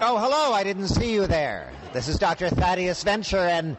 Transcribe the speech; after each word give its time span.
Oh, 0.00 0.18
hello, 0.18 0.52
I 0.52 0.64
didn't 0.64 0.88
see 0.88 1.12
you 1.12 1.26
there. 1.28 1.72
This 1.92 2.08
is 2.08 2.18
Dr. 2.18 2.48
Thaddeus 2.48 3.04
Venture, 3.04 3.38
and 3.38 3.76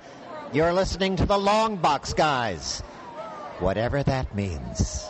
you're 0.53 0.71
listening 0.71 1.17
to 1.17 1.25
the 1.25 1.37
Long 1.37 1.75
Box 1.75 2.13
Guys. 2.13 2.79
Whatever 3.59 4.01
that 4.01 4.33
means. 4.33 5.09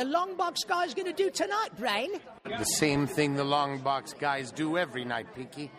The 0.00 0.06
long 0.06 0.34
box 0.34 0.64
guys 0.64 0.94
going 0.94 1.04
to 1.04 1.12
do 1.12 1.28
tonight, 1.28 1.76
Brain? 1.78 2.08
The 2.44 2.64
same 2.64 3.06
thing 3.06 3.34
the 3.34 3.44
long 3.44 3.80
box 3.80 4.14
guys 4.14 4.50
do 4.50 4.78
every 4.78 5.04
night, 5.04 5.26
Pinky. 5.34 5.70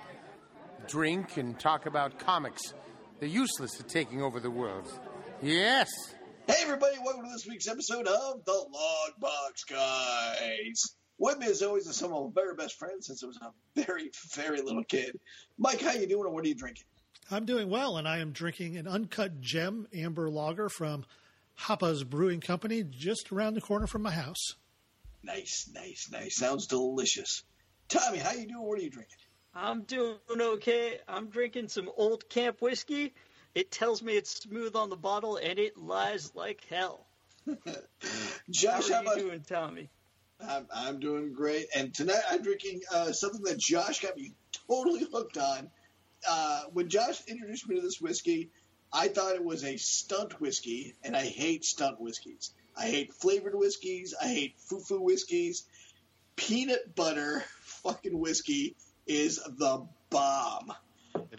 Drink 0.88 1.38
and 1.38 1.60
talk 1.60 1.88
about 1.88 2.20
comics. 2.20 2.62
They're 3.20 3.28
useless 3.28 3.80
at 3.80 3.90
taking 3.90 4.22
over 4.22 4.40
the 4.40 4.52
world. 4.52 4.88
Yes. 5.42 5.90
Hey 6.46 6.54
everybody, 6.62 6.98
welcome 7.04 7.26
to 7.26 7.32
this 7.32 7.48
week's 7.48 7.68
episode 7.68 8.06
of 8.06 8.46
The 8.46 8.52
Long 8.52 9.12
Box 9.20 9.64
Guys. 9.64 10.96
With 11.18 11.40
me 11.40 11.48
as 11.48 11.64
always 11.64 11.88
is 11.88 11.96
some 11.96 12.14
of 12.14 12.24
my 12.24 12.30
very 12.44 12.54
best 12.54 12.78
friends 12.78 13.08
since 13.08 13.24
I 13.24 13.26
was 13.26 13.40
a 13.42 13.84
very, 13.84 14.12
very 14.36 14.62
little 14.62 14.84
kid. 14.84 15.20
Mike, 15.58 15.82
how 15.82 15.94
you 15.94 16.06
doing 16.06 16.26
and 16.26 16.34
what 16.36 16.46
are 16.46 16.48
you 16.48 16.54
drinking? 16.54 16.86
I'm 17.32 17.46
doing 17.46 17.72
well, 17.72 17.98
and 17.98 18.08
I 18.08 18.20
am 18.20 18.34
drinking 18.34 18.78
an 18.78 18.88
uncut 18.88 19.42
gem 19.42 19.88
amber 19.92 20.30
lager 20.30 20.70
from 20.70 21.06
Hapa's 21.56 22.04
Brewing 22.04 22.42
Company 22.42 22.84
just 22.84 23.32
around 23.32 23.54
the 23.54 23.62
corner 23.62 23.88
from 23.88 24.02
my 24.02 24.12
house. 24.12 24.56
Nice, 25.24 25.70
nice, 25.74 26.10
nice. 26.12 26.36
Sounds 26.36 26.68
delicious. 26.68 27.44
Tommy, 27.88 28.18
how 28.18 28.32
you 28.32 28.48
doing? 28.48 28.66
What 28.66 28.80
are 28.80 28.84
you 28.84 28.90
drinking? 28.90 29.18
I'm 29.54 29.84
doing 29.84 30.18
okay. 30.30 31.00
I'm 31.08 31.30
drinking 31.30 31.68
some 31.68 31.90
old 31.98 32.30
camp 32.30 32.62
whiskey. 32.62 33.14
It 33.54 33.70
tells 33.70 34.02
me 34.02 34.14
it's 34.14 34.42
smooth 34.42 34.76
on 34.76 34.90
the 34.90 34.96
bottle 34.96 35.38
and 35.38 35.60
it 35.60 35.78
lies 35.78 36.32
like 36.36 36.66
hell. 36.70 37.06
Josh, 38.50 38.90
How 38.90 38.94
how 38.94 39.00
are 39.00 39.04
you 39.04 39.10
about 39.10 39.18
doing, 39.18 39.42
Tommy? 39.42 39.90
I'm, 40.40 40.68
I'm 40.74 41.00
doing 41.00 41.34
great. 41.34 41.68
And 41.76 41.94
tonight 41.94 42.22
I'm 42.30 42.42
drinking 42.42 42.82
uh, 42.92 43.12
something 43.12 43.44
that 43.44 43.60
Josh 43.60 44.02
got 44.02 44.16
me 44.16 44.34
totally 44.68 45.06
hooked 45.12 45.38
on. 45.38 45.70
Uh, 46.28 46.62
when 46.72 46.90
Josh 46.90 47.22
introduced 47.28 47.68
me 47.68 47.76
to 47.76 47.82
this 47.82 48.00
whiskey, 48.00 48.52
I 48.94 49.08
thought 49.08 49.36
it 49.36 49.44
was 49.44 49.64
a 49.64 49.78
stunt 49.78 50.42
whiskey, 50.42 50.96
and 51.04 51.16
I 51.16 51.26
hate 51.26 51.64
stunt 51.64 52.00
whiskeys. 52.00 52.54
I 52.76 52.88
hate 52.88 53.14
flavored 53.14 53.56
whiskeys. 53.56 54.14
I 54.22 54.28
hate 54.28 54.56
foo-foo 54.58 55.02
whiskeys. 55.02 55.64
Peanut 56.36 56.96
butter 56.96 57.44
fucking 57.62 58.18
whiskey 58.18 58.76
is 59.08 59.38
the 59.38 59.86
bomb. 60.10 60.74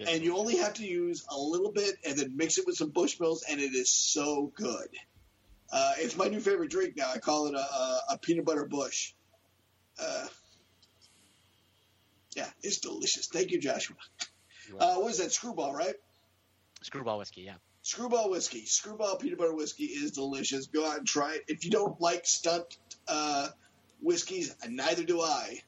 And 0.07 0.23
you 0.23 0.37
only 0.37 0.57
have 0.57 0.75
to 0.75 0.87
use 0.87 1.25
a 1.31 1.39
little 1.39 1.73
bit 1.73 1.97
and 2.07 2.19
then 2.19 2.37
mix 2.37 2.59
it 2.59 2.67
with 2.67 2.77
some 2.77 2.91
Bushmills, 2.91 3.43
and 3.49 3.61
it 3.61 3.75
is 3.75 3.91
so 3.91 4.53
good. 4.55 4.89
Uh, 5.73 5.93
it's 5.99 6.17
my 6.17 6.29
new 6.29 6.41
favorite 6.41 6.71
drink 6.71 6.97
now. 6.97 7.11
I 7.15 7.19
call 7.19 7.47
it 7.47 7.55
a, 7.55 7.59
a, 7.59 8.01
a 8.11 8.19
peanut 8.19 8.45
butter 8.45 8.67
bush. 8.67 9.13
Uh, 10.01 10.27
yeah, 12.37 12.49
it's 12.63 12.79
delicious. 12.79 13.29
Thank 13.29 13.51
you, 13.51 13.61
Joshua. 13.61 13.97
Uh, 14.79 14.97
what 14.97 15.11
is 15.11 15.19
that? 15.19 15.33
Screwball, 15.33 15.75
right? 15.75 15.95
Screwball 16.83 17.19
whiskey, 17.19 17.43
yeah. 17.43 17.55
Screwball 17.83 18.31
whiskey. 18.31 18.65
Screwball 18.67 19.17
peanut 19.17 19.39
butter 19.39 19.55
whiskey 19.55 19.85
is 19.85 20.13
delicious. 20.13 20.67
Go 20.67 20.87
out 20.87 20.99
and 20.99 21.07
try 21.07 21.35
it. 21.35 21.45
If 21.49 21.65
you 21.65 21.71
don't 21.71 22.01
like 22.01 22.27
stunt 22.27 22.79
uh, 23.09 23.49
whiskeys, 24.01 24.55
neither 24.69 25.05
do 25.05 25.21
I. 25.21 25.63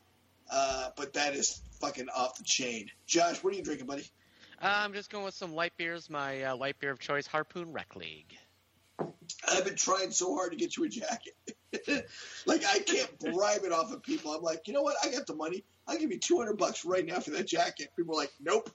Uh, 0.50 0.90
but 0.96 1.14
that 1.14 1.34
is 1.34 1.60
fucking 1.80 2.08
off 2.14 2.36
the 2.36 2.44
chain. 2.44 2.90
Josh, 3.06 3.42
what 3.42 3.52
are 3.52 3.56
you 3.56 3.62
drinking, 3.62 3.86
buddy? 3.86 4.04
Uh, 4.62 4.72
I'm 4.72 4.92
just 4.92 5.10
going 5.10 5.24
with 5.24 5.34
some 5.34 5.54
light 5.54 5.72
beers. 5.76 6.08
My 6.08 6.42
uh, 6.42 6.56
light 6.56 6.78
beer 6.78 6.90
of 6.90 6.98
choice, 6.98 7.26
Harpoon 7.26 7.72
Rec 7.72 7.96
League. 7.96 8.36
I've 9.48 9.64
been 9.64 9.76
trying 9.76 10.10
so 10.10 10.34
hard 10.34 10.52
to 10.52 10.56
get 10.56 10.76
you 10.76 10.84
a 10.84 10.88
jacket. 10.88 11.34
like 12.46 12.64
I 12.64 12.78
can't 12.78 13.18
bribe 13.18 13.64
it 13.64 13.72
off 13.72 13.92
of 13.92 14.02
people. 14.02 14.32
I'm 14.32 14.42
like, 14.42 14.68
you 14.68 14.74
know 14.74 14.82
what? 14.82 14.96
I 15.02 15.10
got 15.10 15.26
the 15.26 15.34
money. 15.34 15.64
I'll 15.86 15.98
give 15.98 16.10
you 16.10 16.18
200 16.18 16.56
bucks 16.56 16.84
right 16.84 17.04
now 17.04 17.20
for 17.20 17.30
that 17.30 17.46
jacket. 17.46 17.90
People 17.96 18.14
are 18.14 18.18
like, 18.18 18.32
nope. 18.40 18.70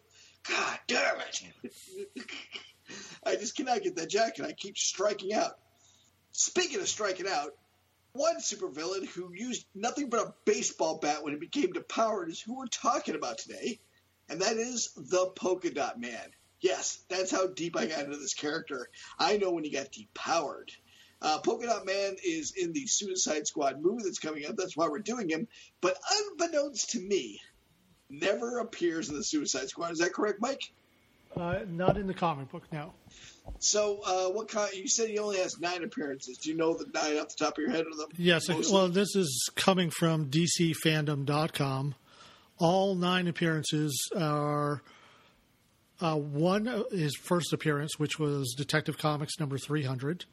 God 0.47 0.79
damn 0.87 1.19
it. 1.21 1.41
I 3.25 3.35
just 3.35 3.55
cannot 3.55 3.83
get 3.83 3.95
that 3.97 4.09
jacket. 4.09 4.45
I 4.45 4.53
keep 4.53 4.77
striking 4.77 5.33
out. 5.33 5.53
Speaking 6.31 6.79
of 6.79 6.87
striking 6.87 7.27
out, 7.27 7.51
one 8.13 8.37
supervillain 8.37 9.05
who 9.07 9.31
used 9.33 9.65
nothing 9.75 10.09
but 10.09 10.25
a 10.25 10.33
baseball 10.45 10.97
bat 10.97 11.23
when 11.23 11.33
he 11.33 11.39
became 11.39 11.73
depowered 11.73 12.29
is 12.29 12.41
who 12.41 12.57
we're 12.57 12.67
talking 12.67 13.15
about 13.15 13.37
today, 13.37 13.79
and 14.29 14.41
that 14.41 14.57
is 14.57 14.91
the 14.95 15.27
Polka 15.35 15.71
Dot 15.71 15.99
Man. 15.99 16.31
Yes, 16.61 16.99
that's 17.09 17.31
how 17.31 17.47
deep 17.47 17.77
I 17.77 17.85
got 17.85 18.05
into 18.05 18.17
this 18.17 18.33
character. 18.33 18.89
I 19.17 19.37
know 19.37 19.51
when 19.51 19.63
he 19.63 19.69
got 19.69 19.93
depowered. 19.93 20.69
Uh, 21.21 21.39
Polka 21.39 21.67
Dot 21.67 21.85
Man 21.85 22.15
is 22.23 22.53
in 22.55 22.73
the 22.73 22.87
Suicide 22.87 23.45
Squad 23.45 23.81
movie 23.81 24.03
that's 24.03 24.19
coming 24.19 24.45
up. 24.45 24.55
That's 24.55 24.75
why 24.75 24.87
we're 24.87 24.99
doing 24.99 25.29
him. 25.29 25.47
But 25.81 25.97
unbeknownst 26.11 26.91
to 26.91 26.99
me, 26.99 27.41
never 28.09 28.59
appears 28.59 29.09
in 29.09 29.15
the 29.15 29.23
Suicide 29.23 29.69
Squad. 29.69 29.91
Is 29.91 29.99
that 29.99 30.13
correct, 30.13 30.39
Mike? 30.41 30.61
Uh, 31.35 31.59
not 31.67 31.97
in 31.97 32.07
the 32.07 32.13
comic 32.13 32.49
book, 32.51 32.63
no. 32.71 32.91
So, 33.59 33.99
uh, 34.05 34.29
what 34.31 34.47
kind? 34.47 34.73
You 34.73 34.87
said 34.87 35.09
he 35.09 35.19
only 35.19 35.37
has 35.37 35.59
nine 35.59 35.83
appearances. 35.83 36.37
Do 36.37 36.49
you 36.49 36.57
know 36.57 36.73
the 36.73 36.85
nine 36.93 37.17
off 37.17 37.29
the 37.29 37.45
top 37.45 37.57
of 37.57 37.61
your 37.61 37.71
head? 37.71 37.85
Of 37.85 37.97
them? 37.97 38.09
Yes, 38.17 38.49
Mostly? 38.49 38.73
well, 38.73 38.89
this 38.89 39.15
is 39.15 39.49
coming 39.55 39.89
from 39.89 40.29
DCFandom.com. 40.29 41.95
All 42.57 42.95
nine 42.95 43.27
appearances 43.27 44.09
are 44.17 44.81
uh, 46.01 46.15
one, 46.15 46.67
uh, 46.67 46.83
his 46.91 47.15
first 47.15 47.53
appearance, 47.53 47.97
which 47.97 48.19
was 48.19 48.53
Detective 48.57 48.97
Comics 48.97 49.39
number 49.39 49.57
300. 49.57 50.25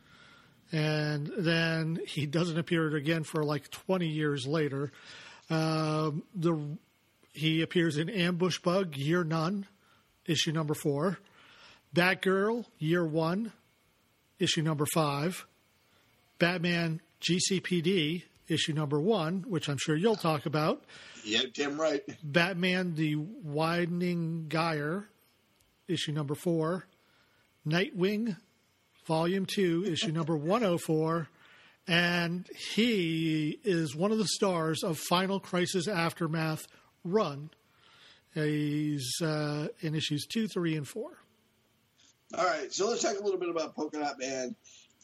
And 0.73 1.31
then 1.39 2.01
he 2.07 2.27
doesn't 2.27 2.59
appear 2.59 2.95
again 2.97 3.23
for 3.23 3.45
like 3.45 3.71
20 3.71 4.09
years 4.09 4.47
later. 4.47 4.91
Um, 5.49 6.25
the 6.35 6.77
He 7.37 7.61
appears 7.61 7.99
in 7.99 8.09
Ambush 8.09 8.61
Bug, 8.61 8.97
Year 8.97 9.23
None, 9.23 9.67
issue 10.25 10.53
number 10.53 10.73
four. 10.73 11.19
Batgirl, 11.95 12.65
Year 12.79 13.05
One, 13.05 13.53
issue 14.39 14.63
number 14.63 14.87
five. 14.95 15.47
Batman 16.39 17.03
GCPD, 17.21 18.23
issue 18.49 18.73
number 18.73 18.99
one, 18.99 19.45
which 19.49 19.69
I'm 19.69 19.77
sure 19.79 19.97
you'll 19.97 20.17
talk 20.17 20.47
about. 20.47 20.83
yeah, 21.25 21.43
damn 21.53 21.79
right. 21.79 22.03
Batman 22.23 22.95
the 22.95 23.17
Widening 23.17 24.47
Gyre, 24.49 25.07
issue 25.89 26.13
number 26.13 26.35
four. 26.35 26.87
Nightwing, 27.67 28.37
volume 29.07 29.45
two, 29.45 29.85
issue 29.87 30.13
number 30.13 30.37
104. 30.37 31.29
And 31.89 32.49
he 32.75 33.59
is 33.63 33.95
one 33.95 34.11
of 34.11 34.19
the 34.19 34.27
stars 34.27 34.83
of 34.83 34.99
Final 34.99 35.39
Crisis 35.39 35.87
Aftermath 35.87 36.67
Run. 37.07 37.51
He's 38.35 39.23
uh, 39.23 39.69
in 39.81 39.95
issues 39.95 40.27
two, 40.27 40.49
three, 40.49 40.77
and 40.77 40.87
four. 40.87 41.19
All 42.37 42.45
right, 42.45 42.73
so 42.73 42.89
let's 42.89 43.03
talk 43.03 43.19
a 43.19 43.23
little 43.23 43.39
bit 43.39 43.49
about 43.49 43.75
Polka 43.77 44.01
Dot 44.01 44.19
Man, 44.19 44.57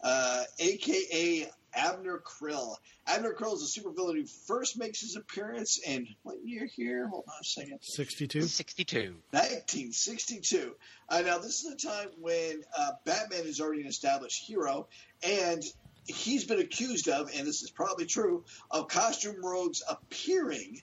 uh, 0.02 0.42
aka 0.58 1.48
Abner 1.74 2.18
Krill. 2.18 2.76
Abner 3.06 3.32
Krill 3.32 3.54
is 3.54 3.76
a 3.76 3.80
supervillain 3.80 4.16
who 4.16 4.26
first 4.26 4.78
makes 4.78 5.00
his 5.00 5.16
appearance 5.16 5.78
in 5.86 6.08
what 6.24 6.36
year 6.44 6.66
here? 6.66 7.08
Hold 7.08 7.24
on 7.28 7.34
a 7.40 7.44
second. 7.44 7.78
62. 7.80 8.42
62. 8.42 8.98
1962. 9.30 10.74
Uh, 11.08 11.22
now, 11.22 11.38
this 11.38 11.64
is 11.64 11.72
a 11.72 11.76
time 11.76 12.08
when 12.20 12.62
uh, 12.76 12.90
Batman 13.04 13.46
is 13.46 13.60
already 13.60 13.82
an 13.82 13.88
established 13.88 14.44
hero, 14.44 14.88
and 15.22 15.62
he's 16.06 16.44
been 16.44 16.60
accused 16.60 17.08
of, 17.08 17.30
and 17.34 17.46
this 17.46 17.62
is 17.62 17.70
probably 17.70 18.06
true, 18.06 18.44
of 18.70 18.88
costume 18.88 19.42
rogues 19.42 19.82
appearing 19.88 20.82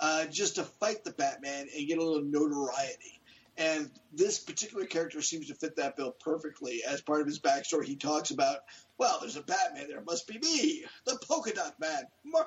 uh, 0.00 0.26
just 0.26 0.56
to 0.56 0.64
fight 0.64 1.04
the 1.04 1.12
Batman 1.12 1.66
and 1.76 1.88
get 1.88 1.98
a 1.98 2.02
little 2.02 2.22
notoriety. 2.22 3.20
And 3.56 3.90
this 4.12 4.38
particular 4.38 4.86
character 4.86 5.20
seems 5.20 5.48
to 5.48 5.54
fit 5.54 5.76
that 5.76 5.96
bill 5.96 6.12
perfectly. 6.12 6.82
As 6.88 7.00
part 7.00 7.20
of 7.20 7.26
his 7.26 7.40
backstory, 7.40 7.86
he 7.86 7.96
talks 7.96 8.30
about, 8.30 8.58
well, 8.98 9.18
there's 9.20 9.36
a 9.36 9.42
Batman 9.42 9.88
there. 9.88 10.00
Must 10.00 10.28
be 10.28 10.38
me, 10.38 10.84
the 11.04 11.18
Polka 11.26 11.52
Dot 11.52 11.74
Man. 11.80 12.04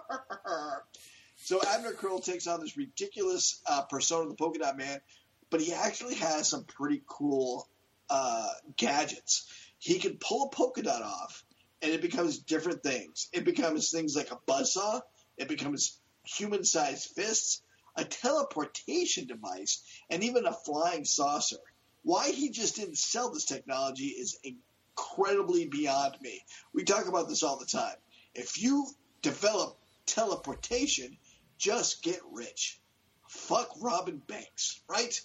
so 1.36 1.59
Abner 1.68 1.92
Krill 1.92 2.24
takes 2.24 2.48
on 2.48 2.62
this 2.62 2.77
ridiculous 2.77 3.62
uh, 3.69 3.81
persona 3.83 4.24
of 4.24 4.30
the 4.30 4.36
Polka 4.36 4.59
Dot 4.59 4.77
Man, 4.77 5.01
but 5.50 5.59
he 5.59 5.74
actually 5.74 6.15
has 6.15 6.48
some 6.48 6.63
pretty 6.63 7.03
cool 7.06 7.68
uh, 8.09 8.50
gadgets. 8.77 9.51
He 9.80 10.00
can 10.00 10.18
pull 10.18 10.48
a 10.48 10.56
polka 10.56 10.83
dot 10.83 11.01
off, 11.01 11.44
and 11.81 11.92
it 11.92 12.01
becomes 12.01 12.39
different 12.39 12.83
things. 12.83 13.30
It 13.33 13.45
becomes 13.45 13.92
things 13.92 14.15
like 14.15 14.31
a 14.31 14.39
buzzsaw. 14.48 15.01
It 15.38 15.48
becomes 15.48 16.00
human-sized 16.23 17.09
fists, 17.15 17.62
a 17.95 18.03
teleportation 18.03 19.27
device, 19.27 19.83
and 20.09 20.23
even 20.23 20.45
a 20.45 20.53
flying 20.53 21.06
saucer. 21.06 21.57
Why 22.03 22.31
he 22.31 22.50
just 22.50 22.75
didn't 22.75 22.97
sell 22.97 23.31
this 23.31 23.45
technology 23.45 24.07
is 24.07 24.39
incredibly 24.44 25.68
beyond 25.68 26.15
me. 26.21 26.41
We 26.73 26.83
talk 26.83 27.07
about 27.07 27.29
this 27.29 27.44
all 27.44 27.59
the 27.59 27.65
time. 27.65 27.95
If 28.33 28.62
you 28.62 28.88
develop 29.21 29.77
teleportation, 30.06 31.18
just 31.57 32.01
get 32.01 32.19
rich. 32.31 32.79
Fuck 33.27 33.69
Robin 33.81 34.21
Banks, 34.27 34.81
right? 34.89 35.19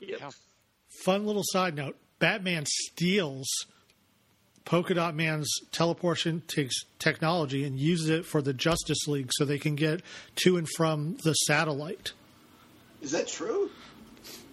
Yep. 0.00 0.20
Yeah. 0.20 0.30
Fun 1.04 1.26
little 1.26 1.42
side 1.44 1.74
note: 1.74 1.96
Batman 2.18 2.64
steals 2.66 3.48
Polka 4.64 4.94
Dot 4.94 5.14
Man's 5.14 5.48
teleportation 5.72 6.42
takes 6.46 6.74
technology 6.98 7.64
and 7.64 7.78
uses 7.78 8.08
it 8.08 8.24
for 8.24 8.40
the 8.40 8.52
Justice 8.52 9.06
League, 9.06 9.30
so 9.32 9.44
they 9.44 9.58
can 9.58 9.74
get 9.74 10.02
to 10.36 10.56
and 10.56 10.68
from 10.76 11.16
the 11.24 11.32
satellite. 11.32 12.12
Is 13.00 13.10
that 13.12 13.28
true? 13.28 13.70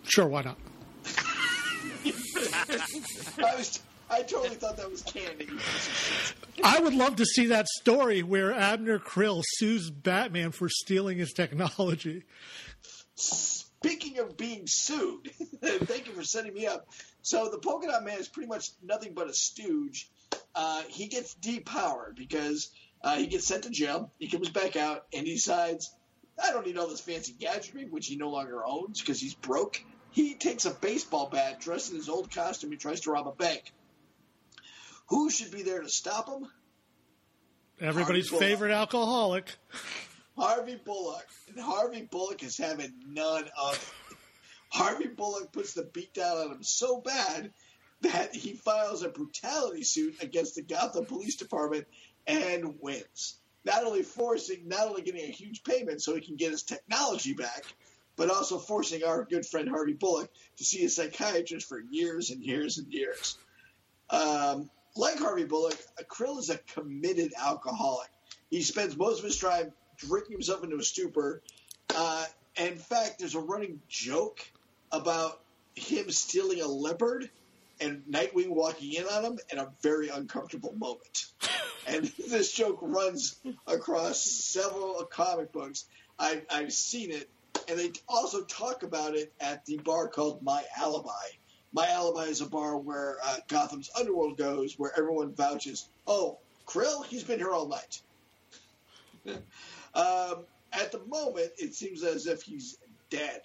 Sure, 0.03 0.27
why 0.27 0.41
not? 0.41 0.57
I 2.05 3.55
was. 3.55 3.79
I 4.11 4.23
totally 4.23 4.55
thought 4.55 4.75
that 4.77 4.89
was 4.89 5.03
canon. 5.03 5.39
you 5.39 5.45
piece 5.45 5.87
of 5.87 6.35
shit. 6.55 6.65
I 6.65 6.79
would 6.79 6.95
love 6.95 7.17
to 7.17 7.25
see 7.25 7.45
that 7.47 7.67
story 7.67 8.23
where 8.23 8.51
Abner 8.51 8.97
Krill 8.97 9.43
sues 9.45 9.91
Batman 9.91 10.51
for 10.51 10.67
stealing 10.67 11.19
his 11.19 11.31
technology. 11.31 12.23
Speaking 13.83 14.19
of 14.19 14.35
being 14.35 14.67
sued, 14.67 15.31
thank 15.61 16.07
you 16.07 16.13
for 16.13 16.23
setting 16.23 16.53
me 16.53 16.67
up. 16.67 16.89
So 17.21 17.49
the 17.49 17.59
Polka 17.59 17.87
Dot 17.87 18.03
Man 18.03 18.19
is 18.19 18.27
pretty 18.27 18.49
much 18.49 18.71
nothing 18.83 19.13
but 19.13 19.29
a 19.29 19.33
stooge. 19.33 20.09
Uh, 20.53 20.83
he 20.89 21.07
gets 21.07 21.35
depowered 21.35 22.15
because 22.15 22.71
uh, 23.01 23.15
he 23.15 23.27
gets 23.27 23.47
sent 23.47 23.63
to 23.63 23.69
jail. 23.69 24.11
He 24.19 24.27
comes 24.27 24.49
back 24.49 24.75
out 24.75 25.05
and 25.13 25.25
he 25.25 25.35
decides, 25.35 25.95
I 26.41 26.51
don't 26.51 26.65
need 26.65 26.77
all 26.77 26.87
this 26.87 26.99
fancy 26.99 27.33
gadgetry, 27.39 27.85
which 27.85 28.07
he 28.07 28.17
no 28.17 28.29
longer 28.29 28.65
owns 28.65 28.99
because 28.99 29.21
he's 29.21 29.33
broke. 29.33 29.81
He 30.11 30.33
takes 30.33 30.65
a 30.65 30.71
baseball 30.71 31.29
bat, 31.29 31.61
dressed 31.61 31.91
in 31.91 31.95
his 31.97 32.09
old 32.09 32.31
costume, 32.31 32.71
and 32.71 32.81
tries 32.81 33.01
to 33.01 33.11
rob 33.11 33.27
a 33.27 33.31
bank. 33.31 33.71
Who 35.07 35.29
should 35.29 35.51
be 35.51 35.63
there 35.63 35.81
to 35.81 35.89
stop 35.89 36.27
him? 36.27 36.47
Everybody's 37.79 38.29
favorite 38.29 38.71
alcoholic. 38.71 39.55
Harvey 40.39 40.79
Bullock. 40.83 41.27
And 41.49 41.59
Harvey 41.59 42.07
Bullock 42.09 42.43
is 42.43 42.57
having 42.57 42.93
none 43.07 43.49
of 43.61 43.73
it. 43.73 44.17
Harvey 44.71 45.07
Bullock 45.07 45.51
puts 45.51 45.73
the 45.73 45.83
beat 45.83 46.13
down 46.13 46.37
on 46.37 46.51
him 46.51 46.63
so 46.63 47.01
bad 47.01 47.51
that 48.01 48.33
he 48.33 48.53
files 48.53 49.03
a 49.03 49.09
brutality 49.09 49.83
suit 49.83 50.23
against 50.23 50.55
the 50.55 50.61
Gotham 50.61 51.05
Police 51.05 51.35
Department 51.35 51.85
and 52.27 52.75
wins. 52.79 53.35
Not 53.65 53.83
only 53.83 54.03
forcing, 54.03 54.67
not 54.67 54.87
only 54.87 55.01
getting 55.01 55.23
a 55.23 55.31
huge 55.31 55.63
payment 55.63 56.01
so 56.01 56.15
he 56.15 56.21
can 56.21 56.37
get 56.37 56.51
his 56.51 56.63
technology 56.63 57.33
back, 57.33 57.65
but 58.15 58.29
also 58.29 58.57
forcing 58.57 59.03
our 59.03 59.25
good 59.25 59.45
friend 59.45 59.67
Harvey 59.67 59.93
Bullock 59.93 60.31
to 60.57 60.63
see 60.63 60.85
a 60.85 60.89
psychiatrist 60.89 61.67
for 61.67 61.81
years 61.89 62.29
and 62.29 62.43
years 62.43 62.77
and 62.77 62.91
years. 62.93 63.37
Um, 64.09 64.69
like 64.95 65.19
Harvey 65.19 65.45
Bullock, 65.45 65.77
Krill 66.09 66.39
is 66.39 66.49
a 66.49 66.57
committed 66.57 67.33
alcoholic. 67.37 68.09
He 68.49 68.61
spends 68.61 68.97
most 68.97 69.19
of 69.19 69.25
his 69.25 69.39
time 69.39 69.73
drinking 69.99 70.33
himself 70.33 70.63
into 70.63 70.77
a 70.77 70.83
stupor. 70.83 71.41
Uh, 71.95 72.25
in 72.57 72.77
fact, 72.77 73.19
there's 73.19 73.35
a 73.35 73.39
running 73.39 73.81
joke 73.87 74.41
about 74.91 75.41
him 75.75 76.09
stealing 76.09 76.61
a 76.61 76.67
leopard 76.67 77.29
and 77.79 78.03
Nightwing 78.09 78.49
walking 78.49 78.93
in 78.93 79.05
on 79.05 79.23
him 79.23 79.39
in 79.51 79.59
a 79.59 79.69
very 79.81 80.09
uncomfortable 80.09 80.73
moment. 80.77 81.25
and 81.87 82.05
this 82.27 82.51
joke 82.51 82.79
runs 82.81 83.39
across 83.67 84.21
several 84.21 85.03
comic 85.05 85.51
books. 85.51 85.85
I, 86.17 86.41
I've 86.51 86.73
seen 86.73 87.11
it, 87.11 87.29
and 87.69 87.79
they 87.79 87.91
also 88.07 88.43
talk 88.43 88.83
about 88.83 89.15
it 89.15 89.31
at 89.39 89.65
the 89.65 89.77
bar 89.77 90.09
called 90.09 90.43
My 90.43 90.63
Alibi. 90.77 91.09
My 91.71 91.87
Alibi 91.87 92.25
is 92.25 92.41
a 92.41 92.47
bar 92.47 92.77
where 92.77 93.17
uh, 93.23 93.37
Gotham's 93.47 93.91
underworld 93.97 94.37
goes, 94.37 94.77
where 94.77 94.91
everyone 94.97 95.33
vouches, 95.33 95.87
"Oh, 96.07 96.39
Krill, 96.67 97.05
he's 97.05 97.23
been 97.23 97.39
here 97.39 97.51
all 97.51 97.67
night." 97.67 98.01
um, 99.99 100.45
at 100.71 100.91
the 100.91 101.01
moment, 101.07 101.51
it 101.57 101.73
seems 101.73 102.03
as 102.03 102.27
if 102.27 102.41
he's 102.41 102.77
dead. 103.09 103.41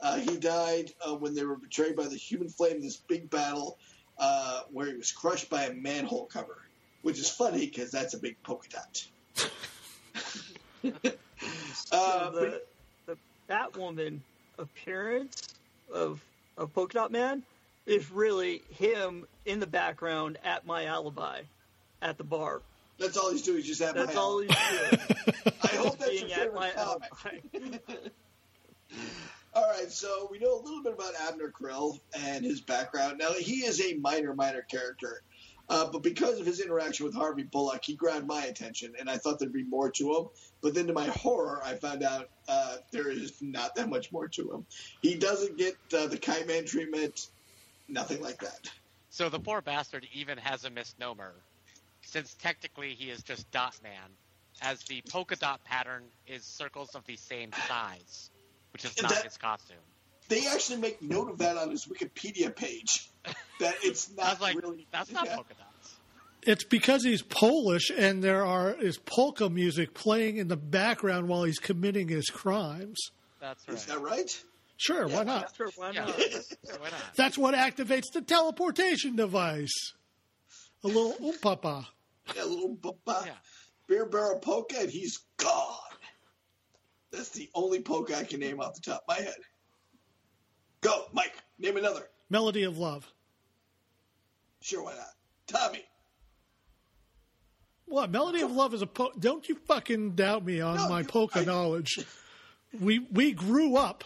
Uh, 0.00 0.16
he 0.16 0.36
died 0.36 0.92
uh, 1.06 1.14
when 1.14 1.34
they 1.34 1.44
were 1.44 1.56
betrayed 1.56 1.96
by 1.96 2.06
the 2.06 2.16
Human 2.16 2.48
Flame 2.48 2.76
in 2.76 2.82
this 2.82 2.96
big 2.96 3.28
battle 3.30 3.78
uh, 4.18 4.62
where 4.70 4.86
he 4.86 4.94
was 4.94 5.12
crushed 5.12 5.50
by 5.50 5.64
a 5.64 5.74
manhole 5.74 6.26
cover, 6.26 6.58
which 7.02 7.18
is 7.18 7.28
funny 7.28 7.66
because 7.66 7.90
that's 7.90 8.14
a 8.14 8.18
big 8.18 8.36
polka 8.42 8.68
dot. 8.68 9.06
So 11.74 11.96
Uh, 11.96 12.30
the, 12.30 12.62
the 13.06 13.16
Batwoman 13.48 14.18
appearance 14.58 15.54
of 15.92 16.20
of 16.56 16.74
Polka 16.74 16.94
Dot 16.94 17.12
Man 17.12 17.42
is 17.86 18.10
really 18.10 18.62
him 18.70 19.26
in 19.46 19.60
the 19.60 19.66
background 19.66 20.38
at 20.44 20.66
my 20.66 20.86
alibi 20.86 21.42
at 22.02 22.18
the 22.18 22.24
bar. 22.24 22.60
That's 22.98 23.16
all 23.16 23.30
he's 23.30 23.42
doing. 23.42 23.58
He's 23.58 23.66
just 23.66 23.80
at 23.80 23.94
That's 23.94 24.14
my 24.14 24.20
all 24.20 24.40
alibi. 24.40 24.54
he's 24.54 24.88
doing. 24.90 25.00
I 25.62 25.66
hope 25.76 25.98
that's 25.98 26.12
your 26.12 26.28
being 26.28 26.32
at 26.32 26.38
favorite 26.38 26.54
my 26.54 26.70
comic. 26.70 28.12
All 29.54 29.68
right, 29.70 29.90
so 29.90 30.28
we 30.30 30.38
know 30.38 30.54
a 30.54 30.62
little 30.62 30.82
bit 30.82 30.92
about 30.92 31.14
Abner 31.28 31.50
Krill 31.50 31.98
and 32.16 32.44
his 32.44 32.60
background. 32.60 33.18
Now, 33.18 33.32
he 33.32 33.64
is 33.64 33.80
a 33.80 33.94
minor, 33.94 34.34
minor 34.34 34.62
character, 34.62 35.22
uh, 35.68 35.90
but 35.90 36.02
because 36.02 36.38
of 36.38 36.46
his 36.46 36.60
interaction 36.60 37.06
with 37.06 37.14
Harvey 37.14 37.42
Bullock, 37.42 37.84
he 37.84 37.94
grabbed 37.94 38.26
my 38.26 38.44
attention, 38.44 38.92
and 39.00 39.10
I 39.10 39.16
thought 39.16 39.38
there'd 39.38 39.52
be 39.52 39.64
more 39.64 39.90
to 39.92 40.14
him. 40.14 40.26
But 40.60 40.74
then, 40.74 40.86
to 40.86 40.92
my 40.92 41.06
horror, 41.08 41.60
I 41.64 41.74
found 41.74 42.02
out 42.02 42.28
uh, 42.48 42.76
there 42.92 43.10
is 43.10 43.32
not 43.40 43.74
that 43.76 43.88
much 43.88 44.12
more 44.12 44.28
to 44.28 44.52
him. 44.52 44.66
He 45.02 45.16
doesn't 45.16 45.56
get 45.58 45.76
uh, 45.96 46.06
the 46.06 46.18
Kite 46.18 46.46
Man 46.46 46.64
treatment, 46.64 47.28
nothing 47.88 48.20
like 48.20 48.40
that. 48.40 48.70
So 49.10 49.28
the 49.28 49.40
poor 49.40 49.60
bastard 49.60 50.06
even 50.12 50.38
has 50.38 50.64
a 50.64 50.70
misnomer, 50.70 51.34
since 52.10 52.34
technically 52.34 52.90
he 52.90 53.10
is 53.10 53.22
just 53.22 53.50
Dot 53.50 53.78
Man, 53.82 54.10
as 54.62 54.82
the 54.84 55.02
polka 55.08 55.36
dot 55.36 55.62
pattern 55.64 56.04
is 56.26 56.44
circles 56.44 56.94
of 56.94 57.04
the 57.06 57.16
same 57.16 57.50
size, 57.68 58.30
which 58.72 58.84
is 58.84 59.00
not 59.02 59.10
That- 59.12 59.24
his 59.24 59.36
costume. 59.36 59.76
They 60.28 60.46
actually 60.46 60.78
make 60.80 61.00
note 61.00 61.30
of 61.30 61.38
that 61.38 61.56
on 61.56 61.70
his 61.70 61.86
Wikipedia 61.86 62.54
page. 62.54 63.08
That 63.60 63.74
it's 63.82 64.08
I 64.16 64.22
not 64.22 64.30
was 64.34 64.40
like, 64.40 64.56
really. 64.62 64.86
that's 64.92 65.10
not 65.10 65.26
yeah. 65.26 65.34
polka 65.34 65.54
dots. 65.54 65.94
It's 66.42 66.62
because 66.62 67.02
he's 67.02 67.22
Polish 67.22 67.90
and 67.90 68.22
there 68.22 68.44
are 68.44 68.72
is 68.72 68.98
polka 68.98 69.50
music 69.50 69.94
playing 69.94 70.36
in 70.36 70.46
the 70.46 70.56
background 70.56 71.26
while 71.26 71.42
he's 71.42 71.58
committing 71.58 72.06
his 72.06 72.30
crimes. 72.30 72.96
That's 73.40 73.66
right. 73.66 73.76
Is 73.76 73.84
that 73.86 74.00
right? 74.00 74.44
Sure, 74.76 75.08
why 75.08 75.24
not? 75.24 75.56
Sure, 75.56 75.70
why 75.74 75.90
not? 75.90 76.08
Sure, 76.16 76.46
why 76.78 76.90
not? 76.90 77.00
That's 77.16 77.36
what 77.36 77.56
activates 77.56 78.12
the 78.14 78.20
teleportation 78.22 79.16
device. 79.16 79.74
A 80.84 80.86
little 80.86 81.14
oompapa. 81.14 81.86
Yeah, 82.36 82.44
a 82.44 82.46
little 82.46 82.76
bapa. 82.76 83.26
Yeah. 83.26 83.32
beer 83.86 84.06
barrel 84.06 84.38
polka, 84.40 84.76
and 84.80 84.90
he's 84.90 85.18
gone. 85.36 85.74
That's 87.10 87.30
the 87.30 87.48
only 87.54 87.80
polka 87.80 88.16
I 88.16 88.24
can 88.24 88.40
name 88.40 88.60
off 88.60 88.74
the 88.74 88.80
top 88.90 89.02
of 89.08 89.16
my 89.16 89.22
head. 89.22 89.34
Go, 90.82 91.06
Mike. 91.12 91.34
Name 91.58 91.76
another. 91.76 92.08
Melody 92.30 92.64
of 92.64 92.78
Love. 92.78 93.10
Sure, 94.60 94.82
why 94.84 94.94
not? 94.94 95.06
Tommy. 95.46 95.82
What? 97.86 98.10
Melody 98.10 98.42
of 98.42 98.52
Love 98.52 98.74
is 98.74 98.82
a 98.82 98.86
po- 98.86 99.12
Don't 99.18 99.48
you 99.48 99.54
fucking 99.66 100.12
doubt 100.12 100.44
me 100.44 100.60
on 100.60 100.76
No, 100.76 100.88
my 100.88 101.00
you- 101.00 101.06
polka 101.06 101.40
I- 101.40 101.44
knowledge. 101.44 101.98
We 102.78 102.98
we 102.98 103.32
grew 103.32 103.76
up 103.76 104.04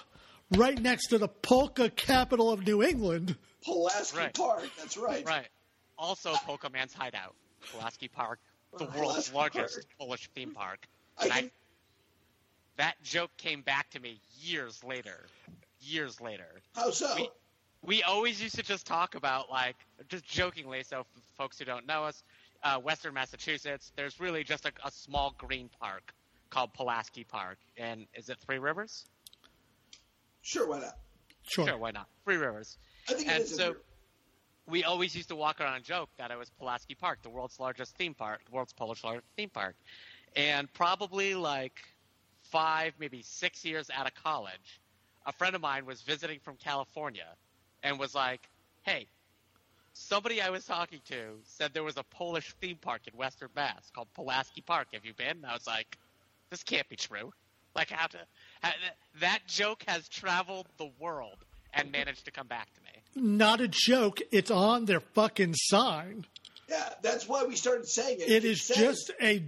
right 0.53 0.81
next 0.81 1.09
to 1.09 1.19
the 1.19 1.27
polka 1.27 1.91
capital 1.91 2.49
of 2.53 2.65
New 2.65 2.81
England. 2.81 3.37
Pulaski 3.65 4.17
Right. 4.19 4.33
Park. 4.33 4.71
That's 4.79 4.97
right. 4.97 5.27
Right. 5.27 5.49
Also, 5.99 6.33
Polka 6.35 6.71
Man's 6.71 6.93
Hideout, 6.95 7.35
Pulaski 7.71 8.09
Park, 8.09 8.39
the 8.73 8.87
Pulaski 8.87 9.01
world's 9.01 9.29
Park. 9.31 9.55
largest 9.55 9.87
Polish 9.99 10.29
theme 10.35 10.53
park. 10.53 10.87
I 11.19 11.25
And 11.25 11.33
I, 11.33 11.41
can- 11.41 11.51
that 12.77 12.95
joke 13.03 13.31
came 13.37 13.61
back 13.63 13.91
to 13.91 14.01
me 14.01 14.21
years 14.41 14.83
later. 14.85 15.27
Years 15.81 16.21
later. 16.21 16.63
How 16.75 16.91
so? 16.91 17.15
We- 17.17 17.31
we 17.85 18.03
always 18.05 18.41
used 18.41 18.55
to 18.57 18.63
just 18.63 18.87
talk 18.87 19.17
about 19.17 19.51
like 19.51 19.75
just 20.09 20.25
jokingly 20.25 20.85
so 20.85 21.03
for 21.03 21.21
folks 21.37 21.59
who 21.59 21.65
don't 21.65 21.85
know 21.85 22.05
us 22.05 22.23
uh, 22.63 22.77
western 22.79 23.13
massachusetts 23.13 23.91
there's 23.97 24.21
really 24.21 24.45
just 24.45 24.65
a, 24.67 24.73
a 24.85 24.91
small 24.93 25.35
green 25.37 25.69
park 25.81 26.15
called 26.49 26.73
pulaski 26.75 27.25
park 27.25 27.59
and 27.77 28.07
is 28.15 28.29
it 28.29 28.39
three 28.47 28.61
rivers 28.61 29.07
Sure, 30.43 30.69
why 30.69 30.79
not? 30.79 30.97
Sure. 31.43 31.67
sure 31.67 31.77
why 31.77 31.91
not 31.91 32.07
three 32.25 32.37
rivers 32.37 32.79
I 33.09 33.15
think 33.15 33.27
it 33.27 33.33
and 33.35 33.43
is. 33.43 33.57
so 33.57 33.75
we 34.69 34.85
always 34.85 35.15
used 35.15 35.29
to 35.29 35.37
walk 35.37 35.61
around 35.61 35.75
and 35.75 35.85
joke 35.85 36.11
that 36.19 36.31
it 36.31 36.39
was 36.39 36.51
pulaski 36.51 36.95
park 36.95 37.19
the 37.23 37.31
world's 37.31 37.59
largest 37.59 37.97
theme 37.97 38.15
park 38.15 38.41
the 38.45 38.53
world's 38.53 38.73
polish 38.73 39.03
largest 39.05 39.27
theme 39.37 39.51
park 39.51 39.75
and 40.37 40.73
probably 40.73 41.35
like 41.35 41.81
five 42.43 42.93
maybe 42.99 43.23
six 43.23 43.65
years 43.65 43.91
out 43.95 44.07
of 44.07 44.15
college 44.15 44.81
a 45.27 45.33
friend 45.33 45.55
of 45.55 45.61
mine 45.61 45.87
was 45.87 46.03
visiting 46.03 46.39
from 46.41 46.57
california 46.57 47.37
and 47.83 47.99
was 47.99 48.15
like, 48.15 48.49
"Hey, 48.83 49.07
somebody 49.93 50.41
I 50.41 50.51
was 50.51 50.65
talking 50.65 51.01
to 51.07 51.41
said 51.45 51.73
there 51.75 51.83
was 51.83 51.97
a 51.97 52.05
Polish 52.05 52.53
theme 52.61 52.77
park 52.79 53.03
in 53.07 53.17
Western 53.17 53.51
Mass 53.55 53.91
called 53.91 54.09
Pulaski 54.15 54.61
Park. 54.61 54.89
Have 54.93 55.05
you 55.05 55.15
been?" 55.15 55.39
And 55.39 55.47
I 55.47 55.55
was 55.55 55.67
like, 55.67 55.99
"This 56.51 56.63
can't 56.63 56.89
be 56.89 56.97
true. 56.97 57.33
Like, 57.75 57.91
how 57.91 58.07
to? 58.07 58.19
How, 58.63 58.73
that 59.21 59.47
joke 59.47 59.85
has 59.89 60.09
traveled 60.09 60.69
the 60.77 60.91
world 60.99 61.45
and 61.75 61.91
managed 61.93 62.25
to 62.27 62.31
come 62.31 62.47
back 62.47 62.69
to 62.75 62.81
me." 62.83 62.89
Not 63.15 63.61
a 63.61 63.69
joke. 63.69 64.21
It's 64.31 64.51
on 64.51 64.87
their 64.87 65.01
fucking 65.01 65.55
sign. 65.55 66.27
Yeah, 66.69 66.89
that's 67.03 67.29
why 67.29 67.45
we 67.45 67.57
started 67.57 67.87
saying 67.87 68.19
it. 68.21 68.31
It 68.31 68.45
is 68.45 68.63
says- 68.67 68.77
just 68.77 69.11
a 69.21 69.45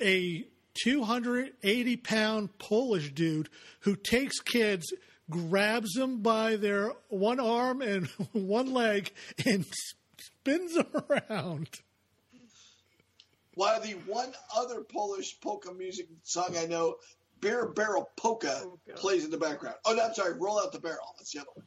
a 0.00 0.46
280 0.84 1.96
pound 1.96 2.56
Polish 2.58 3.12
dude 3.12 3.48
who 3.80 3.96
takes 3.96 4.38
kids, 4.38 4.86
grabs 5.28 5.92
them 5.94 6.20
by 6.22 6.54
their 6.56 6.92
one 7.08 7.40
arm 7.40 7.82
and 7.82 8.06
one 8.32 8.72
leg, 8.72 9.12
and 9.44 9.66
spins 10.16 10.74
them 10.74 10.86
around. 11.10 11.68
While 13.54 13.80
the 13.80 13.94
one 14.06 14.32
other 14.56 14.82
Polish 14.82 15.40
polka 15.40 15.72
music 15.72 16.06
song 16.22 16.54
I 16.56 16.66
know, 16.66 16.96
Beer 17.40 17.66
Barrel 17.68 18.10
Polka, 18.16 18.60
Polka. 18.62 18.92
plays 18.96 19.24
in 19.24 19.30
the 19.30 19.38
background. 19.38 19.76
Oh, 19.84 19.94
no, 19.94 20.04
I'm 20.06 20.14
sorry. 20.14 20.34
Roll 20.38 20.58
out 20.60 20.72
the 20.72 20.80
barrel. 20.80 21.14
That's 21.18 21.32
the 21.32 21.40
other 21.40 21.48
one. 21.54 21.64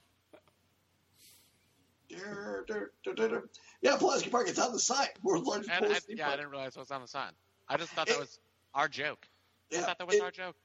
Dur, 2.09 2.65
dur, 2.67 2.91
dur, 3.03 3.13
dur, 3.13 3.27
dur. 3.29 3.49
Yeah, 3.81 3.95
Pulaski 3.97 4.29
Park. 4.29 4.49
It's 4.49 4.59
on 4.59 4.73
the 4.73 4.79
sign. 4.79 5.07
World's 5.23 5.47
largest 5.47 5.69
And 5.71 5.85
I, 5.85 5.87
Polish 5.87 6.03
theme 6.03 6.17
yeah, 6.17 6.29
I 6.29 6.35
didn't 6.35 6.49
realize 6.51 6.75
it 6.75 6.79
was 6.79 6.91
on 6.91 7.01
the 7.01 7.07
sign. 7.07 7.31
I 7.69 7.77
just 7.77 7.91
thought 7.91 8.07
that 8.07 8.15
It- 8.15 8.19
was 8.19 8.39
our 8.73 8.87
joke. 8.89 9.25
I 9.73 9.77
thought 9.77 9.97
that 9.97 10.07
was 10.07 10.15
it- 10.17 10.21
our 10.21 10.31
joke. 10.31 10.55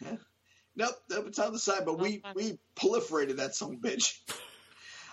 Nope, 0.78 0.94
nope, 1.08 1.24
it's 1.28 1.38
on 1.38 1.54
the 1.54 1.58
side, 1.58 1.86
but 1.86 1.98
we 1.98 2.22
we 2.34 2.58
proliferated 2.74 3.36
that 3.38 3.54
son 3.54 3.72
of 3.72 3.74
a 3.76 3.88
bitch. 3.88 4.18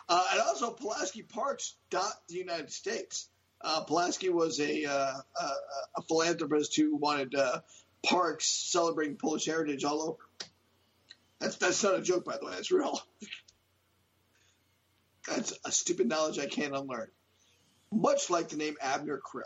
Uh, 0.10 0.22
and 0.34 0.42
also, 0.42 0.72
Pulaski 0.72 1.22
Parks 1.24 1.76
dot 1.90 2.12
the 2.28 2.36
United 2.36 2.70
States. 2.70 3.30
Uh, 3.62 3.86
Pulaski 3.86 4.28
was 4.28 4.60
a, 4.60 4.84
uh, 4.84 5.14
a 5.40 5.46
a 5.96 6.02
philanthropist 6.10 6.76
who 6.76 6.98
wanted 6.98 7.34
uh, 7.36 7.62
parks 8.06 8.46
celebrating 8.46 9.16
Polish 9.18 9.46
heritage 9.46 9.84
all 9.84 10.02
over. 10.02 10.50
That's 11.40 11.56
that's 11.58 11.84
not 11.84 11.96
a 11.96 12.02
joke, 12.02 12.26
by 12.26 12.38
the 12.38 12.46
way. 12.46 12.52
That's 12.56 12.72
real. 12.72 13.02
That's 15.28 15.54
a 15.66 15.72
stupid 15.72 16.08
knowledge 16.08 16.40
I 16.40 16.48
can't 16.48 16.76
unlearn. 16.76 17.08
Much 17.92 18.30
like 18.30 18.50
the 18.50 18.58
name 18.58 18.76
Abner 18.82 19.20
Krill, 19.20 19.44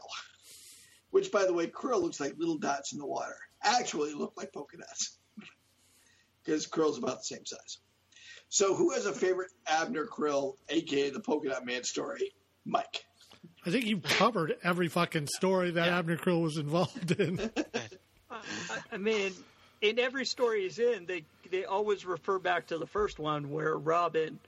which, 1.11 1.31
by 1.31 1.45
the 1.45 1.53
way, 1.53 1.67
krill 1.67 2.01
looks 2.01 2.19
like 2.19 2.35
little 2.37 2.57
dots 2.57 2.93
in 2.93 2.99
the 2.99 3.05
water. 3.05 3.35
Actually, 3.61 4.13
look 4.13 4.33
like 4.37 4.53
polka 4.53 4.77
dots 4.77 5.17
because 6.43 6.65
Krill's 6.67 6.97
about 6.97 7.19
the 7.19 7.25
same 7.25 7.45
size. 7.45 7.79
So, 8.49 8.73
who 8.73 8.91
has 8.91 9.05
a 9.05 9.13
favorite 9.13 9.51
Abner 9.67 10.05
Krill, 10.07 10.55
aka 10.69 11.09
the 11.09 11.19
Polka 11.19 11.49
Dot 11.49 11.65
Man 11.65 11.83
story? 11.83 12.31
Mike. 12.65 13.05
I 13.65 13.69
think 13.69 13.85
you 13.85 13.99
covered 13.99 14.55
every 14.63 14.87
fucking 14.87 15.27
story 15.27 15.71
that 15.71 15.87
Yeah. 15.87 15.97
Abner 15.99 16.17
Krill 16.17 16.41
was 16.41 16.57
involved 16.57 17.11
in. 17.11 17.51
I, 18.69 18.79
I 18.93 18.97
mean, 18.97 19.33
in 19.81 19.99
every 19.99 20.25
story 20.25 20.63
he's 20.63 20.79
in, 20.79 21.05
they 21.05 21.23
they 21.49 21.65
always 21.65 22.05
refer 22.05 22.39
back 22.39 22.67
to 22.67 22.77
the 22.77 22.87
first 22.87 23.19
one 23.19 23.51
where 23.51 23.77
Robin 23.77 24.39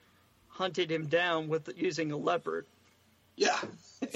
hunted 0.47 0.91
him 0.91 1.07
down 1.07 1.47
with 1.47 1.69
using 1.77 2.11
a 2.11 2.17
leopard. 2.17 2.65
Yeah. 3.35 3.59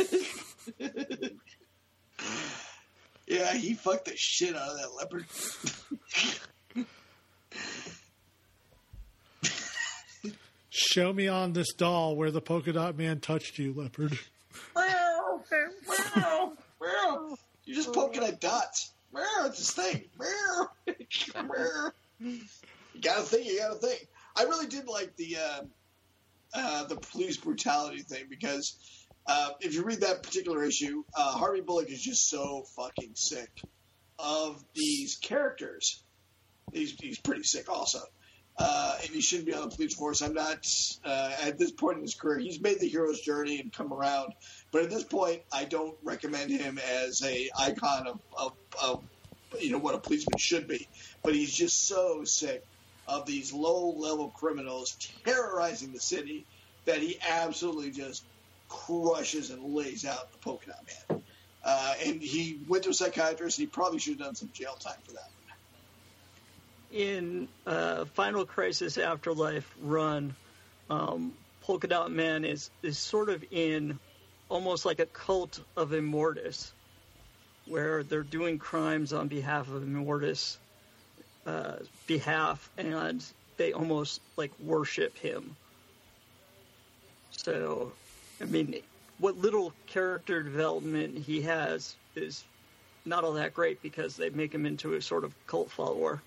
yeah, 3.28 3.54
he 3.54 3.74
fucked 3.76 4.06
the 4.06 4.16
shit 4.16 4.56
out 4.56 4.70
of 4.70 4.78
that 4.78 4.94
leopard. 4.98 5.26
Show 10.70 11.14
me 11.14 11.28
on 11.28 11.54
this 11.54 11.72
doll 11.74 12.16
where 12.16 12.32
the 12.32 12.42
polka 12.42 12.74
dot 12.74 12.98
man 12.98 13.20
touched 13.20 13.58
you, 13.60 13.74
leopard. 13.74 14.18
You're 17.66 17.76
just 17.76 17.94
poking 17.94 18.24
at 18.24 18.42
dots. 18.42 18.92
It's 19.46 19.58
this 19.58 19.72
thing. 19.72 20.04
you 22.94 23.02
gotta 23.02 23.22
think. 23.22 23.46
You 23.46 23.60
gotta 23.60 23.76
think. 23.76 24.08
I 24.36 24.44
really 24.44 24.68
did 24.68 24.88
like 24.88 25.16
the 25.16 25.38
uh, 25.38 25.62
uh, 26.54 26.86
the 26.86 26.96
police 26.96 27.38
brutality 27.38 28.00
thing 28.00 28.26
because 28.30 28.78
uh, 29.28 29.50
if 29.60 29.74
you 29.74 29.84
read 29.84 30.02
that 30.02 30.24
particular 30.24 30.64
issue, 30.64 31.04
uh, 31.16 31.32
Harvey 31.32 31.62
Bullock 31.62 31.90
is 31.90 32.02
just 32.02 32.30
so 32.30 32.64
fucking 32.76 33.12
sick 33.16 33.62
of 34.20 34.64
these 34.74 35.16
characters. 35.16 36.04
He's 36.72 36.92
he's 36.94 37.20
pretty 37.20 37.44
sick 37.44 37.70
also. 37.70 38.00
Uh, 38.56 38.98
and 39.02 39.10
he 39.10 39.20
shouldn't 39.22 39.48
be 39.48 39.54
on 39.54 39.68
the 39.68 39.76
police 39.76 39.96
force. 39.96 40.22
I'm 40.22 40.36
not 40.36 40.68
uh, 41.04 41.32
at 41.42 41.58
this 41.58 41.72
point 41.72 41.98
in 41.98 42.04
his 42.04 42.14
career. 42.14 42.38
He's 42.38 42.62
made 42.62 42.80
the 42.80 42.88
hero's 42.88 43.20
journey 43.20 43.60
and 43.60 43.74
come 43.74 43.92
around, 43.92 44.34
but 44.74 44.82
at 44.82 44.90
this 44.90 45.04
point, 45.04 45.44
I 45.54 45.66
don't 45.66 45.96
recommend 46.04 46.50
him 46.50 46.80
as 46.80 47.24
a 47.24 47.50
icon 47.58 48.08
of, 48.08 48.20
of, 48.36 48.54
of 48.84 49.04
you 49.62 49.72
know 49.72 49.78
what 49.78 49.94
a 49.94 50.00
policeman 50.00 50.40
should 50.40 50.68
be. 50.68 50.88
But 51.22 51.36
he's 51.36 51.54
just 51.54 51.86
so 51.88 52.24
sick 52.24 52.66
of 53.08 53.28
these 53.28 53.54
low 53.54 53.92
level 53.92 54.30
criminals 54.30 54.98
terrorizing 55.24 55.94
the 55.94 56.00
city 56.00 56.46
that 56.86 56.98
he 56.98 57.20
absolutely 57.30 57.92
just 57.92 58.24
crushes 58.68 59.52
and 59.52 59.76
lays 59.76 60.06
out 60.06 60.32
the 60.32 60.40
polka 60.40 60.72
dot 60.72 60.84
man. 61.10 61.22
Uh, 61.64 61.94
and 62.06 62.22
he 62.22 62.60
went 62.68 62.84
to 62.86 62.90
a 62.90 62.94
psychiatrist. 62.94 63.60
And 63.60 63.68
he 63.68 63.72
probably 63.72 64.00
should 64.00 64.18
have 64.18 64.26
done 64.26 64.36
some 64.36 64.50
jail 64.54 64.76
time 64.80 64.98
for 65.04 65.14
that. 65.14 65.30
In 66.92 67.48
uh, 67.68 68.06
Final 68.16 68.46
Crisis 68.46 68.98
Afterlife 68.98 69.72
run, 69.82 70.36
um, 70.90 71.34
Polka 71.62 71.88
Dot 71.88 72.12
Man 72.12 72.44
is, 72.44 72.72
is 72.82 72.98
sort 72.98 73.30
of 73.30 73.44
in 73.52 74.00
almost 74.54 74.86
like 74.86 75.00
a 75.00 75.08
cult 75.08 75.60
of 75.76 75.90
Immortus, 75.90 76.72
where 77.66 78.04
they're 78.04 78.22
doing 78.22 78.60
crimes 78.60 79.12
on 79.12 79.28
behalf 79.28 79.68
of 79.68 79.82
Immortus' 79.82 80.58
uh, 81.48 81.78
behalf, 82.06 82.70
and 82.78 83.26
they 83.58 83.74
almost 83.74 84.22
like 84.38 84.52
worship 84.60 85.18
him. 85.18 85.56
So, 87.32 87.94
I 88.40 88.46
mean, 88.46 88.76
what 89.18 89.38
little 89.38 89.74
character 89.88 90.44
development 90.44 91.18
he 91.18 91.42
has 91.42 91.96
is 92.16 92.44
not 93.06 93.24
all 93.24 93.34
that 93.34 93.56
great 93.56 93.82
because 93.82 94.16
they 94.16 94.30
make 94.30 94.54
him 94.54 94.68
into 94.68 94.94
a 94.94 95.02
sort 95.02 95.24
of 95.24 95.34
cult 95.48 95.72
follower. 95.72 96.22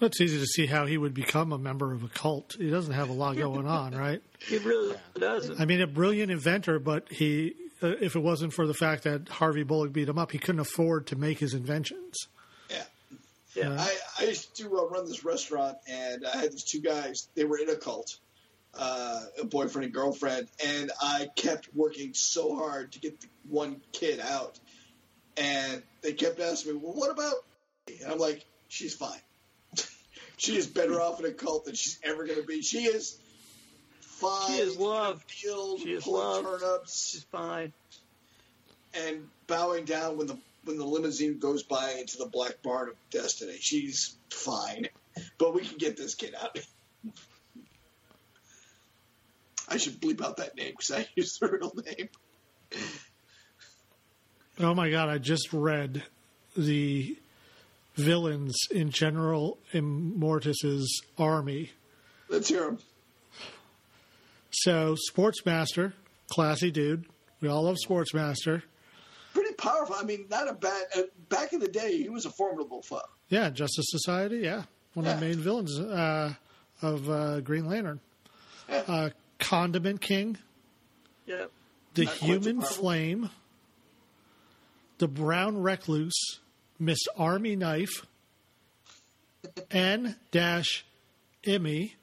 It's 0.00 0.20
easy 0.20 0.38
to 0.38 0.46
see 0.46 0.66
how 0.66 0.86
he 0.86 0.96
would 0.96 1.14
become 1.14 1.52
a 1.52 1.58
member 1.58 1.92
of 1.92 2.04
a 2.04 2.08
cult. 2.08 2.56
He 2.58 2.70
doesn't 2.70 2.94
have 2.94 3.08
a 3.08 3.12
lot 3.12 3.36
going 3.36 3.66
on, 3.66 3.94
right? 3.96 4.22
He 4.38 4.58
really 4.58 4.96
doesn't. 5.18 5.60
I 5.60 5.64
mean, 5.64 5.80
a 5.80 5.86
brilliant 5.86 6.30
inventor, 6.30 6.78
but 6.78 7.10
he, 7.10 7.54
uh, 7.82 7.94
if 8.00 8.14
it 8.14 8.20
wasn't 8.20 8.52
for 8.52 8.66
the 8.66 8.74
fact 8.74 9.04
that 9.04 9.28
Harvey 9.28 9.64
Bullock 9.64 9.92
beat 9.92 10.08
him 10.08 10.18
up, 10.18 10.30
he 10.30 10.38
couldn't 10.38 10.60
afford 10.60 11.08
to 11.08 11.16
make 11.16 11.38
his 11.38 11.52
inventions. 11.54 12.28
Yeah. 12.70 12.82
Yeah. 13.54 13.76
I, 13.76 13.96
I 14.20 14.24
used 14.24 14.56
to 14.58 14.78
uh, 14.78 14.84
run 14.86 15.06
this 15.06 15.24
restaurant, 15.24 15.78
and 15.88 16.24
I 16.24 16.36
had 16.36 16.52
these 16.52 16.64
two 16.64 16.80
guys. 16.80 17.28
They 17.34 17.44
were 17.44 17.58
in 17.58 17.68
a 17.68 17.76
cult, 17.76 18.18
uh, 18.74 19.20
a 19.40 19.44
boyfriend 19.44 19.86
and 19.86 19.94
girlfriend, 19.94 20.46
and 20.64 20.92
I 21.02 21.28
kept 21.34 21.68
working 21.74 22.14
so 22.14 22.54
hard 22.56 22.92
to 22.92 23.00
get 23.00 23.20
the 23.20 23.26
one 23.48 23.80
kid 23.92 24.20
out. 24.20 24.60
And 25.36 25.82
they 26.02 26.12
kept 26.12 26.40
asking 26.40 26.74
me, 26.74 26.80
"Well, 26.82 26.94
what 26.94 27.10
about?" 27.10 27.34
me?" 27.88 27.98
And 28.02 28.12
I'm 28.12 28.18
like, 28.18 28.44
"She's 28.68 28.94
fine. 28.94 29.20
She 30.38 30.56
is 30.56 30.66
better 30.66 31.00
off 31.00 31.20
in 31.20 31.26
a 31.26 31.32
cult 31.32 31.66
than 31.66 31.74
she's 31.74 31.98
ever 32.02 32.24
going 32.26 32.40
to 32.40 32.46
be. 32.46 32.62
She 32.62 32.84
is 32.84 33.18
fine. 34.00 34.46
She 34.48 34.54
is 34.62 34.78
loved. 34.78 35.30
Field, 35.30 35.80
She 35.80 35.92
is 35.92 36.06
loved. 36.06 36.46
turnips 36.46 37.10
She's 37.10 37.24
fine. 37.24 37.72
and 38.94 39.28
bowing 39.46 39.84
down 39.84 40.16
when 40.16 40.26
the 40.26 40.38
when 40.64 40.78
the 40.78 40.84
limousine 40.84 41.38
goes 41.38 41.62
by 41.62 41.92
into 41.92 42.16
the 42.18 42.26
black 42.26 42.62
barn 42.62 42.88
of 42.88 42.94
destiny. 43.10 43.56
She's 43.60 44.16
fine, 44.30 44.88
but 45.38 45.54
we 45.54 45.62
can 45.62 45.78
get 45.78 45.96
this 45.96 46.14
kid 46.14 46.34
out. 46.40 46.58
I 49.68 49.76
should 49.76 50.00
bleep 50.00 50.22
out 50.22 50.38
that 50.38 50.56
name 50.56 50.72
because 50.76 50.90
I 50.92 51.06
used 51.14 51.40
the 51.40 51.48
real 51.48 51.72
name. 51.86 52.08
Oh 54.60 54.74
my 54.74 54.90
God, 54.90 55.08
I 55.08 55.18
just 55.18 55.52
read 55.52 56.02
the 56.56 57.16
villains 57.98 58.56
in 58.70 58.90
General 58.90 59.58
Immortus's 59.72 61.02
army. 61.18 61.72
Let's 62.28 62.48
hear 62.48 62.68
him. 62.68 62.78
So, 64.50 64.96
Sportsmaster, 65.10 65.92
classy 66.30 66.70
dude. 66.70 67.04
We 67.40 67.48
all 67.48 67.64
love 67.64 67.76
Sportsmaster. 67.86 68.62
Pretty 69.34 69.54
powerful. 69.54 69.96
I 69.98 70.04
mean, 70.04 70.26
not 70.30 70.48
a 70.48 70.54
bad. 70.54 70.84
Uh, 70.96 71.02
back 71.28 71.52
in 71.52 71.60
the 71.60 71.68
day, 71.68 71.96
he 72.02 72.08
was 72.08 72.24
a 72.24 72.30
formidable 72.30 72.82
foe. 72.82 73.00
Yeah, 73.28 73.50
Justice 73.50 73.86
Society. 73.90 74.38
Yeah, 74.38 74.62
one 74.94 75.06
of 75.06 75.20
the 75.20 75.26
main 75.26 75.38
villains 75.38 75.78
uh, 75.78 76.34
of 76.82 77.08
uh, 77.10 77.40
Green 77.40 77.66
Lantern. 77.66 78.00
Yeah. 78.68 78.82
Uh, 78.88 79.10
Condiment 79.38 80.00
King, 80.00 80.36
Yep. 81.26 81.50
the 81.94 82.04
Not 82.06 82.14
Human. 82.14 82.60
Flame, 82.60 83.30
the 84.98 85.06
Brown 85.08 85.62
Recluse, 85.62 86.40
Miss 86.78 86.98
Army 87.16 87.56
Knife, 87.56 88.06
N 89.70 90.16
dash 90.30 90.84
Emmy, 91.44 91.94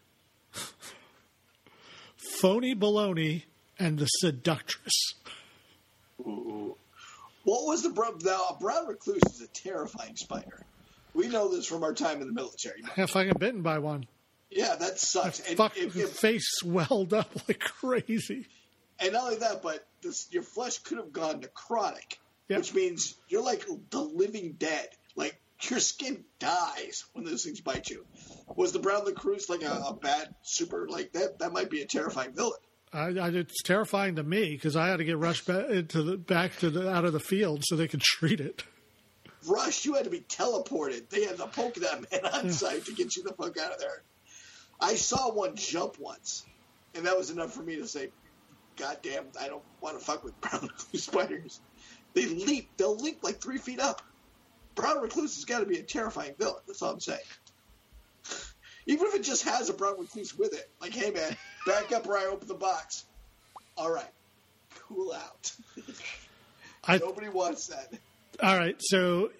Phony 2.40 2.76
Baloney, 2.76 3.44
and 3.80 3.98
the 4.00 4.06
Seductress. 4.06 5.14
What 6.18 7.68
was 7.68 7.84
the 7.84 7.90
brown? 7.90 8.18
Now, 8.24 8.42
a 8.52 8.58
brown 8.60 8.88
recluse 8.88 9.22
is 9.24 9.42
a 9.42 9.48
terrifying 9.48 10.16
spider. 10.16 10.66
We 11.14 11.28
know 11.28 11.50
this 11.56 11.66
from 11.68 11.84
our 11.84 11.94
time 11.94 12.22
in 12.22 12.28
the 12.28 12.34
military. 12.34 12.82
I 12.84 12.96
got 12.96 13.10
fucking 13.12 13.34
bitten 13.40 13.62
by 13.62 13.78
one. 13.80 14.06
Yeah, 14.50 14.76
that 14.76 15.00
sucks. 15.00 15.40
And, 15.48 15.56
Fuck, 15.58 15.78
if- 15.78 15.96
if- 15.96 16.10
face 16.12 16.44
swelled 16.60 17.14
up 17.14 17.30
like 17.48 17.60
crazy. 17.60 18.48
and 19.00 19.14
not 19.14 19.24
only 19.26 19.36
that, 19.38 19.62
but 19.62 19.86
this, 20.02 20.28
your 20.32 20.44
flesh 20.44 20.80
could 20.80 20.98
have 20.98 21.14
gone 21.14 21.42
necrotic, 21.42 22.18
Which 22.48 22.74
means 22.74 23.16
you're 23.28 23.44
like 23.44 23.66
the 23.90 24.02
living 24.02 24.56
dead. 24.58 24.90
Like 25.16 25.40
your 25.70 25.80
skin 25.80 26.24
dies 26.40 27.06
when 27.14 27.26
those 27.26 27.44
things 27.44 27.62
bite 27.62 27.90
you. 27.90 28.06
Was 28.56 28.72
the 28.72 28.80
brown 28.80 29.06
recluse 29.06 29.50
like 29.50 29.64
a, 29.64 29.84
a 29.88 29.94
bad 29.94 30.36
super 30.44 30.88
like 30.88 31.14
that? 31.14 31.40
That 31.40 31.54
might 31.54 31.70
be 31.70 31.82
a 31.82 31.86
terrifying 31.86 32.34
villain. 32.34 32.60
I, 32.94 33.08
I, 33.08 33.30
it's 33.30 33.62
terrifying 33.64 34.16
to 34.16 34.24
me 34.24 34.52
because 34.52 34.76
I 34.76 34.88
had 34.88 34.98
to 34.98 35.04
get 35.04 35.18
rushed 35.18 35.48
back 35.48 35.70
into 35.70 36.04
the 36.04 36.18
back 36.18 36.58
to 36.60 36.70
the 36.70 36.90
out 36.90 37.04
of 37.06 37.14
the 37.14 37.20
field 37.20 37.64
so 37.66 37.76
they 37.76 37.88
could 37.88 38.02
treat 38.20 38.40
it. 38.40 38.64
Rush, 39.48 39.86
you 39.86 39.94
had 39.94 40.06
to 40.06 40.10
be 40.10 40.22
teleported. 40.22 41.10
They 41.10 41.26
had 41.26 41.38
to 41.38 41.48
poke 41.48 41.76
dot 41.76 42.06
man 42.12 42.26
on 42.34 42.52
site 42.52 42.86
to 42.86 42.94
get 42.94 43.16
you 43.16 43.24
the 43.24 43.34
fuck 43.34 43.58
out 43.58 43.74
of 43.74 43.80
there. 43.80 44.04
I 44.80 44.96
saw 44.96 45.32
one 45.32 45.56
jump 45.56 46.00
once, 46.00 46.46
and 46.94 47.06
that 47.06 47.18
was 47.18 47.30
enough 47.30 47.54
for 47.54 47.62
me 47.62 47.76
to 47.78 47.88
say, 47.88 48.10
"God 48.78 49.00
damn, 49.02 49.26
I 49.40 49.48
don't 49.48 49.64
want 49.82 50.00
to 50.00 50.04
fuck 50.04 50.24
with 50.24 50.40
brown 50.42 50.70
spiders." 50.94 51.60
They 52.16 52.26
leap. 52.28 52.70
They'll 52.78 52.96
leap 52.96 53.24
like 53.24 53.40
three 53.42 53.58
feet 53.58 53.80
up. 53.80 54.02
Brown 54.74 55.02
recluse 55.02 55.36
has 55.36 55.46
got 55.46 55.60
to 55.60 55.66
be 55.66 55.78
a 55.78 55.84
terrifying 55.84 56.34
villain. 56.40 56.62
That's 56.66 56.82
all 56.82 56.94
I'm 56.94 57.00
saying. 57.00 57.20
Even 58.88 59.08
if 59.08 59.16
it 59.16 59.24
just 59.24 59.44
has 59.44 59.70
a 59.70 59.74
brown 59.74 60.00
recluse 60.00 60.38
with 60.38 60.54
it, 60.54 60.70
like, 60.82 60.94
hey 60.94 61.12
man, 61.12 61.36
back 61.66 61.92
up 61.92 62.08
or 62.08 62.18
I 62.18 62.26
open 62.26 62.48
the 62.48 62.54
box. 62.54 63.06
All 63.78 63.92
right, 63.92 64.10
cool 64.88 65.14
out. 65.14 65.52
I, 66.88 66.98
Nobody 67.00 67.30
wants 67.30 67.68
that. 67.68 67.92
all 68.42 68.58
right, 68.58 68.76
so 68.80 69.32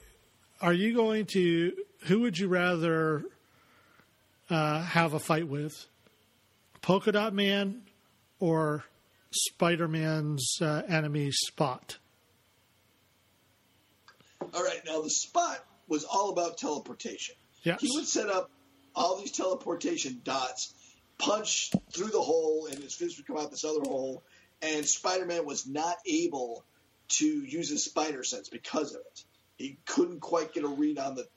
are 0.62 0.74
you 0.74 0.96
going 0.96 1.26
to? 1.28 1.74
Who 2.06 2.22
would 2.22 2.38
you 2.38 2.48
rather 2.48 3.24
uh, 4.50 4.82
have 4.82 5.14
a 5.14 5.20
fight 5.20 5.48
with, 5.48 5.74
Polka 6.82 7.12
Dot 7.12 7.34
Man 7.34 7.84
or 8.40 8.84
Spider 9.32 9.88
Man's 9.88 10.58
uh, 10.62 10.82
enemy 10.90 11.32
Spot? 11.32 11.98
All 14.56 14.64
right, 14.64 14.82
now 14.86 15.02
the 15.02 15.10
spot 15.10 15.60
was 15.88 16.06
all 16.06 16.30
about 16.30 16.58
teleportation. 16.58 17.36
Yes. 17.64 17.82
He 17.82 17.90
would 17.94 18.08
set 18.08 18.30
up 18.30 18.50
all 18.96 19.18
these 19.20 19.32
teleportation 19.32 20.22
dots, 20.24 20.74
punch 21.18 21.72
through 21.92 22.10
the 22.10 22.22
hole, 22.22 22.68
and 22.72 22.82
his 22.82 22.96
fist 22.96 23.18
would 23.18 23.28
come 23.28 23.38
out 23.38 23.52
this 23.52 23.66
other 23.66 23.82
hole. 23.82 24.24
And 24.62 24.86
Spider 24.86 25.26
Man 25.26 25.46
was 25.46 25.68
not 25.68 25.98
able 26.08 26.64
to 27.08 27.26
use 27.26 27.70
his 27.70 27.84
spider 27.84 28.24
sense 28.24 28.50
because 28.50 28.94
of 28.94 29.02
it. 29.02 29.24
He 29.58 29.78
couldn't 29.86 30.22
quite 30.22 30.54
get 30.54 30.64
a 30.64 30.68
read 30.68 30.98
on 30.98 31.16
the 31.16 31.28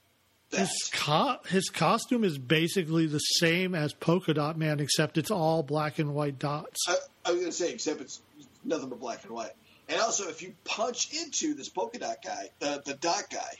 that. 0.50 0.60
His, 0.60 0.90
co- 0.92 1.38
his 1.48 1.68
costume 1.68 2.24
is 2.24 2.38
basically 2.38 3.06
the 3.06 3.18
same 3.18 3.74
as 3.74 3.92
Polka 3.92 4.34
Dot 4.34 4.56
Man, 4.56 4.80
except 4.80 5.18
it's 5.18 5.30
all 5.30 5.62
black 5.62 5.98
and 5.98 6.14
white 6.14 6.38
dots. 6.38 6.78
I, 6.88 6.96
I 7.26 7.30
was 7.32 7.40
going 7.40 7.52
to 7.52 7.56
say, 7.56 7.72
except 7.72 8.00
it's 8.00 8.20
nothing 8.64 8.88
but 8.88 9.00
black 9.00 9.24
and 9.24 9.32
white. 9.32 9.52
And 9.88 10.00
also, 10.00 10.28
if 10.28 10.42
you 10.42 10.54
punch 10.64 11.12
into 11.14 11.54
this 11.54 11.68
polka 11.68 11.98
dot 11.98 12.18
guy, 12.24 12.50
uh, 12.60 12.78
the 12.84 12.94
dot 12.94 13.24
guy, 13.32 13.54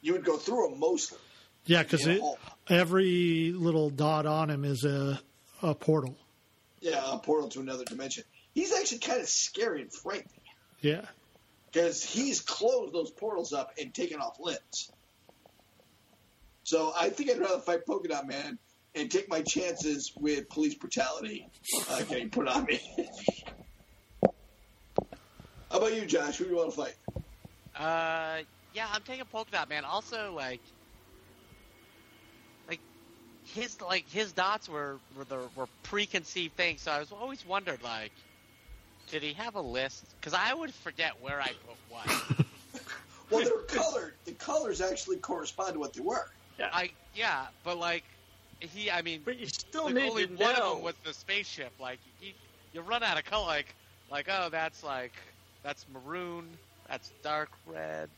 you 0.00 0.12
would 0.12 0.24
go 0.24 0.36
through 0.36 0.72
him 0.72 0.80
mostly. 0.80 1.18
Yeah, 1.66 1.82
because 1.82 2.06
every 2.68 3.52
little 3.52 3.90
dot 3.90 4.26
on 4.26 4.50
him 4.50 4.64
is 4.64 4.84
a 4.84 5.20
a 5.62 5.74
portal. 5.74 6.16
Yeah, 6.80 7.02
a 7.12 7.18
portal 7.18 7.48
to 7.50 7.60
another 7.60 7.84
dimension. 7.84 8.24
He's 8.54 8.72
actually 8.72 8.98
kind 8.98 9.20
of 9.20 9.28
scary 9.28 9.80
and 9.82 9.92
frightening. 9.92 10.28
Yeah. 10.80 11.06
because 11.72 12.04
he's 12.04 12.40
closed 12.42 12.92
those 12.92 13.10
portals 13.10 13.52
up 13.54 13.72
and 13.80 13.92
taken 13.94 14.20
off 14.20 14.38
limbs. 14.38 14.92
So 16.64 16.92
I 16.98 17.08
think 17.10 17.30
I'd 17.30 17.38
rather 17.38 17.60
fight 17.60 17.86
Polka 17.86 18.08
Dot 18.08 18.26
Man 18.26 18.58
and 18.94 19.10
take 19.10 19.28
my 19.30 19.40
chances 19.42 20.12
with 20.16 20.48
police 20.50 20.74
brutality 20.74 21.48
uh, 21.90 22.02
getting 22.02 22.30
put 22.30 22.48
on 22.48 22.64
me. 22.64 22.80
How 25.74 25.80
about 25.80 25.92
you, 25.92 26.06
Josh? 26.06 26.36
Who 26.36 26.44
do 26.44 26.50
you 26.50 26.56
want 26.56 26.70
to 26.70 26.76
fight? 26.76 26.94
Uh, 27.74 28.44
yeah, 28.76 28.86
I'm 28.92 29.02
taking 29.02 29.24
polka 29.24 29.50
dot 29.50 29.68
man. 29.68 29.84
Also, 29.84 30.32
like, 30.32 30.60
like 32.68 32.78
his 33.42 33.82
like 33.82 34.08
his 34.08 34.32
dots 34.32 34.68
were 34.68 35.00
were 35.16 35.24
the 35.24 35.48
were 35.56 35.66
preconceived 35.82 36.54
things. 36.54 36.82
So 36.82 36.92
I 36.92 37.00
was 37.00 37.10
always 37.10 37.44
wondered 37.44 37.82
like, 37.82 38.12
did 39.08 39.24
he 39.24 39.32
have 39.32 39.56
a 39.56 39.60
list? 39.60 40.14
Because 40.20 40.32
I 40.32 40.54
would 40.54 40.72
forget 40.72 41.10
where 41.20 41.40
I 41.40 41.48
put 41.48 41.76
what. 41.88 42.46
Well, 43.30 43.42
they're 43.42 43.80
colored. 43.80 44.12
The 44.26 44.32
colors 44.32 44.80
actually 44.82 45.16
correspond 45.16 45.72
to 45.72 45.80
what 45.80 45.94
they 45.94 46.02
were. 46.02 46.26
Yeah. 46.56 46.68
I 46.72 46.90
yeah, 47.16 47.46
but 47.64 47.78
like 47.78 48.04
he, 48.60 48.92
I 48.92 49.02
mean, 49.02 49.22
But 49.24 49.40
you 49.40 49.46
still 49.46 49.86
like, 49.86 49.94
need 49.94 50.08
only 50.08 50.26
to 50.28 50.34
one 50.34 50.54
know. 50.54 50.62
of 50.62 50.74
them 50.76 50.84
was 50.84 50.94
the 51.04 51.12
spaceship. 51.12 51.72
Like 51.80 51.98
you, 52.20 52.32
you 52.72 52.80
run 52.82 53.02
out 53.02 53.18
of 53.18 53.24
color. 53.24 53.46
Like 53.46 53.74
like 54.08 54.28
oh, 54.30 54.50
that's 54.50 54.84
like 54.84 55.14
that's 55.64 55.84
maroon. 55.92 56.46
That's 56.88 57.10
dark 57.24 57.50
red. 57.66 58.08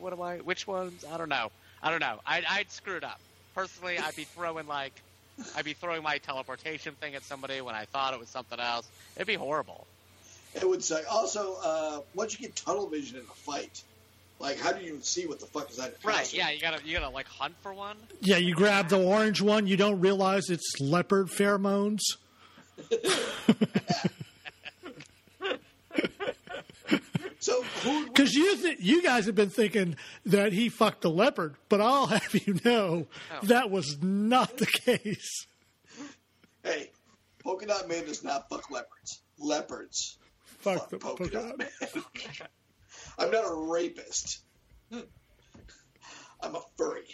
What 0.00 0.12
am 0.12 0.22
I? 0.22 0.38
Which 0.38 0.66
ones? 0.66 1.04
I 1.08 1.18
don't 1.18 1.28
know. 1.28 1.50
I 1.82 1.90
don't 1.90 2.00
know. 2.00 2.18
I'd, 2.26 2.44
I'd 2.48 2.70
screw 2.72 2.96
it 2.96 3.04
up. 3.04 3.20
Personally, 3.54 3.98
I'd 3.98 4.16
be 4.16 4.24
throwing 4.24 4.66
like, 4.66 4.92
I'd 5.56 5.64
be 5.64 5.74
throwing 5.74 6.02
my 6.02 6.18
teleportation 6.18 6.94
thing 6.94 7.14
at 7.14 7.22
somebody 7.22 7.60
when 7.60 7.74
I 7.74 7.84
thought 7.84 8.14
it 8.14 8.20
was 8.20 8.28
something 8.28 8.58
else. 8.58 8.88
It'd 9.14 9.28
be 9.28 9.34
horrible. 9.34 9.86
It 10.54 10.68
would 10.68 10.82
say 10.82 11.02
also 11.04 11.56
uh, 11.62 12.00
once 12.14 12.32
you 12.32 12.46
get 12.46 12.56
tunnel 12.56 12.88
vision 12.88 13.18
in 13.18 13.22
a 13.22 13.34
fight, 13.34 13.82
like 14.40 14.58
how 14.58 14.72
do 14.72 14.84
you 14.84 14.98
see 15.02 15.26
what 15.26 15.40
the 15.40 15.46
fuck 15.46 15.70
is 15.70 15.76
that? 15.76 15.94
Right? 16.02 16.32
Yeah. 16.32 16.50
You 16.50 16.60
gotta 16.60 16.80
you 16.84 16.94
gotta 16.94 17.10
like 17.10 17.26
hunt 17.26 17.54
for 17.62 17.74
one. 17.74 17.96
Yeah, 18.20 18.38
you 18.38 18.54
grab 18.54 18.88
the 18.88 18.98
orange 18.98 19.42
one, 19.42 19.66
you 19.66 19.76
don't 19.76 20.00
realize 20.00 20.48
it's 20.48 20.80
leopard 20.80 21.28
pheromones. 21.28 22.00
So 27.40 27.62
who? 27.62 28.06
Because 28.06 28.34
you 28.34 28.56
th- 28.56 28.80
you 28.80 29.02
guys 29.02 29.26
have 29.26 29.34
been 29.36 29.50
thinking 29.50 29.96
that 30.26 30.52
he 30.52 30.68
fucked 30.68 31.04
a 31.04 31.08
leopard, 31.08 31.54
but 31.68 31.80
I'll 31.80 32.06
have 32.08 32.34
you 32.46 32.58
know 32.64 33.06
Oh. 33.32 33.46
that 33.46 33.70
was 33.70 33.98
not 34.02 34.56
the 34.58 34.66
case. 34.66 35.46
Hey, 36.64 36.90
Polka 37.42 37.66
Dot 37.66 37.88
Man 37.88 38.04
does 38.06 38.24
not 38.24 38.48
fuck 38.50 38.70
leopards. 38.70 39.22
Leopards 39.38 40.18
Fuck 40.44 40.78
fuck 40.80 40.90
the 40.90 40.98
polka 40.98 41.22
polka 41.24 41.32
dot 41.34 41.48
dot. 41.50 41.58
man. 41.58 42.04
I'm 43.18 43.30
not 43.30 43.44
a 43.44 43.54
rapist. 43.54 44.40
I'm 44.92 46.54
a 46.54 46.60
furry. 46.76 47.06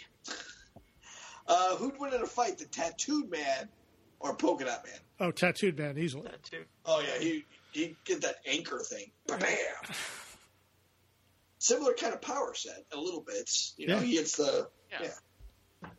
Uh, 1.47 1.75
who'd 1.75 1.99
win 1.99 2.13
in 2.13 2.21
a 2.21 2.25
fight, 2.25 2.57
the 2.57 2.65
tattooed 2.65 3.29
man 3.29 3.69
or 4.19 4.35
polka 4.35 4.65
dot 4.65 4.83
man? 4.85 4.99
Oh, 5.19 5.31
tattooed 5.31 5.77
man, 5.77 5.97
easily. 5.99 6.23
That 6.23 6.41
too. 6.43 6.63
Oh 6.85 7.01
yeah, 7.01 7.19
he 7.23 7.45
he 7.75 7.95
get 8.05 8.21
that 8.21 8.37
anchor 8.47 8.79
thing. 8.79 9.11
Bam. 9.27 9.39
Similar 11.59 11.93
kind 11.93 12.13
of 12.13 12.21
power 12.21 12.53
set, 12.55 12.85
a 12.93 12.97
little 12.97 13.21
bit. 13.21 13.49
You 13.77 13.87
know, 13.87 13.95
Yeah. 13.97 14.03
he 14.03 14.15
hits 14.15 14.37
the 14.37 14.69
Yeah. 14.91 14.99
yeah. 15.03 15.89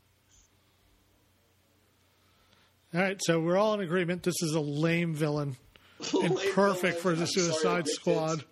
All 2.95 3.01
right, 3.03 3.21
so 3.23 3.41
we're 3.41 3.57
all 3.59 3.75
in 3.75 3.81
agreement. 3.81 4.23
This 4.23 4.41
is 4.43 4.55
a 4.55 4.61
lame 4.61 5.15
villain 5.15 5.57
and 6.23 6.35
Lame 6.37 6.53
perfect 6.55 7.01
villain. 7.01 7.03
for 7.03 7.13
the 7.15 7.23
I'm 7.23 7.27
sorry 7.27 7.47
Suicide 7.47 7.85
picked. 7.85 7.97
Squad. 7.97 8.45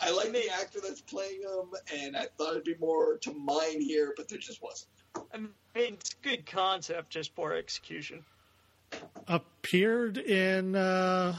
I 0.00 0.10
like 0.10 0.32
the 0.32 0.48
actor 0.50 0.80
that's 0.82 1.00
playing 1.02 1.42
him, 1.42 1.70
and 1.94 2.16
I 2.16 2.26
thought 2.38 2.52
it'd 2.52 2.64
be 2.64 2.74
more 2.80 3.18
to 3.18 3.32
mine 3.34 3.80
here, 3.80 4.14
but 4.16 4.28
there 4.28 4.38
just 4.38 4.60
wasn't. 4.62 4.90
I 5.32 5.36
mean, 5.38 5.50
it's 5.74 6.14
good 6.22 6.44
concept, 6.46 7.10
just 7.10 7.34
poor 7.36 7.52
execution. 7.52 8.24
Appeared 9.28 10.18
in 10.18 10.74
uh, 10.74 11.36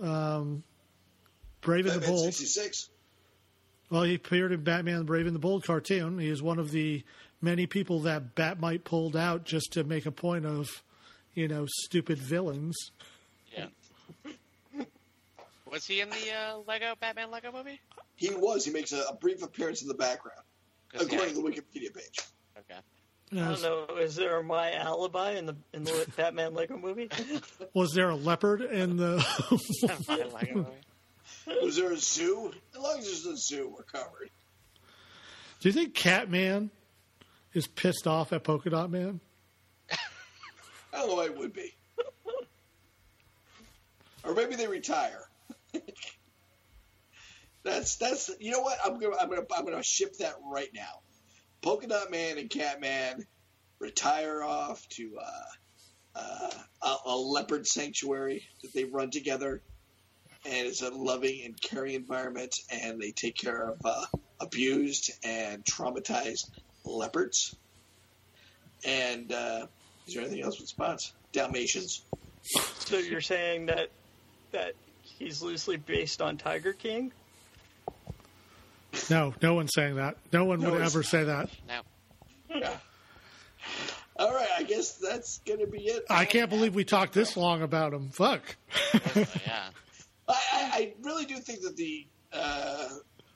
um, 0.00 0.62
Brave 1.60 1.86
and 1.86 1.96
the 1.96 2.00
Batman 2.00 2.16
Bold. 2.16 2.24
66. 2.24 2.90
Well, 3.90 4.02
he 4.02 4.14
appeared 4.14 4.52
in 4.52 4.62
Batman: 4.62 5.04
Brave 5.04 5.26
and 5.26 5.34
the 5.34 5.40
Bold 5.40 5.64
cartoon. 5.64 6.18
He 6.18 6.28
is 6.28 6.42
one 6.42 6.58
of 6.58 6.70
the 6.70 7.04
many 7.40 7.66
people 7.66 8.00
that 8.00 8.34
Batmite 8.34 8.84
pulled 8.84 9.16
out 9.16 9.44
just 9.44 9.72
to 9.72 9.84
make 9.84 10.06
a 10.06 10.10
point 10.10 10.44
of, 10.44 10.82
you 11.34 11.48
know, 11.48 11.66
stupid 11.68 12.18
villains. 12.18 12.90
Yeah. 13.56 13.66
Was 15.70 15.86
he 15.86 16.00
in 16.00 16.08
the 16.10 16.16
uh, 16.32 16.58
Lego 16.66 16.94
Batman 17.00 17.30
Lego 17.30 17.52
movie? 17.52 17.80
He 18.16 18.30
was. 18.30 18.64
He 18.64 18.72
makes 18.72 18.92
a, 18.92 19.02
a 19.10 19.14
brief 19.14 19.42
appearance 19.42 19.82
in 19.82 19.88
the 19.88 19.94
background, 19.94 20.40
according 20.94 21.18
yeah, 21.18 21.26
to 21.26 21.34
the 21.34 21.42
Wikipedia 21.42 21.94
page. 21.94 22.20
okay. 22.58 22.80
I 23.32 23.36
don't 23.36 23.62
know. 23.62 23.96
Is 23.96 24.16
there 24.16 24.42
my 24.42 24.72
alibi 24.72 25.32
in 25.32 25.46
the 25.46 25.56
in 25.72 25.84
the 25.84 26.06
Batman 26.16 26.54
Lego 26.54 26.78
movie? 26.78 27.10
Was 27.74 27.92
there 27.92 28.08
a 28.08 28.16
leopard 28.16 28.62
in 28.62 28.96
the? 28.96 29.24
Batman 29.86 30.32
Lego 30.32 30.54
movie. 30.54 31.60
Was 31.62 31.76
there 31.76 31.92
a 31.92 31.96
zoo? 31.98 32.52
As 32.74 32.80
long 32.80 32.98
as 32.98 33.04
there's 33.04 33.26
a 33.26 33.36
zoo, 33.36 33.74
we're 33.76 33.82
covered. 33.84 34.30
Do 35.60 35.68
you 35.68 35.72
think 35.72 35.94
Catman 35.94 36.70
is 37.52 37.66
pissed 37.66 38.06
off 38.06 38.32
at 38.32 38.44
Polka 38.44 38.70
Dot 38.70 38.90
Man? 38.90 39.20
I 39.90 39.96
don't 40.92 41.08
know 41.08 41.14
why 41.16 41.24
it 41.26 41.36
would 41.36 41.52
be. 41.52 41.74
or 44.24 44.34
maybe 44.34 44.56
they 44.56 44.68
retire. 44.68 45.28
that's 47.62 47.96
that's 47.96 48.30
you 48.40 48.52
know 48.52 48.60
what 48.60 48.78
I'm 48.84 48.98
gonna 48.98 49.16
I'm 49.20 49.28
gonna 49.28 49.46
I'm 49.54 49.64
gonna 49.64 49.82
ship 49.82 50.16
that 50.18 50.34
right 50.50 50.70
now. 50.74 51.00
Polka 51.62 51.86
Dot 51.86 52.10
Man 52.10 52.38
and 52.38 52.48
Catman 52.48 53.26
retire 53.78 54.42
off 54.42 54.86
to 54.90 55.18
uh, 55.20 56.18
uh, 56.18 56.50
a, 56.82 56.96
a 57.10 57.16
leopard 57.16 57.66
sanctuary 57.66 58.44
that 58.62 58.72
they 58.72 58.84
run 58.84 59.10
together, 59.10 59.62
and 60.44 60.66
it's 60.66 60.82
a 60.82 60.90
loving 60.90 61.42
and 61.44 61.60
caring 61.60 61.94
environment, 61.94 62.54
and 62.70 63.00
they 63.00 63.10
take 63.10 63.36
care 63.36 63.70
of 63.70 63.78
uh, 63.84 64.04
abused 64.40 65.12
and 65.24 65.64
traumatized 65.64 66.50
leopards. 66.84 67.56
And 68.84 69.32
uh, 69.32 69.66
is 70.06 70.14
there 70.14 70.22
anything 70.22 70.42
else 70.42 70.58
with 70.58 70.68
spots? 70.68 71.12
Dalmatians. 71.32 72.02
So 72.78 72.98
you're 72.98 73.20
saying 73.20 73.66
that 73.66 73.90
that 74.52 74.74
he's 75.02 75.42
loosely 75.42 75.76
based 75.76 76.22
on 76.22 76.36
Tiger 76.38 76.72
King? 76.72 77.12
No, 79.10 79.34
no 79.42 79.54
one's 79.54 79.72
saying 79.74 79.96
that. 79.96 80.16
No 80.32 80.44
one 80.44 80.60
No 80.60 80.72
would 80.72 80.82
ever 80.82 81.02
say 81.02 81.24
that. 81.24 81.50
No. 81.66 81.80
Yeah. 82.54 82.76
All 84.18 84.34
right, 84.34 84.48
I 84.58 84.62
guess 84.64 84.94
that's 84.94 85.38
going 85.46 85.60
to 85.60 85.66
be 85.66 85.78
it. 85.82 86.04
I 86.10 86.24
can't 86.24 86.50
believe 86.50 86.74
we 86.74 86.84
talked 86.84 87.12
this 87.12 87.36
long 87.36 87.62
about 87.62 87.92
him. 87.92 88.08
Fuck. 88.10 88.56
yeah. 89.14 89.24
I, 90.28 90.32
I, 90.32 90.70
I 90.72 90.92
really 91.02 91.24
do 91.24 91.36
think 91.36 91.62
that 91.62 91.76
the 91.76 92.06
uh, 92.32 92.88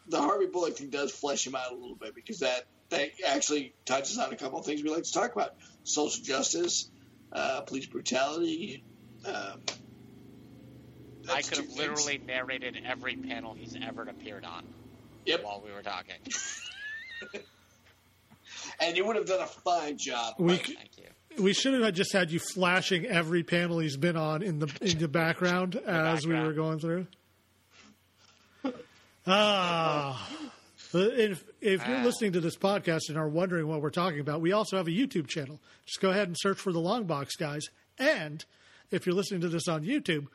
the 0.09 0.21
Harvey 0.21 0.47
Bullock 0.47 0.77
thing 0.77 0.91
does 0.91 1.13
flesh 1.13 1.47
him 1.47 1.55
out 1.55 1.71
a 1.71 1.75
little 1.75 1.95
bit 1.95 2.15
because 2.15 2.41
that 2.41 2.67
that 2.91 3.11
actually 3.27 3.75
touches 3.85 4.19
on 4.19 4.33
a 4.33 4.37
couple 4.37 4.59
of 4.59 4.67
things 4.67 4.83
we 4.83 4.91
like 4.91 5.05
to 5.05 5.13
talk 5.13 5.33
about: 5.35 5.55
social 5.85 6.23
justice, 6.25 6.91
uh, 7.33 7.61
police 7.63 7.87
brutality. 7.87 8.83
Um, 9.25 9.61
I 11.33 11.43
could 11.43 11.53
two 11.53 11.61
have 11.63 11.67
things. 11.67 11.79
literally 11.79 12.19
narrated 12.19 12.77
every 12.85 13.17
panel 13.17 13.55
he's 13.55 13.77
ever 13.81 14.03
appeared 14.03 14.45
on 14.45 14.65
Yep, 15.27 15.45
while 15.45 15.63
we 15.65 15.73
were 15.73 15.83
talking. 15.83 16.17
and 18.81 18.97
you 18.97 19.05
would 19.07 19.17
have 19.17 19.27
done 19.27 19.41
a 19.41 19.47
fine 19.47 19.97
job. 19.99 20.35
We 20.39 20.57
Thank 20.57 20.99
you. 20.99 21.43
we 21.43 21.53
should 21.53 21.81
have 21.81 21.95
just 21.95 22.13
had 22.13 22.31
you 22.31 22.41
flashing 22.55 23.07
every 23.07 23.43
panel 23.43 23.79
he's 23.79 23.97
been 23.97 24.17
on 24.17 24.43
in 24.43 24.59
the 24.59 24.69
in 24.81 24.99
the 24.99 25.09
background 25.09 25.77
as 25.87 26.27
we 26.27 26.35
were 26.35 26.53
going 26.53 26.79
through. 26.81 27.07
Ah. 29.27 30.29
If, 30.95 31.45
if 31.63 31.87
you're 31.89 31.97
Ah. 31.99 32.03
listening 32.05 32.33
to 32.33 32.41
this 32.41 32.57
podcast 32.57 33.09
and 33.09 33.17
are 33.17 33.29
wondering 33.29 33.67
what 33.67 33.81
we're 33.81 33.91
talking 33.91 34.21
about, 34.21 34.41
we 34.43 34.53
also 34.53 34.77
have 34.77 34.89
a 34.89 34.91
YouTube 34.91 35.27
channel. 35.27 35.59
Just 35.87 36.01
go 36.01 36.11
ahead 36.11 36.29
and 36.29 36.37
search 36.39 36.59
for 36.59 36.73
the 36.73 36.81
Long 36.81 37.05
Box 37.05 37.35
Guys. 37.37 37.69
And 37.99 38.45
if 38.91 39.07
you're 39.07 39.15
listening 39.15 39.41
to 39.43 39.49
this 39.49 39.69
on 39.69 39.85
YouTube, 39.85 40.27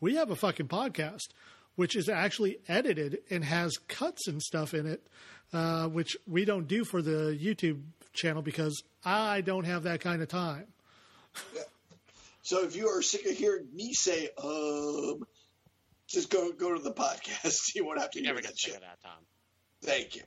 we 0.00 0.16
have 0.16 0.30
a 0.30 0.36
fucking 0.36 0.68
podcast, 0.68 1.28
which 1.76 1.96
is 1.96 2.08
actually 2.08 2.58
edited 2.68 3.18
and 3.30 3.44
has 3.44 3.76
cuts 3.88 4.28
and 4.28 4.42
stuff 4.42 4.74
in 4.74 4.86
it, 4.86 5.06
uh, 5.52 5.88
which 5.88 6.16
we 6.26 6.44
don't 6.44 6.66
do 6.68 6.84
for 6.84 7.02
the 7.02 7.38
YouTube 7.40 7.80
channel 8.12 8.42
because 8.42 8.82
I 9.04 9.40
don't 9.40 9.64
have 9.64 9.82
that 9.84 10.00
kind 10.00 10.22
of 10.22 10.28
time. 10.28 10.66
So 12.44 12.64
if 12.64 12.74
you 12.74 12.88
are 12.88 13.02
sick 13.02 13.24
of 13.24 13.36
hearing 13.36 13.68
me 13.72 13.92
say 13.92 14.28
um, 14.42 15.22
just 16.08 16.28
go 16.28 16.50
go 16.52 16.74
to 16.74 16.82
the 16.82 16.92
podcast. 16.92 17.72
You 17.76 17.84
won't 17.86 18.00
have 18.00 18.10
to 18.10 18.18
You 18.18 18.24
hear 18.24 18.34
never 18.34 18.42
that 18.42 18.48
get 18.48 18.58
sick 18.58 18.72
shit. 18.72 18.74
of 18.74 18.80
that, 18.82 19.00
Tom. 19.02 19.12
Thank 19.82 20.16
you. 20.16 20.22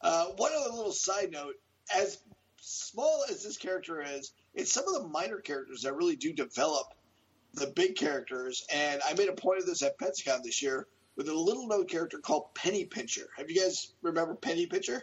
Uh, 0.00 0.26
one 0.38 0.52
other 0.58 0.74
little 0.74 0.90
side 0.90 1.30
note: 1.32 1.54
as 1.94 2.18
small 2.62 3.24
as 3.28 3.42
this 3.42 3.58
character 3.58 4.00
is, 4.02 4.32
it's 4.54 4.72
some 4.72 4.88
of 4.88 4.94
the 5.02 5.08
minor 5.08 5.36
characters 5.38 5.82
that 5.82 5.94
really 5.94 6.16
do 6.16 6.32
develop 6.32 6.86
the 7.54 7.68
big 7.68 7.96
characters. 7.96 8.66
And 8.72 9.00
I 9.06 9.14
made 9.14 9.28
a 9.28 9.34
point 9.34 9.60
of 9.60 9.66
this 9.66 9.82
at 9.82 9.98
Pensacon 9.98 10.42
this 10.42 10.62
year 10.62 10.86
with 11.16 11.28
a 11.28 11.34
little 11.34 11.66
known 11.68 11.86
character 11.86 12.18
called 12.18 12.54
Penny 12.54 12.84
Pincher. 12.84 13.28
Have 13.36 13.50
you 13.50 13.60
guys 13.60 13.92
remember 14.02 14.34
Penny 14.34 14.66
Pincher? 14.66 15.02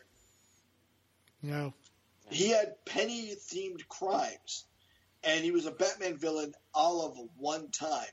You 1.41 1.51
know, 1.51 1.73
He 2.29 2.49
had 2.49 2.85
penny 2.85 3.35
themed 3.35 3.87
crimes, 3.87 4.65
and 5.23 5.43
he 5.43 5.51
was 5.51 5.65
a 5.65 5.71
Batman 5.71 6.17
villain 6.17 6.53
all 6.73 7.05
of 7.05 7.17
one 7.37 7.69
time. 7.71 8.07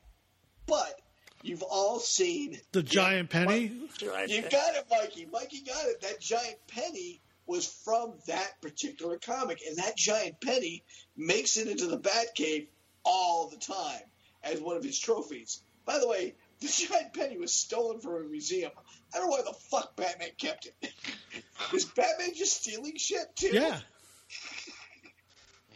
But 0.67 0.95
you've 1.43 1.63
all 1.63 1.99
seen 1.99 2.59
the 2.73 2.83
giant 2.83 3.31
penny. 3.31 3.73
You 4.01 4.43
got 4.43 4.77
it, 4.77 4.87
Mikey. 4.91 5.27
Mikey 5.31 5.61
got 5.61 5.85
it. 5.87 6.01
That 6.03 6.21
giant 6.21 6.57
penny 6.69 7.21
was 7.47 7.67
from 7.67 8.15
that 8.27 8.61
particular 8.63 9.19
comic, 9.19 9.61
and 9.67 9.77
that 9.79 9.97
giant 9.97 10.41
penny 10.41 10.85
makes 11.17 11.57
it 11.57 11.69
into 11.69 11.87
the 11.87 11.99
Batcave 11.99 12.69
all 13.05 13.49
the 13.49 13.57
time 13.57 14.03
as 14.43 14.61
one 14.61 14.77
of 14.77 14.85
his 14.85 14.99
trophies. 14.99 15.63
By 15.85 15.99
the 15.99 16.09
way, 16.09 16.35
this 16.61 16.79
giant 16.81 17.15
penny 17.15 17.39
was 17.39 17.53
stolen 17.53 18.01
from 18.01 18.17
a 18.17 18.21
museum. 18.29 18.71
I 19.15 19.19
don't 19.19 19.27
know 19.31 19.37
why 19.37 19.43
the 19.43 19.53
fuck 19.71 19.97
Batman 19.97 20.29
kept 20.37 20.67
it. 20.67 20.93
Is 21.73 21.85
Batman 21.87 22.35
just 22.35 22.61
stealing 22.63 22.95
shit 22.97 23.35
too? 23.37 23.51
Yeah. 23.53 23.79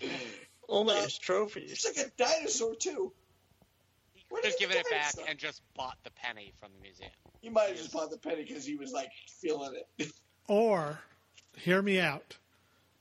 Only 0.68 0.94
Uh, 0.96 1.02
his 1.02 1.18
trophies. 1.18 1.72
It's 1.72 1.84
like 1.84 2.06
a 2.06 2.10
dinosaur 2.16 2.74
too. 2.74 3.12
He 4.14 4.24
Where 4.28 4.40
could 4.42 4.50
have 4.50 4.58
did 4.58 4.60
given 4.60 4.74
the 4.74 4.80
it 4.80 4.90
back 4.90 5.12
dinosaur? 5.12 5.24
and 5.28 5.38
just 5.38 5.62
bought 5.74 5.98
the 6.04 6.10
penny 6.10 6.52
from 6.60 6.72
the 6.74 6.80
museum. 6.82 7.10
He 7.40 7.48
might 7.50 7.68
have 7.68 7.76
just 7.76 7.92
bought 7.92 8.10
the 8.10 8.18
penny 8.18 8.44
because 8.44 8.64
he 8.64 8.76
was 8.76 8.92
like 8.92 9.10
feeling 9.40 9.74
it. 9.98 10.12
Or, 10.48 10.98
hear 11.56 11.80
me 11.80 12.00
out. 12.00 12.36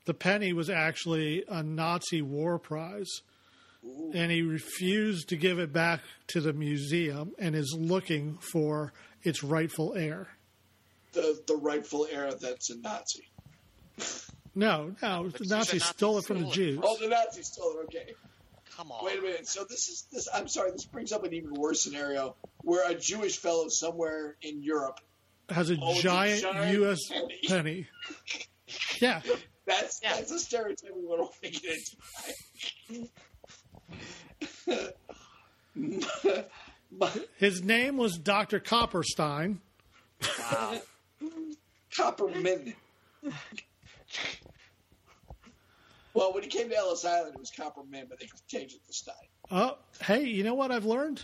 The 0.06 0.14
penny 0.14 0.52
was 0.52 0.70
actually 0.70 1.44
a 1.48 1.60
Nazi 1.62 2.22
war 2.22 2.56
prize, 2.60 3.10
and 4.14 4.30
he 4.30 4.42
refused 4.42 5.28
to 5.30 5.36
give 5.36 5.58
it 5.58 5.72
back 5.72 6.00
to 6.28 6.40
the 6.40 6.52
museum 6.52 7.32
and 7.38 7.54
is 7.56 7.74
looking 7.78 8.38
for 8.52 8.92
its 9.22 9.42
rightful 9.42 9.94
heir. 9.96 10.28
the 11.12 11.40
the 11.46 11.56
rightful 11.56 12.06
heir 12.10 12.32
that's 12.34 12.70
a 12.70 12.78
Nazi. 12.78 13.28
No, 14.54 14.94
no, 15.02 15.28
But 15.30 15.38
the 15.40 15.46
Nazis 15.46 15.50
Nazi 15.50 15.78
stole 15.80 16.18
it 16.18 16.24
from 16.26 16.42
the. 16.42 16.50
Jews. 16.50 16.78
Oh, 16.82 16.96
the 17.00 17.08
Nazis 17.08 17.46
stole 17.46 17.78
it. 17.80 17.84
Okay. 17.84 18.12
Come 18.76 18.90
on. 18.92 19.04
Wait 19.04 19.18
a 19.18 19.22
minute. 19.22 19.46
So 19.48 19.64
this 19.64 19.88
is 19.88 20.06
this. 20.12 20.28
I'm 20.32 20.48
sorry. 20.48 20.70
This 20.72 20.84
brings 20.84 21.12
up 21.12 21.24
an 21.24 21.32
even 21.32 21.54
worse 21.54 21.82
scenario 21.82 22.36
where 22.62 22.88
a 22.90 22.94
Jewish 22.94 23.38
fellow 23.38 23.68
somewhere 23.68 24.36
in 24.42 24.62
Europe. 24.62 25.00
Has 25.48 25.70
a 25.70 25.74
the 25.74 25.98
giant, 26.00 26.42
giant 26.42 26.72
U.S. 26.78 26.98
penny. 27.10 27.38
penny. 27.46 27.86
Yeah, 29.00 29.20
That's 29.66 30.00
Yeah. 30.02 30.14
that's 30.16 30.30
a 30.30 30.38
stereotype 30.38 30.92
we 30.96 31.02
want 31.04 31.30
to 31.42 31.50
get 31.50 31.62
into. 32.88 33.08
His 37.36 37.62
name 37.62 37.96
was 37.96 38.18
Dr. 38.18 38.60
Copperstein. 38.60 39.58
Wow. 40.38 40.80
Copperman. 41.96 42.74
well, 46.14 46.32
when 46.32 46.42
he 46.42 46.48
came 46.48 46.68
to 46.68 46.76
Ellis 46.76 47.04
Island, 47.04 47.34
it 47.34 47.40
was 47.40 47.50
Copperman, 47.50 48.08
but 48.08 48.20
they 48.20 48.28
changed 48.48 48.76
it 48.76 48.86
to 48.86 48.92
Stein. 48.92 49.14
Oh, 49.50 49.76
hey, 50.00 50.24
you 50.24 50.44
know 50.44 50.54
what 50.54 50.70
I've 50.70 50.84
learned? 50.84 51.22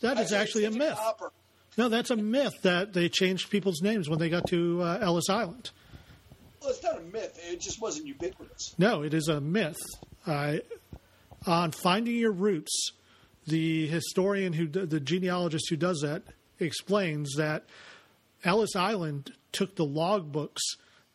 That 0.00 0.18
is 0.18 0.32
actually 0.32 0.64
a 0.64 0.70
myth. 0.70 0.96
Copper. 0.96 1.32
No, 1.76 1.88
that's 1.88 2.10
a 2.10 2.16
myth 2.16 2.54
that 2.62 2.92
they 2.92 3.08
changed 3.08 3.50
people's 3.50 3.80
names 3.80 4.08
when 4.08 4.18
they 4.18 4.28
got 4.28 4.46
to 4.48 4.82
uh, 4.82 4.98
Ellis 5.00 5.28
Island. 5.28 5.70
Well, 6.60 6.70
it's 6.70 6.82
not 6.82 6.98
a 6.98 7.02
myth. 7.02 7.38
It 7.48 7.60
just 7.60 7.80
wasn't 7.80 8.06
ubiquitous. 8.06 8.74
No, 8.78 9.02
it 9.02 9.14
is 9.14 9.28
a 9.28 9.40
myth. 9.40 9.78
Uh, 10.26 10.56
on 11.46 11.72
finding 11.72 12.16
your 12.16 12.32
roots, 12.32 12.92
the 13.46 13.86
historian 13.86 14.52
who, 14.52 14.66
the 14.66 15.00
genealogist 15.00 15.68
who 15.70 15.76
does 15.76 16.00
that, 16.02 16.22
explains 16.58 17.34
that 17.36 17.64
Ellis 18.44 18.76
Island 18.76 19.32
took 19.52 19.76
the 19.76 19.86
logbooks 19.86 20.60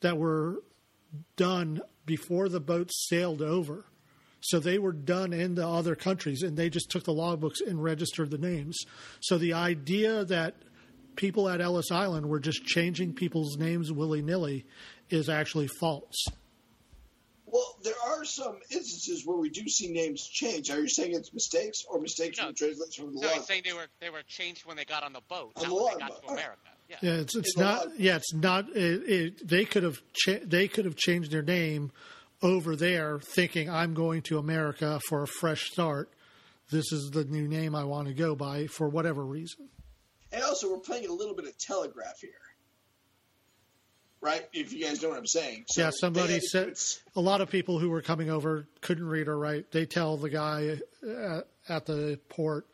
that 0.02 0.18
were 0.18 0.64
done 1.38 1.82
before 2.06 2.50
the 2.50 2.60
boats 2.60 3.08
sailed 3.10 3.42
over. 3.42 3.86
So 4.42 4.60
they 4.60 4.78
were 4.78 4.92
done 4.92 5.34
in 5.34 5.56
the 5.56 5.68
other 5.68 5.96
countries, 5.96 6.44
and 6.44 6.56
they 6.56 6.70
just 6.70 6.92
took 6.92 7.04
the 7.04 7.14
logbooks 7.14 7.66
and 7.66 7.82
registered 7.82 8.30
the 8.30 8.38
names. 8.38 8.78
So 9.20 9.38
the 9.38 9.54
idea 9.54 10.24
that 10.26 10.56
people 11.16 11.50
at 11.50 11.62
Ellis 11.62 11.92
Island 11.92 12.28
were 12.28 12.40
just 12.40 12.64
changing 12.64 13.14
people's 13.14 13.58
names 13.58 13.92
willy 13.92 14.22
nilly 14.22 14.66
is 15.10 15.30
actually 15.30 15.68
false. 15.80 16.26
Well, 17.86 17.94
there 17.94 18.18
are 18.18 18.26
some 18.26 18.58
instances 18.72 19.26
where 19.26 19.38
we 19.38 19.50
do 19.50 19.68
see 19.68 19.88
names 19.92 20.26
change. 20.28 20.70
Are 20.72 20.80
you 20.80 20.88
saying 20.88 21.14
it's 21.14 21.34
mistakes 21.34 21.84
or 21.90 22.00
mistakes 22.00 22.38
No. 22.38 22.46
from 22.48 22.56
translation 22.56 23.06
from 23.06 23.16
the 23.16 23.22
No, 23.22 23.28
law? 23.28 23.34
he's 23.36 23.46
saying 23.46 23.62
they 23.66 23.74
were 23.74 23.88
they 24.00 24.10
were 24.10 24.24
changed 24.28 24.66
when 24.66 24.78
they 24.78 24.86
got 24.86 25.04
on 25.04 25.14
the 25.14 25.22
boat, 25.30 25.52
On 25.56 25.64
not 25.64 25.70
the 25.70 25.76
when 25.76 25.94
they 25.94 26.00
got 26.00 26.10
boat. 26.10 26.22
to 26.28 26.34
America. 26.34 26.60
Yeah. 26.90 26.98
Yeah, 27.02 27.12
it's 27.14 27.36
it's 27.36 27.56
In 27.56 27.64
not. 27.64 28.00
Yeah, 28.00 28.16
it's 28.18 28.34
not. 28.34 28.70
It, 28.76 29.10
it, 29.10 29.48
they 29.48 29.66
could 29.66 29.84
have 29.84 29.98
cha- 30.14 30.44
they 30.44 30.68
could 30.68 30.86
have 30.86 30.96
changed 30.96 31.32
their 31.32 31.42
name 31.42 31.92
over 32.42 32.76
there, 32.76 33.20
thinking 33.20 33.70
I'm 33.70 33.94
going 33.94 34.22
to 34.24 34.38
America 34.38 35.00
for 35.08 35.24
a 35.24 35.28
fresh 35.28 35.72
start. 35.72 36.12
This 36.72 36.92
is 36.92 37.10
the 37.12 37.24
new 37.26 37.48
name 37.48 37.76
I 37.76 37.84
want 37.86 38.08
to 38.08 38.14
go 38.14 38.36
by 38.36 38.68
for 38.68 38.88
whatever 38.90 39.24
reason. 39.26 39.70
And 40.32 40.44
also, 40.44 40.70
we're 40.72 40.80
playing 40.80 41.08
a 41.08 41.14
little 41.14 41.36
bit 41.36 41.46
of 41.46 41.58
telegraph 41.58 42.20
here, 42.22 42.32
right? 44.22 44.48
If 44.54 44.74
you 44.74 44.84
guys 44.84 45.02
know 45.02 45.10
what 45.10 45.18
I'm 45.18 45.28
saying. 45.28 45.66
So 45.68 45.82
yeah, 45.82 45.92
somebody 45.92 46.40
said 46.40 46.74
a 47.16 47.22
lot 47.22 47.42
of 47.42 47.50
people 47.50 47.80
who 47.80 47.90
were 47.90 48.02
coming 48.02 48.30
over 48.30 48.68
couldn't 48.82 49.08
read 49.08 49.28
or 49.28 49.38
write. 49.38 49.72
They 49.72 49.86
tell 49.86 50.18
the 50.18 50.30
guy 50.30 50.80
uh, 51.08 51.42
at 51.70 51.86
the 51.86 52.20
port, 52.30 52.68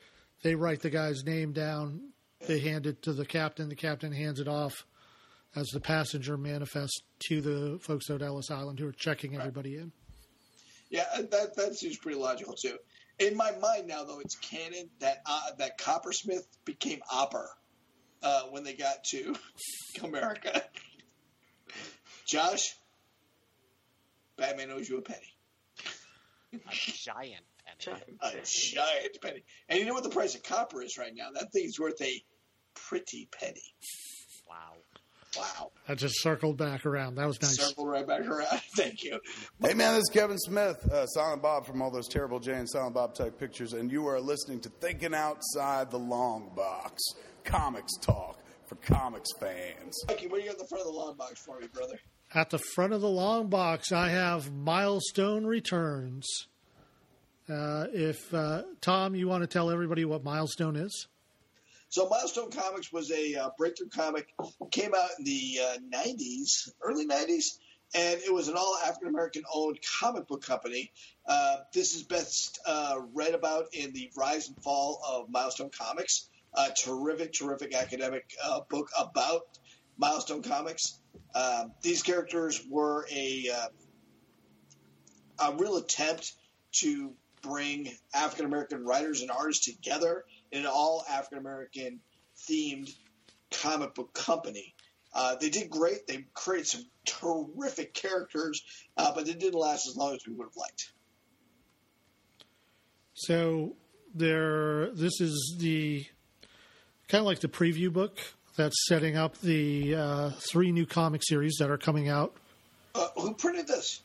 they 0.44 0.56
write 0.56 0.82
the 0.82 0.90
guy's 0.90 1.24
name 1.24 1.54
down. 1.54 2.12
They 2.48 2.60
hand 2.60 2.88
it 2.88 3.04
to 3.04 3.14
the 3.14 3.26
captain. 3.26 3.70
The 3.70 3.76
captain 3.76 4.12
hands 4.12 4.40
it 4.40 4.48
off 4.48 4.86
as 5.56 5.68
the 5.68 5.80
passenger 5.80 6.38
manifest 6.38 7.04
to 7.28 7.42
the 7.42 7.80
folks 7.80 8.10
at 8.10 8.22
Ellis 8.22 8.50
Island 8.50 8.80
who 8.80 8.88
are 8.88 8.94
checking 8.94 9.36
everybody 9.36 9.76
in. 9.76 9.92
Yeah, 10.90 11.06
that 11.18 11.56
that 11.56 11.76
seems 11.76 11.98
pretty 11.98 12.18
logical 12.18 12.54
too. 12.54 12.78
In 13.20 13.38
my 13.38 13.52
mind 13.62 13.88
now, 13.88 14.04
though, 14.04 14.20
it's 14.20 14.36
canon 14.36 14.90
that 15.00 15.22
uh, 15.26 15.52
that 15.60 15.78
Coppersmith 15.78 16.48
became 16.66 17.00
Opper 17.12 17.50
uh, 18.24 18.44
when 18.50 18.64
they 18.64 18.74
got 18.74 19.04
to 19.06 19.36
America. 20.04 20.64
Josh, 22.32 22.78
Batman 24.38 24.72
owes 24.72 24.88
you 24.88 24.98
a 24.98 25.02
penny. 25.02 25.20
A 26.54 26.58
giant 26.72 27.44
penny. 27.86 28.18
A 28.22 28.32
giant 28.46 29.22
penny. 29.22 29.44
And 29.68 29.80
you 29.80 29.86
know 29.86 29.94
what 29.94 30.04
the 30.04 30.10
price 30.10 30.34
of 30.36 30.42
copper 30.42 30.82
is 30.82 30.98
right 30.98 31.12
now? 31.14 31.28
That 31.34 31.52
thing's 31.52 31.78
worth 31.78 32.02
a 32.02 32.24
pretty 32.74 33.28
penny. 33.38 33.74
Wow. 34.50 34.78
Wow. 35.38 35.72
I 35.90 35.96
just 35.96 36.22
circled 36.22 36.56
back 36.56 36.86
around. 36.86 37.16
That 37.16 37.28
was 37.28 37.42
nice. 37.42 37.58
Circle 37.60 37.86
right 37.86 38.08
back 38.08 38.26
around. 38.26 38.48
Thank 38.78 39.04
you. 39.04 39.20
Hey 39.62 39.74
man, 39.74 39.96
this 39.96 40.04
is 40.04 40.10
Kevin 40.14 40.38
Smith, 40.38 40.90
uh, 40.90 41.08
Silent 41.08 41.42
Bob 41.42 41.66
from 41.66 41.82
all 41.82 41.92
those 41.92 42.08
terrible 42.08 42.40
Jay 42.40 42.54
and 42.54 42.70
Silent 42.70 42.94
Bob 42.94 43.14
type 43.14 43.38
pictures, 43.38 43.74
and 43.74 43.92
you 43.92 44.08
are 44.08 44.22
listening 44.22 44.62
to 44.62 44.70
Thinking 44.70 45.14
Outside 45.14 45.92
the 45.92 46.00
Long 46.00 46.54
Box, 46.56 47.02
comics 47.44 47.98
talk 47.98 48.42
for 48.72 48.76
comics 48.76 49.30
fans. 49.38 50.02
Mikey, 50.08 50.28
what 50.28 50.38
do 50.38 50.44
you 50.44 50.48
got 50.48 50.56
in 50.56 50.60
the 50.60 50.68
front 50.70 50.88
of 50.88 50.94
the 50.94 50.98
long 50.98 51.18
box 51.18 51.42
for 51.42 51.60
me, 51.60 51.68
brother? 51.68 52.00
At 52.34 52.50
the 52.50 52.60
front 52.60 52.94
of 52.94 53.02
the 53.02 53.10
long 53.10 53.48
box, 53.48 53.92
I 53.92 54.08
have 54.10 54.54
Milestone 54.54 55.46
Returns. 55.46 56.48
Uh, 57.50 57.88
if 57.92 58.34
uh, 58.34 58.62
Tom, 58.80 59.16
you 59.16 59.28
want 59.28 59.44
to 59.44 59.48
tell 59.48 59.70
everybody 59.70 60.06
what 60.06 60.24
Milestone 60.24 60.78
is? 60.78 61.08
So 61.90 62.08
Milestone 62.08 62.50
Comics 62.50 62.94
was 62.94 63.12
a 63.12 63.36
uh, 63.36 63.50
breakthrough 63.58 63.90
comic, 63.90 64.34
came 64.72 64.94
out 64.96 65.10
in 65.20 65.26
the 65.26 65.60
uh, 65.62 65.78
90s, 65.94 66.70
early 66.82 67.06
90s, 67.06 67.58
and 67.94 68.22
it 68.26 68.34
was 68.34 68.48
an 68.48 68.56
all 68.56 68.78
African 68.86 69.10
American 69.10 69.44
owned 69.54 69.80
comic 70.00 70.26
book 70.30 70.42
company. 70.42 70.94
Uh, 71.28 71.58
this 71.74 71.96
is 71.96 72.04
best 72.04 72.62
uh, 72.66 72.96
read 73.14 73.34
about 73.34 73.66
in 73.74 73.92
the 73.92 74.10
rise 74.16 74.48
and 74.48 74.56
fall 74.64 75.02
of 75.06 75.30
Milestone 75.30 75.72
Comics. 75.78 76.30
A 76.54 76.70
terrific, 76.72 77.34
terrific 77.34 77.76
academic 77.76 78.24
uh, 78.42 78.62
book 78.70 78.88
about 78.98 79.42
Milestone 80.02 80.42
Comics. 80.42 81.00
Um, 81.34 81.72
these 81.82 82.02
characters 82.02 82.62
were 82.68 83.08
a, 83.10 83.50
uh, 83.56 83.68
a 85.48 85.56
real 85.56 85.78
attempt 85.78 86.34
to 86.80 87.14
bring 87.44 87.90
African 88.14 88.46
American 88.46 88.84
writers 88.84 89.22
and 89.22 89.32
artists 89.32 89.66
together 89.66 90.26
in 90.52 90.62
an 90.62 90.68
all 90.68 91.06
African 91.10 91.38
American 91.38 92.00
themed 92.50 92.92
comic 93.52 93.94
book 93.94 94.14
company. 94.14 94.74
Uh, 95.14 95.36
they 95.36 95.50
did 95.50 95.70
great. 95.70 96.08
They 96.08 96.26
created 96.34 96.68
some 96.68 96.86
terrific 97.06 97.94
characters, 97.94 98.64
uh, 98.98 99.14
but 99.14 99.26
they 99.26 99.34
didn't 99.34 99.60
last 99.60 99.88
as 99.88 99.96
long 99.96 100.16
as 100.16 100.26
we 100.26 100.34
would 100.34 100.46
have 100.46 100.56
liked. 100.56 100.92
So 103.14 103.76
there, 104.16 104.92
this 104.96 105.22
is 105.22 105.56
the 105.60 106.06
kind 107.08 107.20
of 107.20 107.26
like 107.26 107.40
the 107.40 107.50
preview 107.50 107.92
book 107.92 108.20
that's 108.56 108.76
setting 108.88 109.18
up 109.18 109.38
the 109.40 109.96
uh, 109.96 110.30
three 110.52 110.72
new 110.72 110.86
comic 110.86 111.22
series 111.24 111.56
that 111.60 111.70
are 111.70 111.78
coming 111.78 112.10
out. 112.10 112.34
Uh, 112.94 113.08
who 113.16 113.34
printed 113.34 113.68
this? 113.68 114.02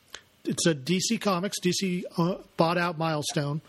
It's 0.47 0.65
a 0.65 0.73
DC 0.73 1.19
Comics. 1.19 1.59
DC 1.59 2.03
uh, 2.17 2.35
bought 2.55 2.77
out 2.77 2.97
Milestone. 2.97 3.61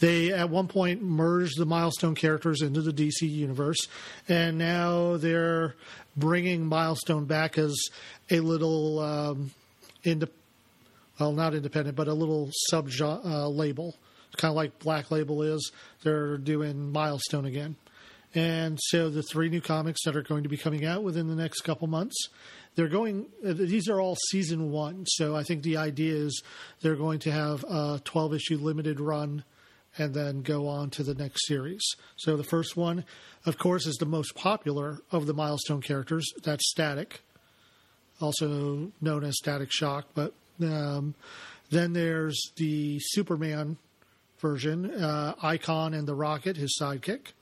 They 0.00 0.32
at 0.32 0.48
one 0.48 0.66
point 0.66 1.02
merged 1.02 1.58
the 1.58 1.66
Milestone 1.66 2.14
characters 2.14 2.62
into 2.62 2.80
the 2.80 2.92
DC 2.92 3.28
universe, 3.28 3.86
and 4.28 4.56
now 4.56 5.18
they're 5.18 5.74
bringing 6.16 6.66
Milestone 6.66 7.26
back 7.26 7.58
as 7.58 7.74
a 8.30 8.40
little, 8.40 8.98
um, 8.98 9.50
ind- 10.04 10.28
well, 11.20 11.32
not 11.32 11.54
independent, 11.54 11.96
but 11.96 12.08
a 12.08 12.14
little 12.14 12.50
sub 12.70 12.88
uh, 13.00 13.48
label, 13.48 13.94
kind 14.36 14.50
of 14.50 14.56
like 14.56 14.78
Black 14.78 15.10
Label 15.10 15.42
is. 15.42 15.70
They're 16.02 16.38
doing 16.38 16.90
Milestone 16.92 17.44
again. 17.44 17.76
And 18.34 18.78
so 18.80 19.10
the 19.10 19.22
three 19.22 19.48
new 19.50 19.60
comics 19.60 20.04
that 20.04 20.16
are 20.16 20.22
going 20.22 20.42
to 20.44 20.48
be 20.48 20.56
coming 20.56 20.84
out 20.86 21.02
within 21.02 21.28
the 21.28 21.34
next 21.34 21.60
couple 21.62 21.86
months, 21.86 22.16
they're 22.74 22.88
going. 22.88 23.26
uh, 23.46 23.52
These 23.52 23.88
are 23.88 24.00
all 24.00 24.16
season 24.30 24.70
one, 24.70 25.04
so 25.06 25.36
I 25.36 25.42
think 25.42 25.62
the 25.62 25.76
idea 25.76 26.14
is 26.14 26.42
they're 26.80 26.96
going 26.96 27.18
to 27.20 27.30
have 27.30 27.62
a 27.64 28.00
12 28.04 28.34
issue 28.34 28.56
limited 28.56 29.00
run, 29.00 29.44
and 29.98 30.14
then 30.14 30.40
go 30.40 30.66
on 30.68 30.88
to 30.90 31.02
the 31.02 31.14
next 31.14 31.46
series. 31.46 31.82
So 32.16 32.38
the 32.38 32.44
first 32.44 32.74
one, 32.74 33.04
of 33.44 33.58
course, 33.58 33.86
is 33.86 33.96
the 33.96 34.06
most 34.06 34.34
popular 34.34 35.00
of 35.10 35.26
the 35.26 35.34
milestone 35.34 35.82
characters. 35.82 36.26
That's 36.42 36.70
Static, 36.70 37.20
also 38.20 38.92
known 39.02 39.24
as 39.24 39.36
Static 39.36 39.70
Shock. 39.70 40.06
But 40.14 40.32
um, 40.62 41.14
then 41.68 41.92
there's 41.92 42.40
the 42.56 42.98
Superman 43.00 43.76
version, 44.40 44.90
uh, 44.90 45.34
Icon 45.42 45.92
and 45.92 46.08
the 46.08 46.14
Rocket, 46.14 46.56
his 46.56 46.78
sidekick. 46.80 47.34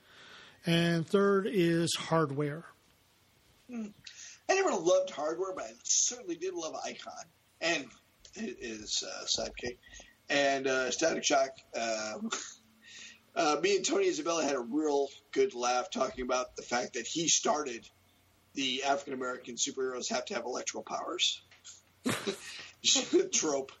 And 0.65 1.07
third 1.07 1.47
is 1.51 1.95
Hardware. 1.95 2.65
I 3.73 4.53
never 4.53 4.71
loved 4.71 5.09
hardware, 5.09 5.53
but 5.55 5.65
I 5.65 5.71
certainly 5.83 6.35
did 6.35 6.53
love 6.53 6.75
Icon 6.85 7.13
and 7.61 7.85
his 8.33 9.03
uh, 9.07 9.25
sidekick. 9.25 9.77
And 10.29 10.67
uh, 10.67 10.91
Static 10.91 11.23
Shock. 11.23 11.51
Uh, 11.77 12.13
uh, 13.35 13.57
me 13.61 13.77
and 13.77 13.85
Tony 13.85 14.07
Isabella 14.07 14.43
had 14.43 14.55
a 14.55 14.59
real 14.59 15.07
good 15.31 15.53
laugh 15.55 15.89
talking 15.89 16.23
about 16.23 16.55
the 16.55 16.63
fact 16.63 16.93
that 16.93 17.07
he 17.07 17.27
started 17.27 17.87
the 18.53 18.83
African 18.83 19.13
American 19.13 19.55
superheroes 19.55 20.09
have 20.09 20.25
to 20.25 20.33
have 20.33 20.43
electrical 20.43 20.83
powers 20.83 21.41
trope. 23.33 23.71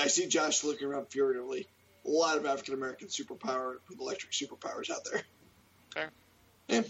I 0.00 0.08
see 0.08 0.26
Josh 0.26 0.64
looking 0.64 0.88
around 0.88 1.08
furiously. 1.10 1.68
A 2.06 2.10
lot 2.10 2.36
of 2.36 2.46
African 2.46 2.74
American 2.74 3.08
superpower 3.08 3.76
with 3.88 4.00
electric 4.00 4.32
superpowers 4.32 4.90
out 4.90 5.04
there. 5.10 5.22
Fair. 5.94 6.10
Yeah. 6.68 6.82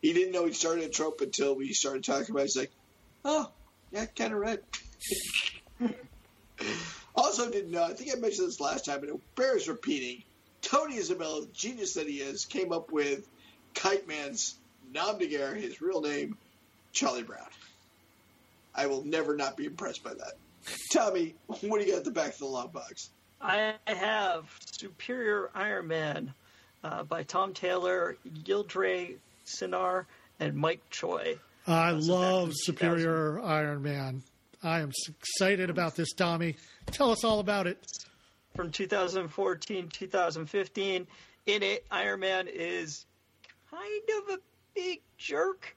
He 0.00 0.12
didn't 0.12 0.32
know 0.32 0.46
he 0.46 0.52
started 0.52 0.84
a 0.84 0.88
trope 0.88 1.20
until 1.20 1.56
we 1.56 1.72
started 1.72 2.04
talking 2.04 2.30
about 2.30 2.40
it. 2.40 2.44
He's 2.44 2.56
like, 2.56 2.70
oh, 3.24 3.50
yeah, 3.90 4.06
kind 4.06 4.32
of 4.32 4.38
right. 4.38 4.60
also, 7.14 7.50
didn't 7.50 7.72
know, 7.72 7.82
I 7.82 7.94
think 7.94 8.12
I 8.16 8.20
mentioned 8.20 8.46
this 8.46 8.60
last 8.60 8.84
time, 8.84 9.00
but 9.00 9.08
it 9.08 9.34
bears 9.34 9.68
repeating. 9.68 10.22
Tony 10.62 10.96
Isabella, 10.96 11.42
the 11.42 11.52
genius 11.52 11.94
that 11.94 12.06
he 12.06 12.18
is, 12.18 12.44
came 12.44 12.72
up 12.72 12.92
with 12.92 13.26
Kite 13.74 14.06
Man's 14.06 14.56
nom 14.92 15.18
de 15.18 15.26
guerre, 15.26 15.54
his 15.54 15.80
real 15.80 16.00
name, 16.00 16.36
Charlie 16.92 17.22
Brown. 17.22 17.46
I 18.74 18.86
will 18.86 19.04
never 19.04 19.36
not 19.36 19.56
be 19.56 19.66
impressed 19.66 20.04
by 20.04 20.14
that. 20.14 20.34
Tommy, 20.92 21.34
what 21.46 21.80
do 21.80 21.86
you 21.86 21.92
got 21.92 21.98
at 21.98 22.04
the 22.04 22.10
back 22.10 22.34
of 22.34 22.38
the 22.38 22.46
long 22.46 22.68
box? 22.68 23.10
I 23.40 23.74
have 23.86 24.46
Superior 24.72 25.50
Iron 25.54 25.86
Man 25.88 26.34
uh, 26.82 27.04
by 27.04 27.22
Tom 27.22 27.54
Taylor, 27.54 28.16
Yildiray 28.44 29.16
Cinar, 29.44 30.06
and 30.40 30.54
Mike 30.54 30.82
Choi. 30.90 31.38
I 31.66 31.92
That's 31.92 32.08
a 32.08 32.12
love 32.12 32.52
Superior 32.54 33.40
Iron 33.40 33.82
Man. 33.82 34.22
I 34.62 34.80
am 34.80 34.90
excited 35.08 35.70
about 35.70 35.94
this, 35.94 36.12
Tommy. 36.12 36.56
Tell 36.86 37.10
us 37.10 37.24
all 37.24 37.38
about 37.38 37.66
it. 37.66 37.78
From 38.56 38.70
2014 38.70 39.88
2015. 39.88 41.06
In 41.46 41.62
it, 41.62 41.84
Iron 41.90 42.20
Man 42.20 42.48
is 42.52 43.06
kind 43.70 44.02
of 44.18 44.34
a 44.34 44.38
big 44.74 45.00
jerk. 45.16 45.76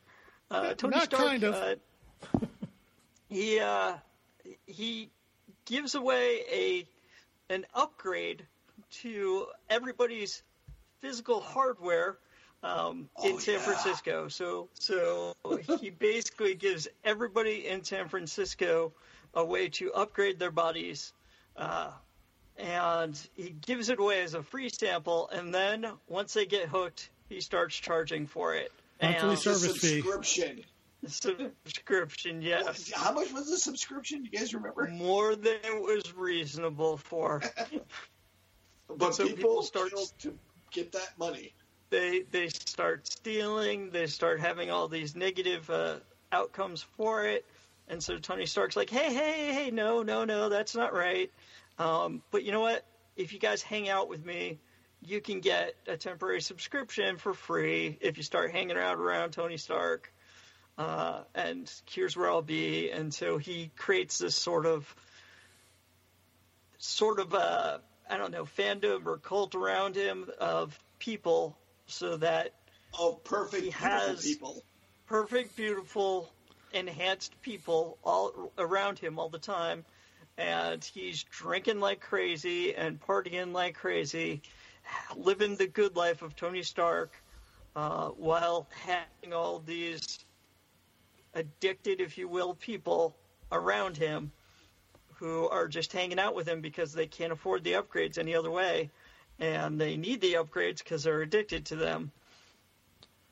Uh, 0.49 0.73
Tony 0.73 0.95
Not 0.95 1.03
Stark, 1.05 1.23
kind 1.23 1.43
of. 1.43 1.55
Uh, 1.55 1.75
he 3.29 3.59
uh, 3.59 3.93
he 4.65 5.09
gives 5.65 5.95
away 5.95 6.41
a 6.51 6.87
an 7.51 7.65
upgrade 7.73 8.45
to 9.01 9.45
everybody's 9.69 10.41
physical 11.01 11.39
hardware 11.41 12.17
um, 12.63 13.09
in 13.23 13.33
Oh, 13.33 13.39
San 13.39 13.55
yeah. 13.55 13.59
Francisco. 13.61 14.27
So 14.27 14.69
so 14.73 15.33
he 15.79 15.89
basically 15.99 16.55
gives 16.55 16.87
everybody 17.03 17.67
in 17.67 17.83
San 17.83 18.07
Francisco 18.07 18.93
a 19.33 19.43
way 19.45 19.69
to 19.69 19.93
upgrade 19.93 20.39
their 20.39 20.51
bodies. 20.51 21.13
Uh, 21.55 21.91
and 22.57 23.19
he 23.35 23.49
gives 23.49 23.89
it 23.89 23.99
away 23.99 24.21
as 24.21 24.33
a 24.33 24.43
free 24.43 24.69
sample, 24.69 25.29
and 25.29 25.53
then 25.53 25.87
once 26.07 26.33
they 26.33 26.45
get 26.45 26.67
hooked, 26.67 27.09
he 27.29 27.41
starts 27.41 27.75
charging 27.75 28.27
for 28.27 28.53
it. 28.55 28.71
Monthly 29.01 29.29
And 29.29 29.39
service 29.39 29.77
fee. 29.77 30.01
subscription. 30.01 30.61
Subscription, 31.07 32.41
yes, 32.41 32.91
How 32.93 33.11
much 33.13 33.31
was 33.33 33.49
the 33.49 33.57
subscription? 33.57 34.23
You 34.25 34.31
guys 34.31 34.53
remember? 34.53 34.87
more 34.87 35.35
than 35.35 35.55
it 35.63 35.81
was 35.81 36.13
reasonable 36.15 36.97
for. 36.97 37.41
But 38.97 39.15
so 39.15 39.23
people, 39.23 39.37
people 39.37 39.63
start- 39.63 39.91
to 40.19 40.37
get 40.71 40.91
that 40.91 41.17
money. 41.17 41.53
they 41.91 42.23
they 42.31 42.49
start 42.49 43.07
stealing. 43.07 43.89
They 43.89 44.07
start 44.07 44.41
having 44.41 44.69
all 44.69 44.89
these 44.89 45.15
negative 45.15 45.69
uh, 45.69 45.99
outcomes 46.33 46.81
for 46.83 47.25
it. 47.25 47.45
And 47.87 48.03
so 48.03 48.17
Tony 48.17 48.45
Stark's 48.45 48.75
like, 48.75 48.89
hey, 48.89 49.13
hey, 49.13 49.53
hey, 49.53 49.71
no, 49.71 50.03
no, 50.03 50.25
no, 50.25 50.49
that's 50.49 50.75
not 50.75 50.93
right. 50.93 51.31
Um, 51.79 52.21
but 52.31 52.43
you 52.43 52.51
know 52.51 52.59
what? 52.59 52.83
If 53.15 53.31
you 53.33 53.39
guys 53.39 53.61
hang 53.61 53.87
out 53.89 54.09
with 54.09 54.25
me, 54.25 54.59
you 55.01 55.21
can 55.21 55.39
get 55.39 55.73
a 55.87 55.95
temporary 55.95 56.41
subscription 56.41 57.17
for 57.17 57.33
free 57.33 57.97
if 58.01 58.17
you 58.17 58.23
start 58.23 58.51
hanging 58.51 58.77
out 58.77 58.97
around 58.97 59.31
Tony 59.31 59.57
Stark. 59.57 60.13
Uh, 60.81 61.23
and 61.35 61.71
here's 61.91 62.17
where 62.17 62.27
I'll 62.31 62.41
be. 62.41 62.89
And 62.89 63.13
so 63.13 63.37
he 63.37 63.69
creates 63.77 64.17
this 64.17 64.35
sort 64.35 64.65
of, 64.65 64.95
sort 66.79 67.19
of, 67.19 67.35
uh, 67.35 67.77
I 68.09 68.17
don't 68.17 68.31
know, 68.31 68.45
fandom 68.45 69.05
or 69.05 69.17
cult 69.17 69.53
around 69.53 69.95
him 69.95 70.27
of 70.39 70.77
people 70.97 71.55
so 71.85 72.17
that 72.17 72.55
Of 72.97 73.23
perfect, 73.23 73.63
He 73.63 73.69
has- 73.69 74.23
people. 74.23 74.63
perfect, 75.05 75.55
beautiful, 75.55 76.33
enhanced 76.73 77.39
people 77.43 77.99
all 78.03 78.51
around 78.57 78.97
him 78.97 79.19
all 79.19 79.29
the 79.29 79.39
time, 79.39 79.85
and 80.37 80.83
he's 80.83 81.23
drinking 81.25 81.79
like 81.79 82.01
crazy 82.01 82.73
and 82.73 82.99
partying 82.99 83.53
like 83.53 83.75
crazy, 83.75 84.41
living 85.15 85.57
the 85.57 85.67
good 85.67 85.95
life 85.95 86.23
of 86.23 86.35
Tony 86.35 86.63
Stark, 86.63 87.13
uh, 87.75 88.09
while 88.09 88.67
having 88.83 89.31
all 89.33 89.59
these 89.59 90.25
addicted, 91.33 92.01
if 92.01 92.17
you 92.17 92.27
will, 92.27 92.53
people 92.53 93.15
around 93.51 93.97
him 93.97 94.31
who 95.15 95.47
are 95.49 95.67
just 95.67 95.93
hanging 95.93 96.19
out 96.19 96.35
with 96.35 96.47
him 96.47 96.61
because 96.61 96.93
they 96.93 97.07
can't 97.07 97.31
afford 97.31 97.63
the 97.63 97.73
upgrades 97.73 98.17
any 98.17 98.35
other 98.35 98.51
way, 98.51 98.89
and 99.39 99.79
they 99.79 99.97
need 99.97 100.21
the 100.21 100.33
upgrades 100.33 100.79
because 100.79 101.03
they're 101.03 101.21
addicted 101.21 101.65
to 101.65 101.75
them 101.75 102.11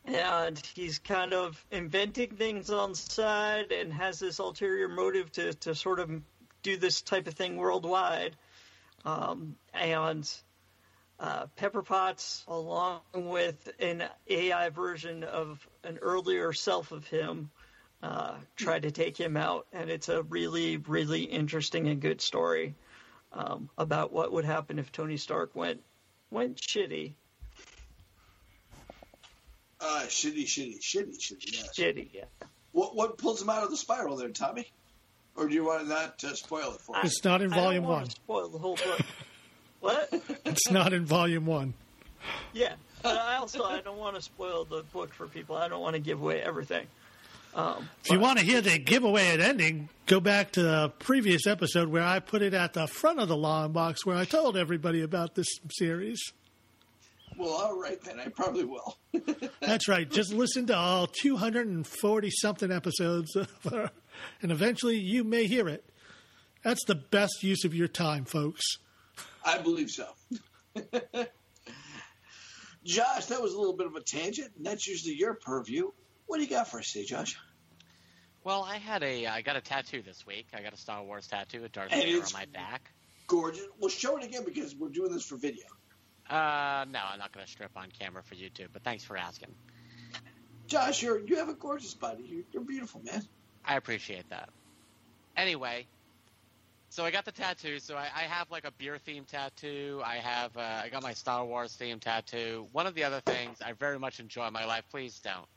and 0.05 0.61
he's 0.75 0.99
kind 0.99 1.33
of 1.33 1.63
inventing 1.71 2.31
things 2.31 2.69
on 2.69 2.91
the 2.91 2.95
side 2.95 3.71
and 3.71 3.93
has 3.93 4.19
this 4.19 4.39
ulterior 4.39 4.87
motive 4.87 5.31
to, 5.33 5.53
to 5.53 5.75
sort 5.75 5.99
of 5.99 6.09
do 6.63 6.77
this 6.77 7.01
type 7.01 7.27
of 7.27 7.33
thing 7.33 7.57
worldwide. 7.57 8.35
Um, 9.05 9.55
and 9.73 10.29
uh, 11.19 11.45
Pepper 11.55 11.83
Potts, 11.83 12.43
along 12.47 13.01
with 13.13 13.71
an 13.79 14.03
AI 14.27 14.69
version 14.69 15.23
of 15.23 15.65
an 15.83 15.99
earlier 16.01 16.53
self 16.53 16.91
of 16.91 17.07
him, 17.07 17.51
uh, 18.01 18.35
try 18.55 18.79
to 18.79 18.91
take 18.91 19.17
him 19.17 19.37
out. 19.37 19.67
And 19.73 19.89
it's 19.89 20.09
a 20.09 20.23
really, 20.23 20.77
really 20.77 21.23
interesting 21.23 21.87
and 21.87 22.01
good 22.01 22.21
story 22.21 22.75
um, 23.33 23.69
about 23.77 24.11
what 24.11 24.31
would 24.31 24.45
happen 24.45 24.79
if 24.79 24.91
Tony 24.91 25.17
Stark 25.17 25.55
went 25.55 25.81
went 26.31 26.57
shitty. 26.57 27.13
Uh, 29.81 30.03
shitty, 30.07 30.43
shitty, 30.45 30.79
shitty, 30.79 31.17
shitty. 31.17 31.53
Yes. 31.53 31.69
Shitty, 31.77 32.09
yeah. 32.13 32.25
What 32.71 32.95
what 32.95 33.17
pulls 33.17 33.41
him 33.41 33.49
out 33.49 33.63
of 33.63 33.71
the 33.71 33.77
spiral 33.77 34.17
there, 34.17 34.29
Tommy? 34.29 34.67
Or 35.35 35.47
do 35.47 35.53
you 35.55 35.65
want 35.65 35.87
not 35.87 36.19
to 36.19 36.35
spoil 36.35 36.73
it 36.73 36.81
for 36.81 36.97
us? 36.97 37.05
It's 37.05 37.23
not 37.23 37.41
in 37.41 37.53
I 37.53 37.55
don't 37.55 37.63
volume 37.63 37.83
wanna 37.85 37.95
one. 38.01 38.09
Spoil 38.09 38.49
the 38.49 38.57
whole 38.57 38.75
book. 38.75 38.99
what? 39.79 40.13
It's 40.45 40.69
not 40.69 40.91
in 40.93 41.05
volume 41.05 41.45
one. 41.45 41.73
Yeah, 42.53 42.73
but 43.01 43.17
I 43.17 43.37
also 43.37 43.63
I 43.63 43.79
don't 43.81 43.97
want 43.97 44.15
to 44.15 44.21
spoil 44.21 44.65
the 44.65 44.83
book 44.91 45.13
for 45.13 45.27
people. 45.27 45.55
I 45.55 45.67
don't 45.69 45.81
want 45.81 45.93
to 45.93 46.01
give 46.01 46.21
away 46.21 46.41
everything. 46.41 46.87
Um, 47.55 47.89
If 48.03 48.11
you 48.11 48.19
want 48.19 48.39
to 48.39 48.45
hear 48.45 48.61
the 48.61 48.77
giveaway 48.77 49.29
at 49.29 49.39
ending, 49.39 49.89
go 50.05 50.19
back 50.19 50.51
to 50.53 50.61
the 50.61 50.89
previous 50.99 51.47
episode 51.47 51.89
where 51.89 52.03
I 52.03 52.19
put 52.19 52.41
it 52.41 52.53
at 52.53 52.73
the 52.73 52.87
front 52.87 53.19
of 53.19 53.27
the 53.27 53.35
long 53.35 53.71
box 53.71 54.05
where 54.05 54.15
I 54.15 54.25
told 54.25 54.55
everybody 54.55 55.01
about 55.01 55.35
this 55.35 55.47
series. 55.71 56.19
Well, 57.37 57.49
all 57.49 57.79
right 57.79 57.99
then. 58.01 58.19
I 58.19 58.27
probably 58.27 58.65
will. 58.65 58.97
That's 59.61 59.87
right. 59.87 60.09
Just 60.09 60.33
listen 60.33 60.67
to 60.67 60.75
all 60.75 61.07
240 61.07 62.29
something 62.31 62.71
episodes, 62.71 63.35
and 63.35 64.51
eventually 64.51 64.97
you 64.97 65.23
may 65.23 65.45
hear 65.47 65.67
it. 65.69 65.85
That's 66.63 66.83
the 66.85 66.95
best 66.95 67.41
use 67.41 67.63
of 67.63 67.73
your 67.73 67.87
time, 67.87 68.25
folks. 68.25 68.63
I 69.45 69.57
believe 69.59 69.89
so. 69.89 70.05
Josh, 72.85 73.25
that 73.27 73.41
was 73.41 73.53
a 73.53 73.57
little 73.57 73.75
bit 73.75 73.87
of 73.87 73.95
a 73.95 74.01
tangent, 74.01 74.51
and 74.57 74.65
that's 74.65 74.87
usually 74.87 75.15
your 75.15 75.33
purview. 75.35 75.91
What 76.29 76.37
do 76.37 76.43
you 76.43 76.49
got 76.49 76.67
for 76.67 76.77
us 76.77 76.93
today, 76.93 77.05
Josh? 77.05 77.39
Well, 78.43 78.63
I 78.63 78.77
had 78.77 79.01
a 79.01 79.25
I 79.25 79.41
got 79.41 79.55
a 79.55 79.61
tattoo 79.61 80.03
this 80.03 80.27
week. 80.27 80.45
I 80.53 80.61
got 80.61 80.73
a 80.73 80.77
Star 80.77 81.03
Wars 81.03 81.25
tattoo, 81.25 81.63
a 81.63 81.69
Darth 81.69 81.89
Vader 81.89 82.23
on 82.23 82.31
my 82.33 82.45
back. 82.53 82.91
Gorgeous. 83.25 83.65
Well, 83.79 83.89
show 83.89 84.15
it 84.17 84.23
again 84.23 84.43
because 84.45 84.75
we're 84.75 84.89
doing 84.89 85.11
this 85.11 85.25
for 85.25 85.37
video. 85.37 85.65
Uh, 86.29 86.85
no, 86.91 86.99
I'm 87.11 87.17
not 87.17 87.31
going 87.31 87.43
to 87.43 87.51
strip 87.51 87.71
on 87.75 87.87
camera 87.99 88.21
for 88.21 88.35
YouTube, 88.35 88.67
but 88.71 88.83
thanks 88.83 89.03
for 89.03 89.17
asking. 89.17 89.49
Josh, 90.67 91.01
you're 91.01 91.19
you 91.19 91.37
have 91.37 91.49
a 91.49 91.55
gorgeous 91.55 91.95
body. 91.95 92.23
You're, 92.27 92.43
you're 92.53 92.63
beautiful, 92.63 93.01
man. 93.03 93.23
I 93.65 93.75
appreciate 93.75 94.29
that. 94.29 94.49
Anyway, 95.35 95.87
so 96.89 97.03
I 97.03 97.09
got 97.09 97.25
the 97.25 97.31
tattoo. 97.31 97.79
So 97.79 97.95
I, 97.95 98.07
I 98.15 98.21
have 98.21 98.51
like 98.51 98.65
a 98.65 98.71
beer 98.71 98.99
themed 99.07 99.25
tattoo. 99.25 100.03
I 100.05 100.17
have 100.17 100.55
uh, 100.55 100.81
I 100.83 100.89
got 100.89 101.01
my 101.01 101.13
Star 101.13 101.43
Wars 101.43 101.75
themed 101.75 102.01
tattoo. 102.01 102.67
One 102.71 102.85
of 102.85 102.93
the 102.93 103.05
other 103.05 103.19
things 103.19 103.57
I 103.65 103.73
very 103.73 103.97
much 103.97 104.19
enjoy 104.19 104.45
in 104.45 104.53
my 104.53 104.65
life. 104.65 104.83
Please 104.91 105.19
don't. 105.21 105.47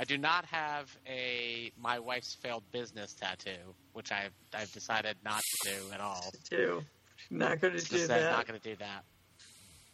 I 0.00 0.04
do 0.04 0.16
not 0.16 0.46
have 0.46 0.96
a 1.06 1.70
my 1.78 1.98
wife's 1.98 2.34
failed 2.34 2.62
business 2.72 3.12
tattoo, 3.12 3.74
which 3.92 4.10
I've 4.10 4.32
I've 4.54 4.72
decided 4.72 5.16
not 5.22 5.42
to 5.64 5.70
do 5.70 5.92
at 5.92 6.00
all. 6.00 6.32
too. 6.48 6.82
Not 7.30 7.60
going 7.60 7.76
to 7.76 7.84
do 7.84 8.06
that. 8.06 8.32
not 8.32 8.48
going 8.48 8.58
to 8.58 8.68
do 8.70 8.76
that. 8.76 9.04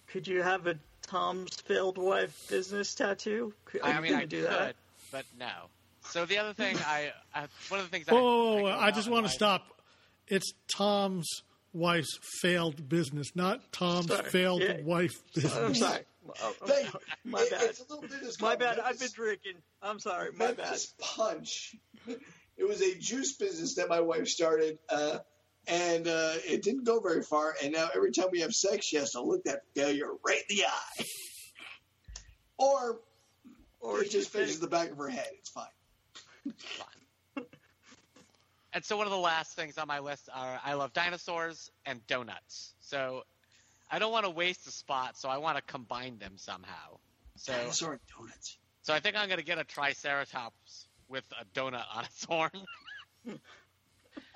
Could 0.07 0.29
you 0.29 0.43
have 0.43 0.69
a 0.69 0.77
Tom's 1.03 1.57
failed 1.57 1.99
wife 1.99 2.47
business 2.49 2.95
tattoo? 2.95 3.53
Could, 3.65 3.83
I 3.83 4.01
mean, 4.01 4.15
I 4.15 4.25
do 4.27 4.43
could, 4.43 4.51
that? 4.51 4.77
but 5.11 5.25
no. 5.39 5.51
So 6.03 6.25
the 6.25 6.39
other 6.39 6.53
thing, 6.53 6.77
I, 6.87 7.13
I 7.35 7.47
one 7.69 7.81
of 7.81 7.87
the 7.87 7.91
things. 7.91 8.07
Whoa, 8.07 8.17
I, 8.17 8.21
whoa, 8.21 8.63
whoa, 8.63 8.79
I 8.79 8.93
just 8.93 9.11
want 9.11 9.27
to 9.27 9.33
stop. 9.33 9.65
It's 10.29 10.53
Tom's 10.77 11.29
wife's 11.73 12.17
failed 12.43 12.89
business, 12.89 13.35
not 13.35 13.73
Tom's 13.73 14.07
Sorry. 14.07 14.31
failed 14.31 14.63
Yeah. 14.63 14.83
wife 14.85 15.11
I'm 15.35 15.43
business. 15.43 15.79
sorry. 15.81 16.03
Oh, 16.29 16.55
oh, 16.63 16.67
Thank 16.67 16.89
my 17.25 17.41
it- 17.43 17.51
bad. 17.51 17.63
It's 17.65 17.81
a 17.81 17.83
little 17.85 18.03
bit 18.09 18.23
as 18.23 18.41
My 18.41 18.57
bad. 18.57 18.79
I've 18.81 18.99
been 18.99 19.09
drinking. 19.15 19.55
I'm 19.83 19.99
sorry. 19.99 20.31
My 20.33 20.49
bad. 20.49 20.59
Memphis 20.59 20.95
Punch. 20.99 21.77
It 22.59 22.67
was 22.67 22.81
a 22.81 22.95
juice 22.95 23.35
business 23.35 23.75
that 23.75 23.91
my 23.91 24.01
wife 24.01 24.29
started, 24.29 24.79
uh, 24.89 25.19
and 25.67 26.09
uh, 26.09 26.37
it 26.47 26.63
didn't 26.63 26.85
go 26.85 27.01
very 27.01 27.23
far. 27.23 27.55
And 27.63 27.75
now 27.75 27.91
every 27.95 28.13
time 28.13 28.29
we 28.33 28.41
have 28.41 28.55
sex, 28.55 28.87
she 28.87 28.97
has 28.97 29.11
to 29.13 29.21
look 29.21 29.45
that 29.45 29.61
failure 29.75 30.09
right 30.27 30.41
in 30.49 30.57
the 30.57 30.65
eye, 30.65 31.05
or 32.57 32.99
Or 33.81 33.99
or 33.99 34.01
it 34.03 34.11
just 34.11 34.31
finishes 34.31 34.59
the 34.59 34.69
back 34.69 34.91
of 34.91 34.97
her 34.97 35.09
head. 35.11 35.29
It's 35.39 35.51
fine. 35.51 35.67
And 38.73 38.83
so 38.85 38.97
one 38.97 39.07
of 39.07 39.13
the 39.13 39.19
last 39.19 39.55
things 39.55 39.77
on 39.79 39.87
my 39.87 39.99
list 40.01 40.29
are 40.35 40.59
I 40.65 40.75
love 40.75 40.93
dinosaurs 40.95 41.71
and 41.85 42.07
donuts. 42.07 42.73
So 42.81 43.23
I 43.91 43.99
don't 43.99 44.13
want 44.13 44.25
to 44.25 44.31
waste 44.31 44.67
a 44.67 44.71
spot, 44.71 45.17
so 45.17 45.29
I 45.29 45.39
want 45.39 45.57
to 45.57 45.63
combine 45.63 46.19
them 46.19 46.33
somehow. 46.37 46.99
So 47.37 47.53
Dinosaur 47.53 48.01
donuts. 48.19 48.59
so 48.83 48.93
I 48.95 49.01
think 49.01 49.17
I'm 49.17 49.29
going 49.29 49.39
to 49.39 49.45
get 49.45 49.59
a 49.59 49.65
triceratops 49.65 50.89
with 51.09 51.25
a 51.41 51.45
donut 51.59 51.85
on 51.95 52.05
its 52.05 52.25
horn. 52.25 52.51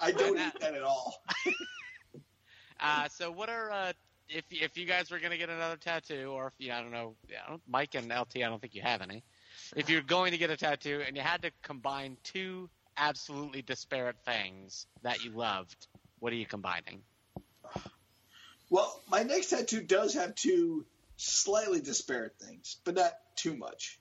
I 0.01 0.13
don't 0.13 0.39
eat 0.39 0.61
that 0.61 0.75
at 0.75 0.83
all. 0.83 1.23
Uh, 2.83 3.07
so 3.09 3.31
what 3.31 3.51
are 3.51 3.71
uh, 3.71 3.93
if 4.31 4.45
if 4.51 4.79
you 4.79 4.87
guys 4.87 5.11
were 5.11 5.19
going 5.19 5.33
to 5.33 5.37
get 5.37 5.51
another 5.51 5.77
tattoo, 5.77 6.31
or 6.33 6.47
if 6.47 6.55
you 6.57 6.73
I 6.73 6.81
don't 6.81 6.93
know, 6.93 7.15
I 7.29 7.51
don't- 7.51 7.63
Mike 7.69 7.95
and 7.95 8.09
LT, 8.09 8.37
I 8.37 8.49
don't 8.49 8.59
think 8.59 8.75
you 8.75 8.81
have 8.81 9.03
any. 9.03 9.23
If 9.77 9.91
you're 9.91 10.01
going 10.01 10.33
to 10.33 10.39
get 10.39 10.49
a 10.49 10.57
tattoo 10.57 11.03
and 11.07 11.15
you 11.15 11.23
had 11.23 11.43
to 11.43 11.51
combine 11.63 12.17
two 12.25 12.71
absolutely 12.97 13.61
disparate 13.61 14.17
things 14.25 14.87
that 15.03 15.23
you 15.23 15.33
loved, 15.33 15.89
what 16.21 16.33
are 16.33 16.37
you 16.37 16.47
combining? 16.47 17.03
Well, 18.71 19.03
my 19.11 19.25
next 19.25 19.51
tattoo 19.51 19.83
does 19.83 20.15
have 20.15 20.35
two 20.35 20.87
slightly 21.17 21.81
disparate 21.81 22.39
things, 22.41 22.79
but 22.85 22.95
not 22.95 23.13
too 23.37 23.57
much. 23.57 23.99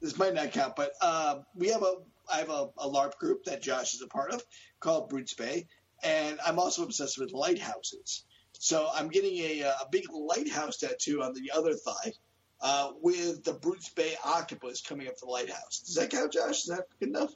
This 0.00 0.16
might 0.18 0.34
not 0.34 0.52
count, 0.52 0.74
but 0.74 0.92
uh, 1.02 1.40
we 1.54 1.68
have 1.68 1.82
a 1.82 1.94
I 2.32 2.38
have 2.38 2.48
a, 2.48 2.70
a 2.78 2.88
LARP 2.88 3.16
group 3.18 3.44
that 3.44 3.60
Josh 3.60 3.94
is 3.94 4.02
a 4.02 4.06
part 4.06 4.32
of 4.32 4.42
called 4.78 5.10
Brutes 5.10 5.34
Bay, 5.34 5.66
and 6.02 6.38
I'm 6.44 6.58
also 6.58 6.82
obsessed 6.82 7.18
with 7.18 7.32
lighthouses. 7.32 8.24
So 8.52 8.88
I'm 8.92 9.08
getting 9.08 9.36
a, 9.38 9.60
a 9.62 9.88
big 9.90 10.04
lighthouse 10.12 10.78
tattoo 10.78 11.22
on 11.22 11.34
the 11.34 11.52
other 11.54 11.74
thigh 11.74 12.12
uh, 12.60 12.92
with 13.00 13.44
the 13.44 13.52
Brutes 13.52 13.90
Bay 13.90 14.14
octopus 14.24 14.80
coming 14.80 15.08
up 15.08 15.18
the 15.18 15.26
lighthouse. 15.26 15.82
Does 15.86 15.96
that 15.96 16.10
count, 16.10 16.32
Josh? 16.32 16.62
Is 16.62 16.66
that 16.66 16.86
good 16.98 17.10
enough? 17.10 17.32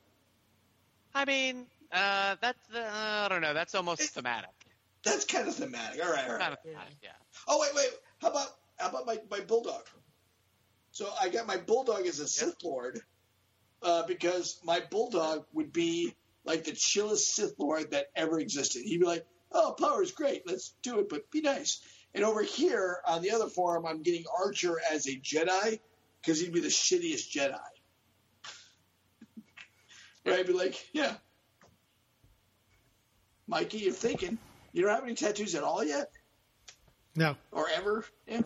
I 1.14 1.24
mean, 1.24 1.66
uh, 1.92 2.36
that's 2.40 2.72
uh, 2.74 3.24
I 3.24 3.28
don't 3.28 3.42
know. 3.42 3.54
That's 3.54 3.74
almost 3.74 4.02
thematic. 4.02 4.63
That's 5.04 5.24
kind 5.24 5.46
of 5.46 5.54
thematic. 5.54 6.04
All 6.04 6.10
right, 6.10 6.28
all 6.28 6.36
right. 6.36 6.58
Thematic, 6.64 6.96
yeah. 7.02 7.10
Oh 7.46 7.60
wait, 7.60 7.74
wait. 7.74 7.88
How 8.20 8.30
about 8.30 8.48
how 8.78 8.88
about 8.88 9.06
my, 9.06 9.18
my 9.30 9.40
bulldog? 9.40 9.84
So 10.92 11.08
I 11.20 11.28
got 11.28 11.46
my 11.46 11.56
bulldog 11.56 12.06
as 12.06 12.20
a 12.20 12.28
Sith 12.28 12.56
Lord 12.62 13.00
uh, 13.82 14.06
because 14.06 14.58
my 14.64 14.80
bulldog 14.90 15.44
would 15.52 15.72
be 15.72 16.14
like 16.44 16.64
the 16.64 16.72
chillest 16.72 17.34
Sith 17.34 17.54
Lord 17.58 17.90
that 17.90 18.06
ever 18.16 18.38
existed. 18.38 18.82
He'd 18.84 19.00
be 19.00 19.06
like, 19.06 19.26
"Oh, 19.52 19.74
power 19.78 20.02
is 20.02 20.12
great. 20.12 20.42
Let's 20.46 20.74
do 20.82 21.00
it, 21.00 21.08
but 21.08 21.30
be 21.30 21.42
nice." 21.42 21.80
And 22.14 22.24
over 22.24 22.42
here 22.42 22.98
on 23.06 23.22
the 23.22 23.32
other 23.32 23.48
forum, 23.48 23.86
I'm 23.86 24.02
getting 24.02 24.24
Archer 24.38 24.80
as 24.90 25.06
a 25.06 25.16
Jedi 25.16 25.80
because 26.20 26.40
he'd 26.40 26.52
be 26.52 26.60
the 26.60 26.68
shittiest 26.68 27.30
Jedi. 27.30 27.54
right? 30.24 30.38
I'd 30.38 30.46
be 30.46 30.54
like, 30.54 30.76
"Yeah, 30.92 31.14
Mikey, 33.46 33.78
you're 33.78 33.92
thinking 33.92 34.38
you 34.74 34.82
don't 34.82 34.94
have 34.94 35.04
any 35.04 35.14
tattoos 35.14 35.54
at 35.54 35.62
all 35.62 35.82
yet." 35.82 36.10
No. 37.16 37.36
or 37.52 37.66
ever. 37.74 38.04
Yeah. 38.26 38.42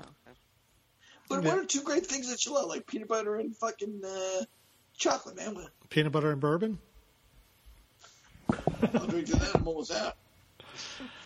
But 1.28 1.42
what 1.42 1.58
are 1.58 1.64
two 1.64 1.82
great 1.82 2.06
things 2.06 2.30
that 2.30 2.44
you 2.46 2.54
love, 2.54 2.68
like 2.68 2.86
peanut 2.86 3.08
butter 3.08 3.36
and 3.36 3.56
fucking 3.56 4.02
uh, 4.04 4.44
chocolate, 4.96 5.36
man? 5.36 5.56
Peanut 5.90 6.12
butter 6.12 6.30
and 6.30 6.40
bourbon? 6.40 6.78
I'll 8.94 9.06
drink 9.06 9.26
to 9.26 9.36
that. 9.36 9.56
I'm 9.56 9.66
almost 9.66 9.92
out. 9.92 10.16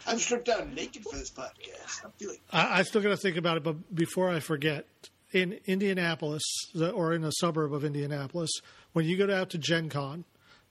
I'm 0.06 0.18
stripped 0.18 0.46
down 0.46 0.74
naked 0.74 1.04
for 1.04 1.16
this 1.16 1.30
podcast. 1.30 2.04
I'm 2.04 2.10
feeling. 2.18 2.38
I, 2.50 2.80
I 2.80 2.82
still 2.82 3.00
got 3.00 3.10
to 3.10 3.16
think 3.16 3.36
about 3.36 3.56
it, 3.58 3.62
but 3.62 3.94
before 3.94 4.28
I 4.28 4.40
forget, 4.40 4.86
in 5.32 5.60
Indianapolis 5.66 6.42
the, 6.74 6.90
or 6.90 7.12
in 7.12 7.22
a 7.24 7.30
suburb 7.38 7.72
of 7.72 7.84
Indianapolis, 7.84 8.50
when 8.92 9.04
you 9.04 9.16
go 9.16 9.32
out 9.32 9.50
to 9.50 9.58
Gen 9.58 9.88
Con, 9.88 10.24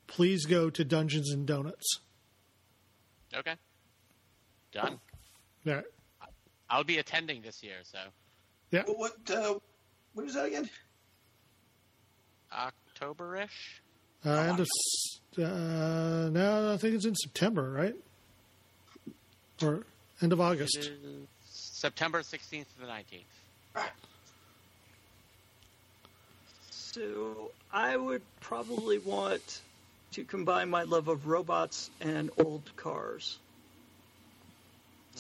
please 0.08 0.46
go 0.46 0.70
to 0.70 0.84
Dungeons 0.84 1.32
and 1.32 1.46
Donuts. 1.46 2.00
Okay. 3.34 3.56
Done. 4.72 5.00
There. 5.64 5.84
I'll 6.70 6.84
be 6.84 6.98
attending 6.98 7.42
this 7.42 7.62
year, 7.64 7.76
so 7.84 8.00
Yeah. 8.72 8.84
But 8.88 8.98
what? 8.98 9.30
Uh, 9.30 9.60
what 10.14 10.26
is 10.26 10.34
that 10.36 10.46
again? 10.46 10.70
October-ish. 12.54 13.82
Uh, 14.26 14.30
end 14.32 14.60
of, 14.60 14.68
s- 14.68 15.40
uh, 15.40 16.30
no, 16.32 16.72
I 16.74 16.78
think 16.78 16.96
it's 16.96 17.06
in 17.06 17.16
September, 17.16 17.72
right? 17.72 17.96
Or 19.62 19.86
end 20.22 20.32
of 20.34 20.40
August. 20.42 20.78
is 20.78 20.90
September 21.46 22.22
16th 22.22 22.66
to 22.76 22.80
the 22.82 22.88
19th. 22.88 23.86
So 26.70 27.52
I 27.72 27.96
would 27.98 28.22
probably 28.42 28.98
want 29.00 29.62
to 30.12 30.24
combine 30.24 30.70
my 30.70 30.84
love 30.84 31.08
of 31.08 31.28
robots 31.28 31.90
and 32.02 32.30
old 32.38 32.70
cars. 32.76 33.40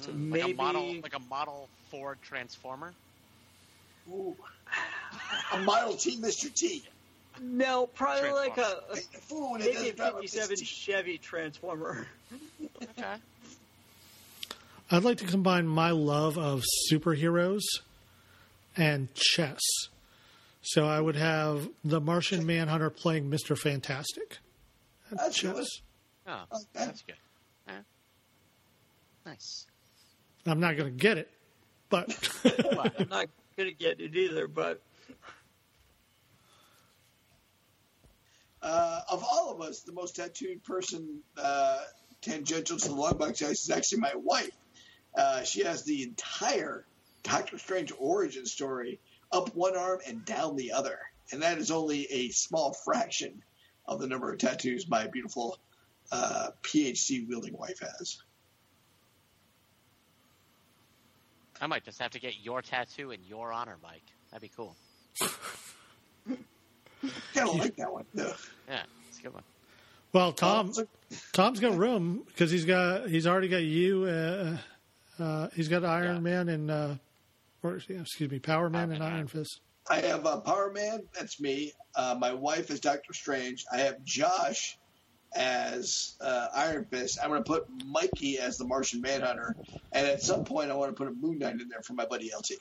So 0.01 0.11
Mm, 0.11 0.17
maybe 0.29 0.41
like 0.43 0.53
a 0.53 0.55
model, 0.55 0.95
like 1.01 1.15
a 1.15 1.19
model 1.29 1.69
Ford 1.89 2.17
Transformer. 2.21 2.93
Ooh. 4.09 4.35
A 5.53 5.59
Model 5.59 5.95
T, 5.95 6.17
Mr. 6.17 6.53
T. 6.53 6.83
no, 7.41 7.85
probably 7.87 8.31
like 8.31 8.57
a, 8.57 8.79
a 8.91 8.95
Hey, 8.95 9.01
fool 9.19 9.57
maybe 9.59 9.89
a 9.89 9.93
drive 9.93 10.15
a 10.15 10.21
'57 10.21 10.55
Chevy 10.63 11.17
Transformer. 11.17 12.07
Okay. 12.81 13.15
I'd 14.89 15.03
like 15.03 15.17
to 15.19 15.25
combine 15.25 15.67
my 15.67 15.91
love 15.91 16.37
of 16.37 16.63
superheroes 16.91 17.61
and 18.77 19.13
chess. 19.13 19.59
So 20.61 20.85
I 20.87 20.99
would 21.01 21.15
have 21.17 21.69
the 21.83 21.99
Martian 22.01 22.45
Manhunter 22.45 22.89
playing 22.89 23.29
Mr. 23.29 23.57
Fantastic. 23.57 24.37
at 25.11 25.17
That's 25.17 25.35
chess. 25.37 25.53
good. 25.53 25.65
Oh, 26.27 26.43
Okay. 26.53 26.63
that's 26.73 27.01
good. 27.03 27.15
Yeah. 27.67 27.79
Nice. 29.25 29.65
I'm 30.45 30.59
not 30.59 30.77
going 30.77 30.91
to 30.91 30.97
get 30.97 31.17
it, 31.17 31.29
but 31.89 32.29
I'm 32.45 33.09
not 33.09 33.27
gonna 33.57 33.71
get 33.71 33.99
it 33.99 34.15
either, 34.15 34.47
but 34.47 34.81
Uh, 38.61 39.01
of 39.09 39.23
all 39.23 39.51
of 39.51 39.61
us, 39.61 39.81
the 39.81 39.91
most 39.91 40.15
tattooed 40.15 40.63
person 40.63 41.21
uh, 41.37 41.79
tangential 42.21 42.77
to 42.77 42.87
the 42.87 42.93
long 42.93 43.17
box 43.17 43.41
ice 43.41 43.63
is 43.63 43.71
actually 43.71 43.99
my 43.99 44.13
wife. 44.15 44.51
Uh, 45.15 45.43
she 45.43 45.63
has 45.63 45.83
the 45.83 46.03
entire 46.03 46.85
Doctor 47.23 47.57
Strange 47.57 47.91
origin 47.97 48.45
story 48.45 48.99
up 49.31 49.55
one 49.55 49.75
arm 49.75 49.99
and 50.07 50.23
down 50.25 50.55
the 50.55 50.73
other, 50.73 50.99
and 51.31 51.41
that 51.41 51.57
is 51.57 51.71
only 51.71 52.05
a 52.11 52.29
small 52.29 52.73
fraction 52.73 53.41
of 53.87 53.99
the 53.99 54.07
number 54.07 54.31
of 54.31 54.37
tattoos 54.37 54.87
my 54.87 55.07
beautiful 55.07 55.57
uh, 56.11 56.49
PhD 56.61 57.27
wielding 57.27 57.57
wife 57.57 57.79
has. 57.79 58.21
I 61.61 61.67
might 61.67 61.83
just 61.85 62.01
have 62.01 62.11
to 62.11 62.19
get 62.19 62.33
your 62.43 62.61
tattoo 62.61 63.11
in 63.11 63.19
your 63.27 63.53
honor, 63.53 63.77
Mike. 63.83 64.03
That'd 64.31 64.41
be 64.41 64.51
cool. 64.55 64.75
Kind 67.33 67.49
of 67.49 67.55
like 67.55 67.75
that 67.77 67.91
one. 67.91 68.05
though. 68.13 68.33
Yeah, 68.67 68.83
it's 69.09 69.19
a 69.19 69.23
good 69.23 69.33
one. 69.33 69.43
well, 70.13 70.31
Tom, 70.33 70.73
so- 70.73 70.87
Tom's 71.33 71.59
got 71.59 71.75
room 71.77 72.23
because 72.27 72.51
he's 72.51 72.65
got 72.65 73.07
he's 73.09 73.27
already 73.27 73.47
got 73.47 73.63
you. 73.63 74.05
Uh, 74.05 74.57
uh, 75.19 75.47
he's 75.55 75.67
got 75.67 75.83
Iron 75.83 76.15
Yeah. 76.17 76.21
Man 76.21 76.49
and 76.49 76.71
uh, 76.71 76.95
or 77.63 77.75
excuse 77.75 78.31
me, 78.31 78.39
Power 78.39 78.69
Man 78.69 78.89
and 78.91 78.99
Man, 78.99 79.13
Iron 79.13 79.27
Fist. 79.27 79.61
I 79.89 79.99
have 80.01 80.25
uh, 80.25 80.39
Power 80.39 80.71
Man. 80.71 81.03
That's 81.17 81.39
me. 81.39 81.73
Uh, 81.95 82.15
my 82.19 82.33
wife 82.33 82.69
is 82.69 82.79
Doctor 82.79 83.13
Strange. 83.13 83.65
I 83.71 83.77
have 83.77 84.03
Josh 84.03 84.77
as 85.33 86.15
uh, 86.21 86.47
Iron 86.53 86.85
Fist. 86.85 87.19
I'm 87.21 87.29
going 87.29 87.43
to 87.43 87.47
put 87.47 87.67
Mikey 87.85 88.39
as 88.39 88.57
the 88.57 88.65
Martian 88.65 89.01
Manhunter, 89.01 89.55
and 89.91 90.07
at 90.07 90.21
some 90.21 90.43
point, 90.43 90.71
I 90.71 90.75
want 90.75 90.91
to 90.91 90.95
put 90.95 91.07
a 91.07 91.11
Moon 91.11 91.39
Knight 91.39 91.59
in 91.59 91.69
there 91.69 91.81
for 91.81 91.93
my 91.93 92.05
buddy 92.05 92.31
LT. 92.35 92.51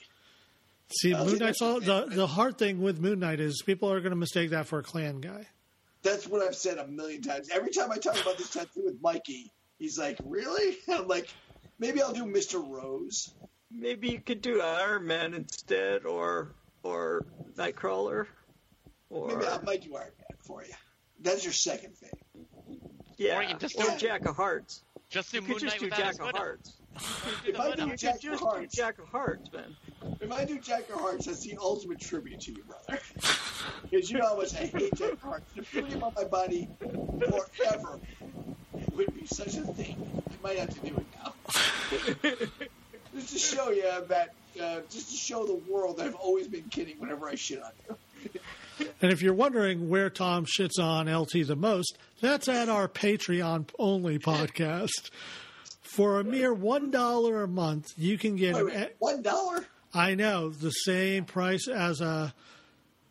See, 0.93 1.13
I 1.13 1.19
Moon 1.19 1.27
think 1.27 1.39
Knight's 1.41 1.61
all, 1.61 1.79
the 1.79 2.05
the 2.09 2.27
hard 2.27 2.57
thing 2.57 2.81
with 2.81 2.99
Moon 2.99 3.19
Knight 3.19 3.39
is 3.39 3.61
people 3.65 3.91
are 3.91 3.99
going 3.99 4.11
to 4.11 4.17
mistake 4.17 4.51
that 4.51 4.67
for 4.67 4.79
a 4.79 4.83
Klan 4.83 5.21
guy. 5.21 5.47
That's 6.03 6.27
what 6.27 6.41
I've 6.41 6.55
said 6.55 6.77
a 6.77 6.87
million 6.87 7.21
times. 7.21 7.49
Every 7.51 7.71
time 7.71 7.91
I 7.91 7.97
talk 7.97 8.19
about 8.19 8.37
this 8.37 8.49
tattoo 8.49 8.83
with 8.85 9.01
Mikey, 9.01 9.51
he's 9.77 9.97
like, 9.97 10.17
"Really?" 10.23 10.77
I'm 10.91 11.07
like, 11.07 11.29
"Maybe 11.79 12.01
I'll 12.01 12.13
do 12.13 12.25
Mister 12.25 12.59
Rose." 12.59 13.33
maybe 13.71 14.09
you 14.09 14.19
could 14.19 14.41
do 14.41 14.61
Iron 14.61 15.07
Man 15.07 15.33
instead, 15.33 16.05
or 16.05 16.53
or 16.83 17.25
Nightcrawler, 17.55 18.27
or 19.09 19.27
Maybe 19.27 19.47
I 19.47 19.61
might 19.61 19.83
do 19.83 19.95
Iron 19.95 20.11
Man 20.17 20.37
for 20.39 20.63
you. 20.63 20.73
That's 21.19 21.43
your 21.43 21.53
second 21.53 21.95
thing. 21.97 22.09
Yeah, 23.21 23.37
Or 23.37 23.41
you 23.43 23.49
can 23.49 23.59
just 23.59 23.77
or 23.79 23.83
do- 23.83 23.97
Jack 23.97 24.25
of 24.25 24.35
Hearts. 24.35 24.83
Just 25.09 25.31
do 25.31 25.37
You 25.37 25.41
Moon 25.41 25.51
could 25.53 25.61
just 25.61 25.73
Knight 25.75 25.79
do 25.79 25.85
without 25.87 25.99
Jack 25.99 26.21
of. 26.21 26.35
Hearts. 26.35 26.73
If 27.45 27.59
I 27.59 27.75
do 27.75 27.95
Jack 27.95 28.23
of 28.25 28.39
Hearts, 28.39 28.75
Jack 28.75 28.99
of 28.99 29.07
Hearts, 29.07 29.49
man. 29.53 29.75
if 30.19 30.31
I 30.31 30.43
do 30.45 30.59
Jack 30.59 30.89
of 30.89 30.99
Hearts, 30.99 31.25
that's 31.25 31.39
the 31.41 31.57
ultimate 31.59 31.99
tribute 32.01 32.41
to 32.41 32.51
you, 32.51 32.63
brother. 32.63 33.01
Because 33.89 34.11
you 34.11 34.17
know 34.17 34.27
how 34.27 34.35
much 34.37 34.53
I 34.55 34.65
hate 34.65 34.93
Jack 34.95 35.13
of 35.13 35.21
Hearts. 35.21 35.45
To 35.55 35.61
put 35.63 35.85
him 35.89 36.03
on 36.03 36.13
my 36.15 36.25
body 36.25 36.67
forever 36.79 37.99
would 38.93 39.13
be 39.17 39.25
such 39.25 39.55
a 39.55 39.61
thing. 39.73 40.21
I 40.29 40.43
might 40.43 40.57
have 40.59 40.69
to 40.81 40.89
do 40.89 40.95
it 40.97 41.05
now. 41.23 41.33
just 43.15 43.33
to 43.33 43.39
show 43.39 43.69
you 43.71 43.83
that, 44.09 44.33
uh, 44.61 44.79
just 44.89 45.11
to 45.11 45.15
show 45.15 45.45
the 45.45 45.61
world 45.71 45.97
that 45.97 46.07
I've 46.07 46.15
always 46.15 46.47
been 46.47 46.63
kidding 46.63 46.95
whenever 46.99 47.27
I 47.29 47.35
shit 47.35 47.61
on 47.63 47.71
you. 47.87 47.95
And 49.01 49.11
if 49.11 49.21
you're 49.21 49.33
wondering 49.33 49.89
where 49.89 50.09
Tom 50.09 50.45
shits 50.45 50.79
on 50.81 51.07
LT 51.13 51.47
the 51.47 51.55
most, 51.55 51.97
that's 52.21 52.47
at 52.47 52.69
our 52.69 52.87
Patreon 52.87 53.69
only 53.79 54.19
podcast. 54.19 55.09
For 55.81 56.19
a 56.19 56.23
mere 56.23 56.53
one 56.53 56.89
dollar 56.89 57.43
a 57.43 57.47
month, 57.47 57.87
you 57.97 58.17
can 58.17 58.37
get 58.37 58.55
Wait, 58.55 58.73
an. 58.73 58.81
wait, 58.81 58.95
one 58.99 59.21
dollar? 59.21 59.65
I 59.93 60.15
know 60.15 60.49
the 60.49 60.69
same 60.71 61.25
price 61.25 61.67
as 61.67 61.99
a 61.99 62.33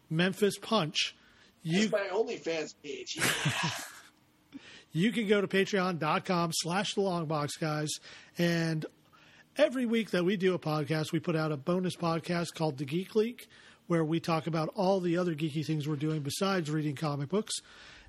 Memphis 0.08 0.56
Punch. 0.56 1.14
You 1.62 1.88
That's 1.88 1.92
my 1.92 2.16
OnlyFans 2.16 2.74
page. 2.82 3.18
you 4.92 5.12
can 5.12 5.28
go 5.28 5.40
to 5.42 5.46
patreon.com 5.46 6.52
slash 6.54 6.94
the 6.94 7.02
longbox 7.02 7.50
guys 7.61 7.90
and 8.38 8.86
every 9.56 9.84
week 9.84 10.11
that 10.11 10.24
we 10.24 10.36
do 10.36 10.54
a 10.54 10.58
podcast 10.58 11.12
we 11.12 11.20
put 11.20 11.36
out 11.36 11.52
a 11.52 11.56
bonus 11.56 11.96
podcast 11.96 12.54
called 12.54 12.78
the 12.78 12.84
geek 12.84 13.14
leak 13.14 13.46
where 13.88 14.04
we 14.04 14.18
talk 14.20 14.46
about 14.46 14.70
all 14.74 15.00
the 15.00 15.16
other 15.18 15.34
geeky 15.34 15.64
things 15.64 15.86
we're 15.86 15.96
doing 15.96 16.20
besides 16.20 16.70
reading 16.70 16.96
comic 16.96 17.28
books 17.28 17.54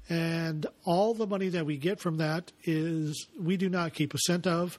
and 0.10 0.66
all 0.84 1.14
the 1.14 1.28
money 1.28 1.50
that 1.50 1.66
we 1.66 1.78
get 1.78 2.00
from 2.00 2.18
that 2.18 2.52
is 2.64 3.28
we 3.40 3.58
do 3.58 3.70
not 3.70 3.94
keep 3.94 4.14
a 4.14 4.18
cent 4.18 4.46
of 4.48 4.78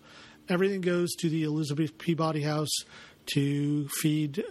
everything 0.49 0.81
goes 0.81 1.11
to 1.15 1.29
the 1.29 1.45
elizabeth 1.45 1.97
peabody 1.99 2.43
house 2.43 2.85
to 3.27 3.89
feed 4.01 4.45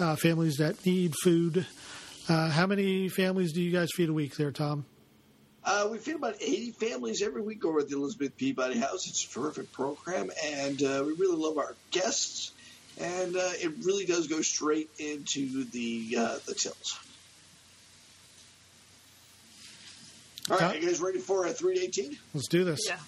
uh, 0.00 0.16
families 0.16 0.56
that 0.56 0.84
need 0.84 1.14
food 1.22 1.66
uh, 2.28 2.50
how 2.50 2.66
many 2.66 3.08
families 3.08 3.52
do 3.52 3.62
you 3.62 3.70
guys 3.72 3.88
feed 3.94 4.08
a 4.08 4.12
week 4.12 4.36
there 4.36 4.50
tom 4.50 4.84
Uh, 5.64 5.88
we 5.90 5.98
feed 5.98 6.14
about 6.14 6.34
80 6.40 6.72
families 6.72 7.22
every 7.22 7.42
week 7.42 7.64
over 7.64 7.80
at 7.80 7.88
the 7.88 7.96
Elizabeth 7.96 8.36
Peabody 8.36 8.78
House. 8.78 9.08
It's 9.08 9.24
a 9.24 9.28
terrific 9.28 9.72
program, 9.72 10.30
and 10.44 10.80
uh, 10.80 11.02
we 11.04 11.12
really 11.14 11.34
love 11.36 11.58
our 11.58 11.74
guests. 11.90 12.52
And 13.00 13.34
uh, 13.36 13.50
it 13.60 13.72
really 13.84 14.06
does 14.06 14.28
go 14.28 14.42
straight 14.42 14.88
into 15.00 15.64
the 15.64 16.16
uh, 16.16 16.38
the 16.46 16.54
tills. 16.54 17.00
All 20.50 20.58
right, 20.58 20.80
you 20.80 20.86
guys 20.86 21.00
ready 21.00 21.18
for 21.18 21.46
a 21.46 21.52
3 21.52 21.74
to 21.74 21.80
18? 21.80 22.16
let's 22.34 22.48
do 22.48 22.64
this 22.64 22.80
Yeah, 22.86 22.98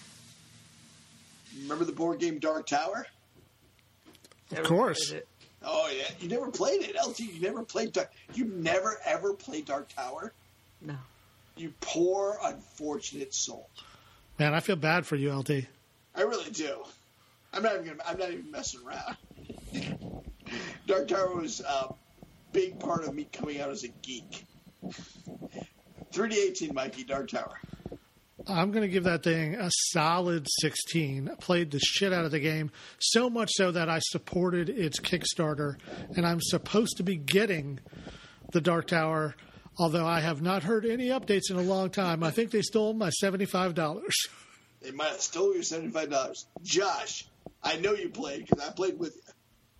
Remember 1.61 1.85
the 1.85 1.91
board 1.91 2.19
game 2.19 2.39
Dark 2.39 2.67
Tower? 2.67 3.07
Never 4.51 4.67
course. 4.67 5.13
Oh, 5.63 5.91
yeah. 5.95 6.05
You 6.19 6.29
never 6.29 6.49
played 6.51 6.81
it, 6.81 6.95
LT. 6.95 7.19
You 7.19 7.41
never 7.41 7.63
played 7.63 7.93
Dark 7.93 8.11
You 8.33 8.45
never, 8.45 8.97
ever 9.05 9.33
played 9.33 9.65
Dark 9.65 9.89
Tower? 9.93 10.33
No. 10.81 10.95
You 11.55 11.73
poor, 11.81 12.37
unfortunate 12.43 13.33
soul. 13.33 13.69
Man, 14.37 14.53
I 14.53 14.61
feel 14.61 14.77
bad 14.77 15.05
for 15.05 15.15
you, 15.15 15.33
LT. 15.33 15.51
I 16.15 16.21
really 16.21 16.49
do. 16.51 16.83
I'm 17.53 17.63
not 17.63 17.73
even. 17.73 17.85
Gonna, 17.87 18.03
I'm 18.05 18.17
not 18.17 18.31
even 18.31 18.49
messing 18.51 18.81
around. 18.85 19.17
Dark 20.87 21.07
Tower 21.07 21.35
was 21.35 21.61
a 21.61 21.93
big 22.53 22.79
part 22.79 23.03
of 23.03 23.13
me 23.13 23.27
coming 23.31 23.59
out 23.59 23.69
as 23.69 23.83
a 23.83 23.89
geek. 23.89 24.45
3D 26.11 26.33
18, 26.33 26.73
Mikey. 26.73 27.03
Dark 27.03 27.29
Tower. 27.29 27.59
I'm 28.47 28.71
going 28.71 28.81
to 28.83 28.87
give 28.87 29.03
that 29.03 29.21
thing 29.23 29.55
a 29.55 29.69
solid 29.91 30.47
16. 30.61 31.29
I 31.29 31.35
played 31.35 31.71
the 31.71 31.79
shit 31.79 32.13
out 32.13 32.25
of 32.25 32.31
the 32.31 32.39
game, 32.39 32.71
so 32.97 33.29
much 33.29 33.49
so 33.53 33.71
that 33.71 33.89
I 33.89 33.99
supported 33.99 34.69
its 34.69 34.99
Kickstarter, 34.99 35.75
and 36.15 36.25
I'm 36.25 36.39
supposed 36.41 36.97
to 36.97 37.03
be 37.03 37.15
getting 37.17 37.79
the 38.53 38.61
Dark 38.61 38.87
Tower, 38.87 39.35
although 39.77 40.07
I 40.07 40.21
have 40.21 40.41
not 40.41 40.63
heard 40.63 40.85
any 40.85 41.07
updates 41.09 41.51
in 41.51 41.57
a 41.57 41.61
long 41.61 41.89
time. 41.89 42.23
I 42.23 42.31
think 42.31 42.51
they 42.51 42.61
stole 42.61 42.93
my 42.93 43.11
$75. 43.21 44.09
They 44.81 44.91
might 44.91 45.09
have 45.09 45.21
stole 45.21 45.53
your 45.53 45.61
seventy-five 45.63 46.09
dollars. 46.09 46.45
Josh, 46.63 47.27
I 47.61 47.75
know 47.75 47.93
you 47.93 48.07
played 48.09 48.45
because 48.47 48.65
I 48.65 48.71
played 48.71 48.97
with 48.97 49.13
you. 49.13 49.28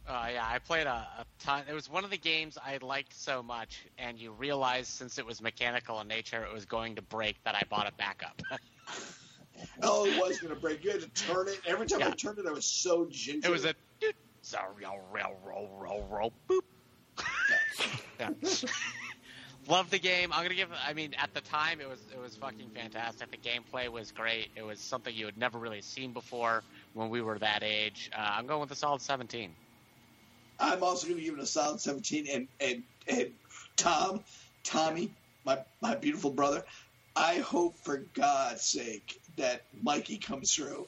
Uh, 0.09 0.27
yeah, 0.33 0.47
I 0.51 0.57
played 0.57 0.87
a, 0.87 1.07
a 1.19 1.25
ton. 1.39 1.63
It 1.69 1.73
was 1.73 1.87
one 1.87 2.03
of 2.03 2.09
the 2.09 2.17
games 2.17 2.57
I 2.57 2.79
liked 2.81 3.13
so 3.13 3.43
much, 3.43 3.85
and 3.99 4.17
you 4.17 4.31
realized 4.31 4.87
since 4.87 5.19
it 5.19 5.25
was 5.25 5.39
mechanical 5.39 6.01
in 6.01 6.07
nature, 6.07 6.43
it 6.43 6.51
was 6.51 6.65
going 6.65 6.95
to 6.95 7.03
break. 7.03 7.35
That 7.43 7.53
I 7.53 7.61
bought 7.69 7.87
a 7.87 7.93
backup. 7.93 8.41
Oh, 9.83 10.05
it 10.05 10.17
was 10.17 10.39
going 10.39 10.53
to 10.53 10.59
break. 10.59 10.85
You 10.85 10.91
had 10.91 11.01
to 11.01 11.09
turn 11.09 11.49
it. 11.49 11.59
Every 11.65 11.85
time 11.85 12.01
I 12.01 12.11
turned 12.11 12.39
it, 12.39 12.45
I 12.47 12.51
was 12.51 12.65
so 12.65 13.07
ginger. 13.11 13.45
it 13.45 13.51
was 13.51 13.65
a 13.65 13.73
doot, 13.99 14.15
roll, 14.81 15.01
roll, 15.11 15.37
roll, 15.45 15.69
roll, 15.81 16.07
roll, 16.09 16.33
boop. 16.49 16.61
yeah. 18.21 18.29
Love 19.67 19.89
the 19.89 19.99
game. 19.99 20.31
I'm 20.31 20.43
gonna 20.43 20.55
give. 20.55 20.69
I 20.87 20.93
mean, 20.93 21.13
at 21.17 21.33
the 21.33 21.41
time, 21.41 21.81
it 21.81 21.89
was 21.89 21.99
it 22.13 22.19
was 22.21 22.37
fucking 22.37 22.69
fantastic. 22.73 23.31
The 23.31 23.37
gameplay 23.37 23.89
was 23.89 24.13
great. 24.13 24.47
It 24.55 24.63
was 24.63 24.79
something 24.79 25.13
you 25.13 25.25
had 25.25 25.37
never 25.37 25.59
really 25.59 25.81
seen 25.81 26.13
before 26.13 26.63
when 26.93 27.09
we 27.09 27.21
were 27.21 27.37
that 27.39 27.61
age. 27.61 28.09
Uh, 28.17 28.29
I'm 28.37 28.47
going 28.47 28.61
with 28.61 28.71
a 28.71 28.75
solid 28.75 29.01
17. 29.01 29.53
I'm 30.59 30.83
also 30.83 31.07
going 31.07 31.19
to 31.19 31.25
give 31.25 31.35
it 31.35 31.39
a 31.39 31.45
solid 31.45 31.79
17. 31.79 32.27
And 32.31 32.47
and 32.59 32.83
and 33.07 33.31
Tom, 33.77 34.23
Tommy, 34.63 35.11
my 35.45 35.59
my 35.81 35.95
beautiful 35.95 36.31
brother, 36.31 36.63
I 37.15 37.35
hope 37.35 37.77
for 37.77 38.05
God's 38.13 38.63
sake 38.63 39.19
that 39.37 39.63
Mikey 39.81 40.17
comes 40.17 40.53
through 40.53 40.87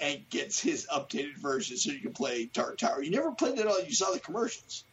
and 0.00 0.28
gets 0.30 0.60
his 0.60 0.86
updated 0.92 1.36
version 1.36 1.76
so 1.76 1.90
you 1.90 2.00
can 2.00 2.12
play 2.12 2.48
Dark 2.52 2.78
Tower. 2.78 3.02
You 3.02 3.10
never 3.10 3.32
played 3.32 3.58
it 3.58 3.66
all. 3.66 3.80
You 3.80 3.92
saw 3.92 4.12
the 4.12 4.20
commercials. 4.20 4.84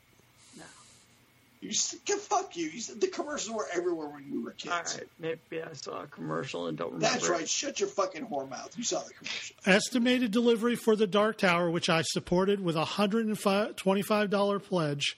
No. 1.65 1.69
You 1.69 2.17
s- 2.17 2.21
fuck 2.27 2.55
you. 2.55 2.65
you 2.67 2.77
s- 2.79 2.87
the 2.87 3.07
commercials 3.07 3.55
were 3.55 3.67
everywhere 3.73 4.07
when 4.07 4.31
we 4.31 4.37
were 4.39 4.51
kids. 4.51 4.71
All 4.73 4.81
right, 4.81 5.07
maybe 5.19 5.61
I 5.63 5.73
saw 5.73 6.03
a 6.03 6.07
commercial 6.07 6.67
and 6.67 6.77
don't 6.77 6.93
remember. 6.93 7.07
That's 7.13 7.27
it. 7.27 7.31
right. 7.31 7.47
Shut 7.49 7.79
your 7.79 7.89
fucking 7.89 8.25
whore 8.27 8.49
mouth. 8.49 8.77
You 8.77 8.83
saw 8.83 9.01
the 9.01 9.13
commercial. 9.13 9.55
Estimated 9.65 10.31
delivery 10.31 10.75
for 10.75 10.95
the 10.95 11.07
Dark 11.07 11.37
Tower, 11.39 11.69
which 11.69 11.89
I 11.89 12.01
supported 12.03 12.59
with 12.61 12.75
a 12.75 12.85
hundred 12.85 13.25
and 13.25 13.37
twenty-five 13.77 14.29
dollar 14.29 14.59
pledge, 14.59 15.17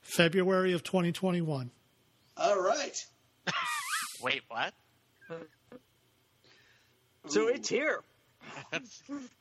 February 0.00 0.72
of 0.72 0.82
2021. 0.82 1.70
All 2.36 2.60
right. 2.62 3.04
Wait, 4.22 4.42
what? 4.48 4.72
So 7.28 7.42
Ooh. 7.42 7.48
it's 7.48 7.68
here. 7.68 8.02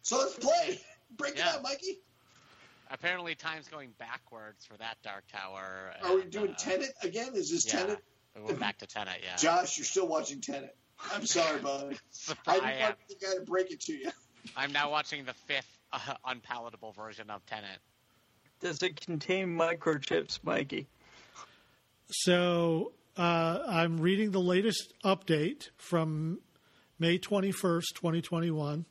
So 0.01 0.17
let's 0.17 0.35
play. 0.35 0.79
Break 1.15 1.37
Yeah. 1.37 1.49
it 1.51 1.55
up, 1.55 1.63
Mikey. 1.63 1.99
Apparently, 2.89 3.35
time's 3.35 3.67
going 3.67 3.89
backwards 3.99 4.65
for 4.65 4.77
that 4.77 4.97
Dark 5.03 5.23
Tower. 5.31 5.91
Are 6.03 6.15
we 6.15 6.21
and, 6.23 6.31
doing 6.31 6.51
uh, 6.51 6.55
Tenet 6.57 6.93
again? 7.03 7.31
Is 7.35 7.51
this 7.51 7.65
Yeah, 7.71 7.81
Tenet? 7.81 7.99
we 8.35 8.41
went 8.43 8.59
back 8.59 8.77
to 8.79 8.87
Tenet. 8.87 9.19
Yeah. 9.23 9.35
Josh, 9.35 9.77
you're 9.77 9.85
still 9.85 10.07
watching 10.07 10.39
Tenet. 10.41 10.75
I'm 11.11 11.25
sorry, 11.25 11.59
buddy. 11.59 11.95
I 11.95 11.99
Surprise! 12.11 12.55
didn't 12.55 12.69
I 12.69 12.73
am. 12.73 12.81
want 12.83 12.97
the 13.09 13.15
guy 13.25 13.33
to 13.35 13.41
break 13.41 13.71
it 13.71 13.81
to 13.81 13.93
you. 13.93 14.09
I'm 14.55 14.71
now 14.71 14.89
watching 14.89 15.25
the 15.25 15.33
fifth 15.33 15.77
uh, 15.91 16.13
unpalatable 16.25 16.93
version 16.93 17.29
of 17.29 17.45
Tenet. 17.45 17.79
Does 18.61 18.81
it 18.81 18.99
contain 19.01 19.49
microchips, 19.55 20.39
Mikey? 20.43 20.87
So 22.09 22.93
uh, 23.17 23.59
I'm 23.67 23.97
reading 23.99 24.31
the 24.31 24.39
latest 24.39 24.93
update 25.03 25.69
from 25.77 26.39
May 26.99 27.19
21st, 27.19 27.83
2021. 27.95 28.85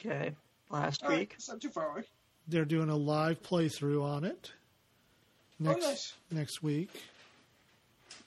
Okay. 0.00 0.34
Last 0.70 1.02
All 1.04 1.10
right, 1.10 1.20
week. 1.20 1.34
it's 1.36 1.48
not 1.48 1.60
too 1.60 1.70
far 1.70 1.90
away. 1.92 2.02
They're 2.48 2.64
doing 2.64 2.90
a 2.90 2.96
live 2.96 3.42
playthrough 3.42 4.04
on 4.04 4.24
it 4.24 4.52
next 5.58 5.84
oh, 5.84 5.88
nice. 5.88 6.12
next 6.30 6.62
week. 6.62 6.90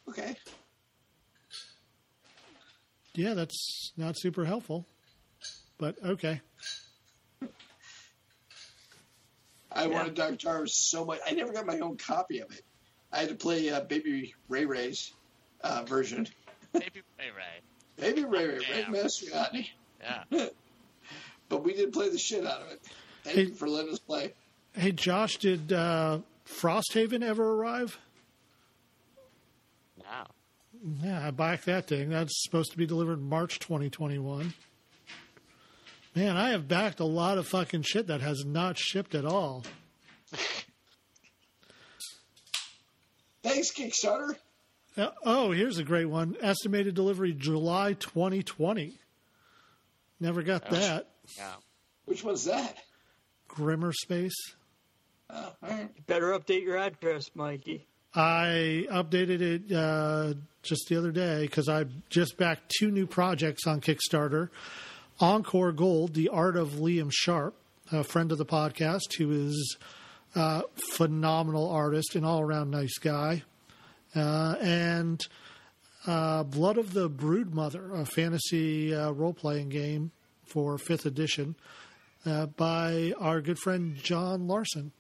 Okay. 0.10 0.36
Yeah, 3.16 3.34
that's 3.34 3.92
not 3.98 4.16
super 4.18 4.46
helpful, 4.46 4.86
but 5.78 5.96
okay. 6.04 6.42
I 9.72 9.84
Yeah. 9.84 9.88
wanted 9.88 10.16
Dark 10.16 10.40
Tower 10.40 10.66
so 10.68 11.06
much. 11.06 11.20
I 11.26 11.32
never 11.32 11.54
got 11.54 11.66
my 11.66 11.80
own 11.80 11.98
copy 11.98 12.40
of 12.40 12.52
it. 12.52 12.64
I 13.12 13.20
had 13.20 13.30
to 13.30 13.36
play 13.36 13.70
uh, 13.70 13.82
Baby 13.82 14.34
Ray 14.48 14.66
Ray's 14.66 15.12
uh, 15.62 15.84
version. 15.84 16.28
Maybe 16.74 17.02
Ray 17.18 17.30
Ray. 17.36 17.62
Baby 17.98 18.26
Ray 18.26 18.48
Ray, 18.48 18.58
Ray 18.58 18.64
Damn. 18.84 18.94
Mastriani. 18.94 19.68
Yeah. 20.02 20.48
But 21.50 21.64
we 21.64 21.74
did 21.74 21.92
play 21.92 22.10
the 22.10 22.18
shit 22.20 22.46
out 22.46 22.62
of 22.62 22.70
it. 22.72 22.80
Thank 23.30 23.38
Hey- 23.38 23.46
you 23.52 23.54
for 23.56 23.70
letting 23.70 23.92
us 23.94 24.00
play. 24.00 24.34
Hey, 24.74 24.92
Josh, 24.92 25.38
did 25.38 25.72
uh, 25.72 26.20
Frosthaven 26.48 27.22
ever 27.24 27.54
arrive? 27.54 28.00
Wow. 29.98 30.28
Yeah, 31.04 31.28
I 31.28 31.32
backed 31.32 31.66
that 31.66 31.86
thing. 31.88 32.10
That's 32.10 32.44
supposed 32.44 32.72
to 32.72 32.78
be 32.78 32.86
delivered 32.88 33.22
March 33.22 33.60
2021. 33.60 34.54
Man, 36.16 36.38
I 36.38 36.50
have 36.52 36.68
backed 36.68 37.00
a 37.00 37.06
lot 37.06 37.38
of 37.38 37.48
fucking 37.48 37.84
shit 37.84 38.08
that 38.08 38.22
has 38.22 38.44
not 38.46 38.78
shipped 38.80 39.14
at 39.14 39.26
all. 39.26 39.64
Thanks, 43.44 43.72
Kickstarter. 43.72 44.36
Uh, 44.98 45.10
oh, 45.24 45.52
here's 45.52 45.78
a 45.78 45.84
great 45.84 46.06
one. 46.06 46.36
Estimated 46.42 46.96
delivery 46.96 47.34
July 47.34 47.94
2020. 47.94 48.98
Never 50.20 50.42
got 50.44 50.70
that. 50.72 51.08
Yeah. 51.38 51.54
Which 52.06 52.24
one's 52.24 52.46
that? 52.46 52.78
Grimmer 53.60 53.92
Space. 53.92 54.56
You 55.30 55.90
better 56.08 56.28
update 56.28 56.64
your 56.64 56.78
address, 56.78 57.30
Mikey. 57.36 57.86
I 58.16 58.88
updated 58.90 59.42
it 59.42 59.72
uh, 59.76 60.36
just 60.64 60.88
the 60.88 60.96
other 60.96 61.12
day 61.12 61.42
because 61.42 61.68
I 61.68 61.86
just 62.10 62.38
backed 62.38 62.74
two 62.80 62.90
new 62.90 63.06
projects 63.06 63.68
on 63.68 63.82
Kickstarter. 63.82 64.48
Encore 65.20 65.74
Gold, 65.74 66.14
The 66.14 66.30
Art 66.30 66.56
of 66.56 66.70
Liam 66.70 67.12
Sharp, 67.12 67.54
a 67.92 68.06
friend 68.06 68.32
of 68.32 68.38
the 68.38 68.46
podcast 68.46 69.14
who 69.18 69.32
is 69.32 69.78
a 70.36 70.64
phenomenal 70.96 71.70
artist 71.70 72.16
and 72.16 72.26
all 72.26 72.40
around 72.40 72.72
nice 72.72 72.98
guy. 72.98 73.44
Uh, 74.16 74.56
and 74.62 75.28
uh, 76.08 76.44
Blood 76.44 76.78
of 76.78 76.94
the 76.94 77.10
Brood 77.10 77.54
Mother, 77.54 77.94
a 77.94 78.06
fantasy 78.06 78.96
uh, 78.96 79.12
role 79.12 79.34
playing 79.34 79.68
game 79.68 80.12
for 80.46 80.78
fifth 80.78 81.06
edition 81.06 81.56
uh, 82.26 82.46
by 82.48 83.14
our 83.20 83.42
good 83.42 83.58
friend 83.60 83.96
John 83.96 84.48
Larson. 84.48 84.92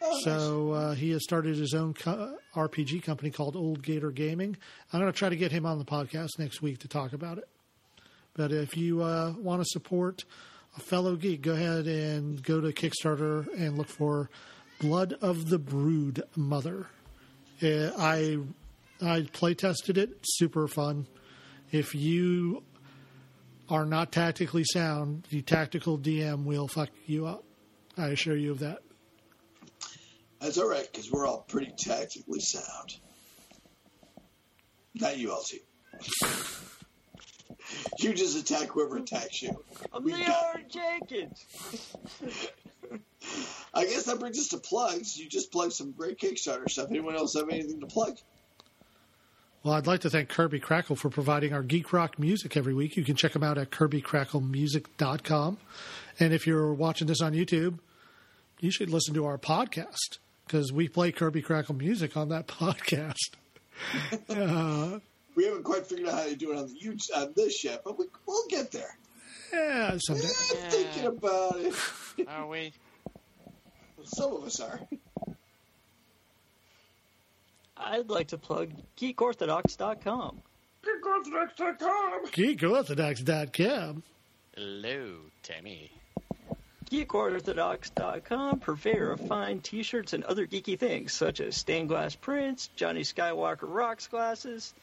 Oh, 0.00 0.20
So 0.24 0.72
uh, 0.72 0.94
he 0.94 1.10
has 1.10 1.22
started 1.22 1.56
his 1.56 1.74
own 1.74 1.94
co- 1.94 2.36
RPG 2.54 3.02
company 3.04 3.30
called 3.30 3.54
Old 3.56 3.82
Gator 3.82 4.10
Gaming. 4.10 4.56
I'm 4.92 5.00
going 5.00 5.12
to 5.12 5.16
try 5.16 5.28
to 5.28 5.36
get 5.36 5.52
him 5.52 5.64
on 5.64 5.78
the 5.78 5.84
podcast 5.84 6.38
next 6.38 6.60
week 6.60 6.78
to 6.80 6.88
talk 6.88 7.12
about 7.12 7.38
it. 7.38 7.48
But 8.34 8.50
if 8.50 8.76
you 8.76 9.02
uh, 9.02 9.34
want 9.38 9.60
to 9.62 9.66
support 9.68 10.24
a 10.76 10.80
fellow 10.80 11.16
geek, 11.16 11.42
go 11.42 11.52
ahead 11.52 11.86
and 11.86 12.42
go 12.42 12.60
to 12.60 12.72
Kickstarter 12.72 13.46
and 13.56 13.76
look 13.76 13.88
for 13.88 14.30
Blood 14.80 15.14
of 15.20 15.50
the 15.50 15.58
Brood 15.58 16.22
Mother. 16.34 16.86
Uh, 17.62 17.90
I 17.96 18.38
I 19.00 19.26
play 19.32 19.54
tested 19.54 19.98
it, 19.98 20.18
super 20.24 20.66
fun. 20.66 21.06
If 21.70 21.94
you 21.94 22.62
are 23.72 23.86
not 23.86 24.12
tactically 24.12 24.64
sound, 24.64 25.26
the 25.30 25.40
tactical 25.40 25.98
DM 25.98 26.44
will 26.44 26.68
fuck 26.68 26.90
you 27.06 27.26
up. 27.26 27.42
I 27.96 28.08
assure 28.08 28.36
you 28.36 28.52
of 28.52 28.58
that. 28.60 28.80
That's 30.40 30.58
all 30.58 30.68
right 30.68 30.86
because 30.90 31.10
we're 31.10 31.26
all 31.26 31.40
pretty 31.48 31.72
tactically 31.76 32.40
sound. 32.40 32.96
Not 34.94 35.16
you, 35.16 35.32
LT. 35.32 35.52
you 37.98 38.12
just 38.12 38.38
attack 38.38 38.68
whoever 38.68 38.98
attacks 38.98 39.40
you. 39.42 39.52
I'm 39.92 40.04
We 40.04 40.12
got- 40.12 40.54
Leeroy 40.54 40.68
Jenkins. 40.68 41.46
I 43.74 43.86
guess 43.86 44.04
that 44.04 44.18
brings 44.20 44.38
us 44.38 44.48
to 44.48 44.58
plugs. 44.58 45.16
You 45.16 45.30
just 45.30 45.50
plugged 45.50 45.72
some 45.72 45.92
great 45.92 46.18
Kickstarter 46.18 46.68
stuff. 46.68 46.88
Anyone 46.90 47.16
else 47.16 47.34
have 47.36 47.48
anything 47.48 47.80
to 47.80 47.86
plug? 47.86 48.18
Well, 49.64 49.74
I'd 49.74 49.86
like 49.86 50.00
to 50.00 50.10
thank 50.10 50.28
Kirby 50.28 50.58
Crackle 50.58 50.96
for 50.96 51.08
providing 51.08 51.52
our 51.52 51.62
geek 51.62 51.92
rock 51.92 52.18
music 52.18 52.56
every 52.56 52.74
week. 52.74 52.96
You 52.96 53.04
can 53.04 53.14
check 53.14 53.32
them 53.32 53.44
out 53.44 53.58
at 53.58 53.70
kirbycracklemusic.com. 53.70 55.58
And 56.18 56.34
if 56.34 56.46
you're 56.48 56.74
watching 56.74 57.06
this 57.06 57.20
on 57.20 57.32
YouTube, 57.32 57.78
you 58.58 58.72
should 58.72 58.90
listen 58.90 59.14
to 59.14 59.24
our 59.24 59.38
podcast 59.38 60.18
because 60.46 60.72
we 60.72 60.88
play 60.88 61.12
Kirby 61.12 61.42
Crackle 61.42 61.76
music 61.76 62.16
on 62.16 62.28
that 62.30 62.46
podcast. 62.48 63.30
Uh, 64.28 64.98
we 65.36 65.44
haven't 65.44 65.62
quite 65.62 65.86
figured 65.86 66.08
out 66.08 66.14
how 66.14 66.24
to 66.24 66.34
do 66.36 66.50
it 66.52 66.58
on 66.58 66.66
the 66.66 66.74
YouTube, 66.74 67.16
on 67.16 67.32
this 67.36 67.62
yet, 67.62 67.82
but 67.84 67.96
we, 67.98 68.06
we'll 68.26 68.46
get 68.48 68.72
there. 68.72 68.96
Yeah, 69.52 69.96
someday. 69.98 70.24
I'm 70.26 70.70
thinking 70.70 71.06
about 71.06 71.56
it. 71.56 71.74
Are 72.28 72.46
we? 72.48 72.72
Some 74.04 74.32
of 74.32 74.42
us 74.44 74.58
are. 74.58 74.80
I'd 77.84 78.08
like 78.10 78.28
to 78.28 78.38
plug 78.38 78.70
geekorthodox.com. 78.96 80.42
GeekOrthodox.com. 80.84 82.26
Geekorthodox.com. 82.26 84.02
Hello, 84.54 85.16
Timmy. 85.42 85.90
GeekOrthodox.com, 86.90 88.60
purveyor 88.60 89.12
of 89.12 89.20
fine 89.20 89.60
t-shirts 89.60 90.12
and 90.12 90.24
other 90.24 90.46
geeky 90.46 90.78
things, 90.78 91.14
such 91.14 91.40
as 91.40 91.56
stained 91.56 91.88
glass 91.88 92.14
prints, 92.14 92.68
Johnny 92.76 93.00
Skywalker 93.00 93.62
rocks 93.62 94.08
glasses, 94.08 94.74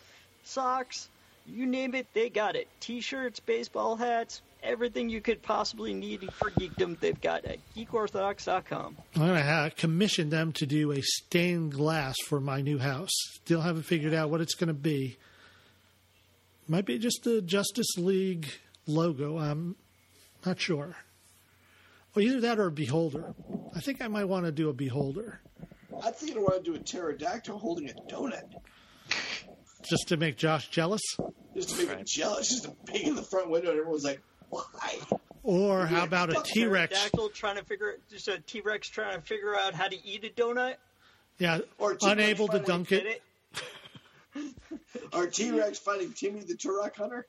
socks, 0.43 1.07
You 1.45 1.65
name 1.67 1.93
it, 1.95 2.07
they 2.13 2.29
got 2.29 2.55
it. 2.55 2.67
T-shirts, 2.79 3.39
baseball 3.39 3.95
hats, 3.95 4.41
everything 4.63 5.09
you 5.09 5.21
could 5.21 5.41
possibly 5.41 5.93
need 5.93 6.31
for 6.33 6.51
geekdom, 6.51 6.99
they've 6.99 7.19
got 7.19 7.45
at 7.45 7.59
geekorthodox.com. 7.75 8.97
I'm 9.15 9.21
going 9.21 9.35
to 9.35 9.43
ha- 9.43 9.69
commission 9.75 10.29
them 10.29 10.51
to 10.53 10.65
do 10.65 10.91
a 10.91 11.01
stained 11.01 11.73
glass 11.73 12.15
for 12.27 12.39
my 12.39 12.61
new 12.61 12.77
house. 12.77 13.11
Still 13.43 13.61
haven't 13.61 13.83
figured 13.83 14.13
out 14.13 14.29
what 14.29 14.41
it's 14.41 14.55
going 14.55 14.67
to 14.67 14.73
be. 14.73 15.17
Might 16.67 16.85
be 16.85 16.99
just 16.99 17.23
the 17.23 17.41
Justice 17.41 17.97
League 17.97 18.47
logo. 18.85 19.37
I'm 19.37 19.75
not 20.45 20.59
sure. 20.59 20.95
Well, 22.13 22.25
either 22.25 22.41
that 22.41 22.59
or 22.59 22.67
a 22.67 22.71
beholder. 22.71 23.33
I 23.75 23.79
think 23.79 24.01
I 24.01 24.07
might 24.07 24.25
want 24.25 24.45
to 24.45 24.51
do 24.51 24.69
a 24.69 24.73
beholder 24.73 25.41
I 26.03 26.11
think 26.11 26.35
I 26.37 26.39
want 26.39 26.63
to 26.63 26.71
do 26.71 26.75
a 26.75 26.79
pterodactyl 26.79 27.57
holding 27.57 27.89
a 27.89 27.93
donut. 28.11 28.43
just 29.89 30.07
to 30.09 30.17
make 30.17 30.37
Josh 30.37 30.69
jealous. 30.69 31.01
Just 31.55 31.69
to 31.71 31.77
make 31.77 31.89
him 31.89 32.05
jealous. 32.05 32.49
Just 32.49 32.65
a 32.65 32.71
pig 32.85 33.07
in 33.07 33.15
the 33.15 33.23
front 33.23 33.49
window, 33.49 33.71
and 33.71 33.79
everyone's 33.79 34.05
like, 34.05 34.21
why? 34.21 34.38
Or 35.43 35.85
how 35.85 36.03
about 36.03 36.29
a 36.29 36.33
Fuck 36.35 36.45
T 36.45 36.65
Rex? 36.67 37.09
Trying 37.33 37.55
to 37.57 37.63
figure, 37.63 37.97
just 38.09 38.27
a 38.27 38.39
T-Rex 38.39 38.89
trying 38.89 39.15
to 39.15 39.21
figure 39.21 39.55
out 39.55 39.73
how 39.73 39.87
to 39.87 39.95
eat 40.05 40.23
a 40.25 40.29
donut. 40.29 40.75
Yeah, 41.37 41.59
Or 41.77 41.95
T-Rex 41.95 42.03
unable 42.05 42.47
to 42.49 42.59
dunk 42.59 42.91
it. 42.91 43.05
it? 43.05 43.21
Or 45.13 45.25
T 45.27 45.51
Rex 45.51 45.79
fighting 45.79 46.13
Timmy 46.13 46.41
the 46.41 46.53
Turok 46.53 46.95
Hunter? 46.95 47.25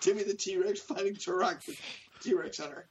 Timmy 0.00 0.24
the 0.24 0.34
T 0.34 0.56
Rex 0.58 0.80
fighting 0.80 1.14
Turok 1.14 1.64
the 1.64 1.74
T 2.22 2.34
Rex 2.34 2.58
Hunter. 2.58 2.86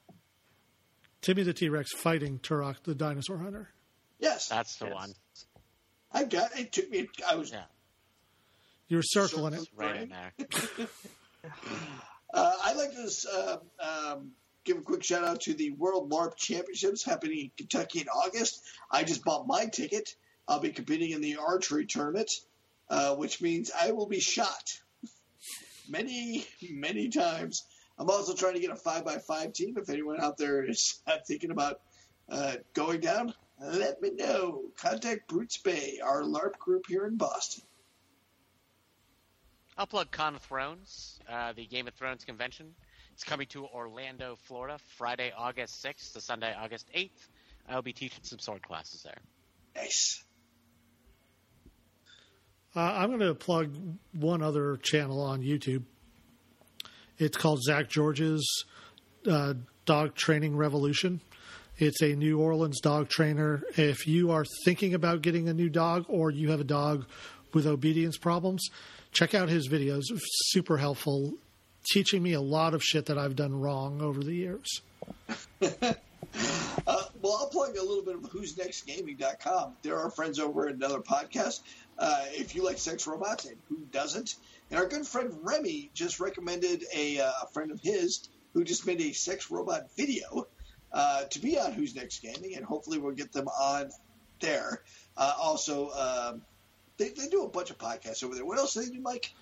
Timmy 1.21 1.43
the 1.43 1.53
T 1.53 1.69
Rex 1.69 1.91
fighting 1.93 2.39
Turok 2.39 2.78
the 2.84 2.95
dinosaur 2.95 3.38
hunter. 3.38 3.69
Yes. 4.19 4.47
That's 4.49 4.76
the 4.78 4.86
Yes. 4.86 4.93
one. 4.95 5.13
I 6.11 6.24
got 6.24 6.57
it. 6.57 6.71
took 6.71 6.89
me, 6.89 7.07
I 7.30 7.36
was 7.36 7.51
Yeah. 7.51 7.63
You 8.88 8.97
were 8.97 9.03
circling 9.03 9.53
it. 9.53 9.67
Right 9.76 10.01
in 10.01 10.09
there. 10.09 10.34
Uh, 12.34 12.51
I'd 12.65 12.77
like 12.77 12.93
to 12.93 13.11
uh, 13.31 13.57
um, 14.11 14.31
give 14.63 14.77
a 14.77 14.81
quick 14.81 15.03
shout 15.03 15.23
out 15.23 15.41
to 15.41 15.53
the 15.53 15.71
World 15.71 16.09
LARP 16.09 16.36
Championships 16.36 17.03
happening 17.03 17.39
in 17.39 17.51
Kentucky 17.57 18.01
in 18.01 18.07
August. 18.07 18.61
I 18.89 19.03
just 19.03 19.23
bought 19.23 19.47
my 19.47 19.65
ticket. 19.67 20.15
I'll 20.47 20.59
be 20.59 20.71
competing 20.71 21.11
in 21.11 21.21
the 21.21 21.38
archery 21.38 21.86
tournament, 21.86 22.31
uh, 22.89 23.15
which 23.15 23.41
means 23.41 23.71
I 23.79 23.91
will 23.91 24.07
be 24.07 24.19
shot 24.19 24.79
many, 25.88 26.45
many 26.71 27.09
times. 27.09 27.65
I'm 27.99 28.09
also 28.09 28.34
trying 28.34 28.55
to 28.55 28.59
get 28.59 28.71
a 28.71 28.75
five 28.75 29.05
by 29.05 29.19
five 29.19 29.53
team. 29.53 29.77
If 29.77 29.89
anyone 29.89 30.19
out 30.19 30.38
there 30.38 30.63
is 30.63 30.99
uh, 31.05 31.17
thinking 31.27 31.51
about 31.51 31.81
uh, 32.29 32.55
going 32.73 32.99
down, 32.99 33.34
let 33.61 34.01
me 34.01 34.09
know. 34.11 34.63
Contact 34.77 35.27
Brutes 35.27 35.57
Bay, 35.57 35.99
our 36.03 36.23
LARP 36.23 36.57
group 36.57 36.86
here 36.88 37.05
in 37.05 37.15
Boston. 37.15 37.63
I'll 39.78 39.88
plug 39.88 40.11
Con 40.11 40.36
of 40.36 40.41
Thrones, 40.41 41.19
uh, 41.28 41.53
the 41.53 41.65
Game 41.65 41.88
of 41.88 41.95
Thrones 41.95 42.24
convention. 42.24 42.76
It's 43.13 43.24
coming 43.24 43.47
to 43.47 43.65
Orlando, 43.65 44.38
Florida, 44.43 44.78
Friday, 44.97 45.32
August 45.36 45.84
6th 45.84 46.13
to 46.13 46.21
Sunday, 46.21 46.53
August 46.55 46.89
8th. 46.95 47.28
I'll 47.67 47.82
be 47.82 47.93
teaching 47.93 48.24
some 48.24 48.39
sword 48.39 48.61
classes 48.61 49.01
there. 49.03 49.17
Nice. 49.76 50.24
Uh, 52.76 52.82
I'm 52.82 53.09
going 53.09 53.19
to 53.19 53.36
plug 53.36 53.76
one 54.13 54.41
other 54.41 54.78
channel 54.78 55.21
on 55.21 55.41
YouTube. 55.41 55.84
It's 57.17 57.38
called 57.38 57.61
Zach 57.63 57.89
George's 57.89 58.65
uh, 59.30 59.53
Dog 59.86 60.15
Training 60.15 60.55
Revolution. 60.55 61.21
It's 61.78 62.01
a 62.01 62.15
New 62.15 62.39
Orleans 62.39 62.80
dog 62.80 63.09
trainer. 63.09 63.63
If 63.76 64.07
you 64.07 64.32
are 64.32 64.45
thinking 64.65 64.93
about 64.93 65.21
getting 65.21 65.49
a 65.49 65.53
new 65.53 65.69
dog 65.69 66.05
or 66.07 66.30
you 66.30 66.51
have 66.51 66.59
a 66.59 66.65
dog 66.65 67.05
with 67.53 67.65
obedience 67.65 68.17
problems, 68.17 68.69
check 69.14 69.34
out 69.34 69.49
his 69.49 69.70
videos. 69.70 70.03
Super 70.47 70.78
helpful, 70.78 71.34
teaching 71.91 72.22
me 72.22 72.34
a 72.34 72.41
lot 72.41 72.74
of 72.74 72.84
shit 72.84 73.05
that 73.07 73.18
I've 73.18 73.36
done 73.36 73.59
wrong 73.59 74.01
over 74.01 74.24
the 74.24 74.34
years. 74.34 74.82
Uh, 76.88 77.03
well, 77.22 77.38
I'll 77.39 77.49
plug 77.49 77.78
a 77.78 77.84
little 77.84 78.03
bit 78.03 78.16
of 78.16 78.26
who's 78.32 78.57
next 78.57 78.88
gaming.com. 78.88 79.76
There 79.84 79.99
are 79.99 80.09
friends 80.09 80.39
over 80.39 80.68
at 80.68 80.76
another 80.76 80.99
podcast. 80.99 81.61
Uh, 81.97 82.26
if 82.32 82.55
you 82.55 82.64
like 82.64 82.80
sex 82.80 83.05
robots, 83.05 83.45
and 83.45 83.55
who 83.70 83.78
doesn't? 83.91 84.36
And 84.72 84.80
our 84.80 84.88
good 84.88 85.05
friend 85.05 85.32
Remy 85.43 85.91
just 85.93 86.20
recommended 86.20 86.84
a, 86.93 87.20
uh, 87.20 87.32
a 87.43 87.47
friend 87.47 87.72
of 87.72 87.80
his 87.82 88.28
who 88.53 88.64
just 88.64 88.88
made 88.88 89.01
a 89.01 89.14
sex 89.14 89.51
robot 89.51 89.95
video 89.95 90.47
uh, 90.91 91.26
to 91.26 91.39
be 91.39 91.59
on 91.59 91.74
Who's 91.74 91.95
Next 91.95 92.20
Gaming, 92.20 92.55
and 92.55 92.66
hopefully 92.66 92.97
we'll 92.97 93.16
get 93.16 93.32
them 93.32 93.47
on 93.47 93.91
there. 94.39 94.82
Uh, 95.16 95.34
also, 95.39 95.89
um, 95.91 96.41
they, 96.97 97.09
they 97.09 97.27
do 97.27 97.43
a 97.43 97.49
bunch 97.49 97.69
of 97.69 97.77
podcasts 97.77 98.23
over 98.23 98.35
there. 98.35 98.45
What 98.45 98.57
else 98.57 98.73
do 98.73 98.81
they 98.81 98.89
do, 98.89 99.01
Mike? 99.01 99.33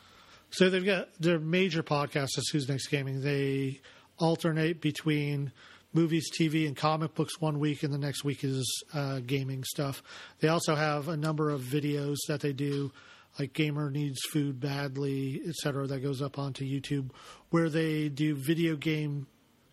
So 0.51 0.69
they've 0.69 0.85
got 0.85 1.09
their 1.19 1.39
major 1.39 1.83
podcast 1.83 2.37
is 2.37 2.49
Who's 2.51 2.67
Next 2.67 2.87
Gaming. 2.87 3.21
They 3.21 3.79
alternate 4.17 4.81
between 4.81 5.51
movies, 5.93 6.29
TV, 6.31 6.67
and 6.67 6.75
comic 6.75 7.15
books 7.15 7.39
one 7.39 7.59
week, 7.59 7.83
and 7.83 7.93
the 7.93 7.97
next 7.97 8.23
week 8.23 8.43
is 8.43 8.83
uh, 8.93 9.19
gaming 9.19 9.63
stuff. 9.63 10.03
They 10.39 10.47
also 10.47 10.75
have 10.75 11.07
a 11.07 11.17
number 11.17 11.49
of 11.49 11.61
videos 11.61 12.17
that 12.27 12.41
they 12.41 12.53
do, 12.53 12.91
like 13.39 13.53
Gamer 13.53 13.89
Needs 13.89 14.19
Food 14.31 14.59
Badly, 14.59 15.41
etc., 15.47 15.87
that 15.87 15.99
goes 15.99 16.21
up 16.21 16.37
onto 16.37 16.65
YouTube, 16.65 17.11
where 17.49 17.69
they 17.69 18.09
do 18.09 18.35
video 18.35 18.75
game 18.75 19.27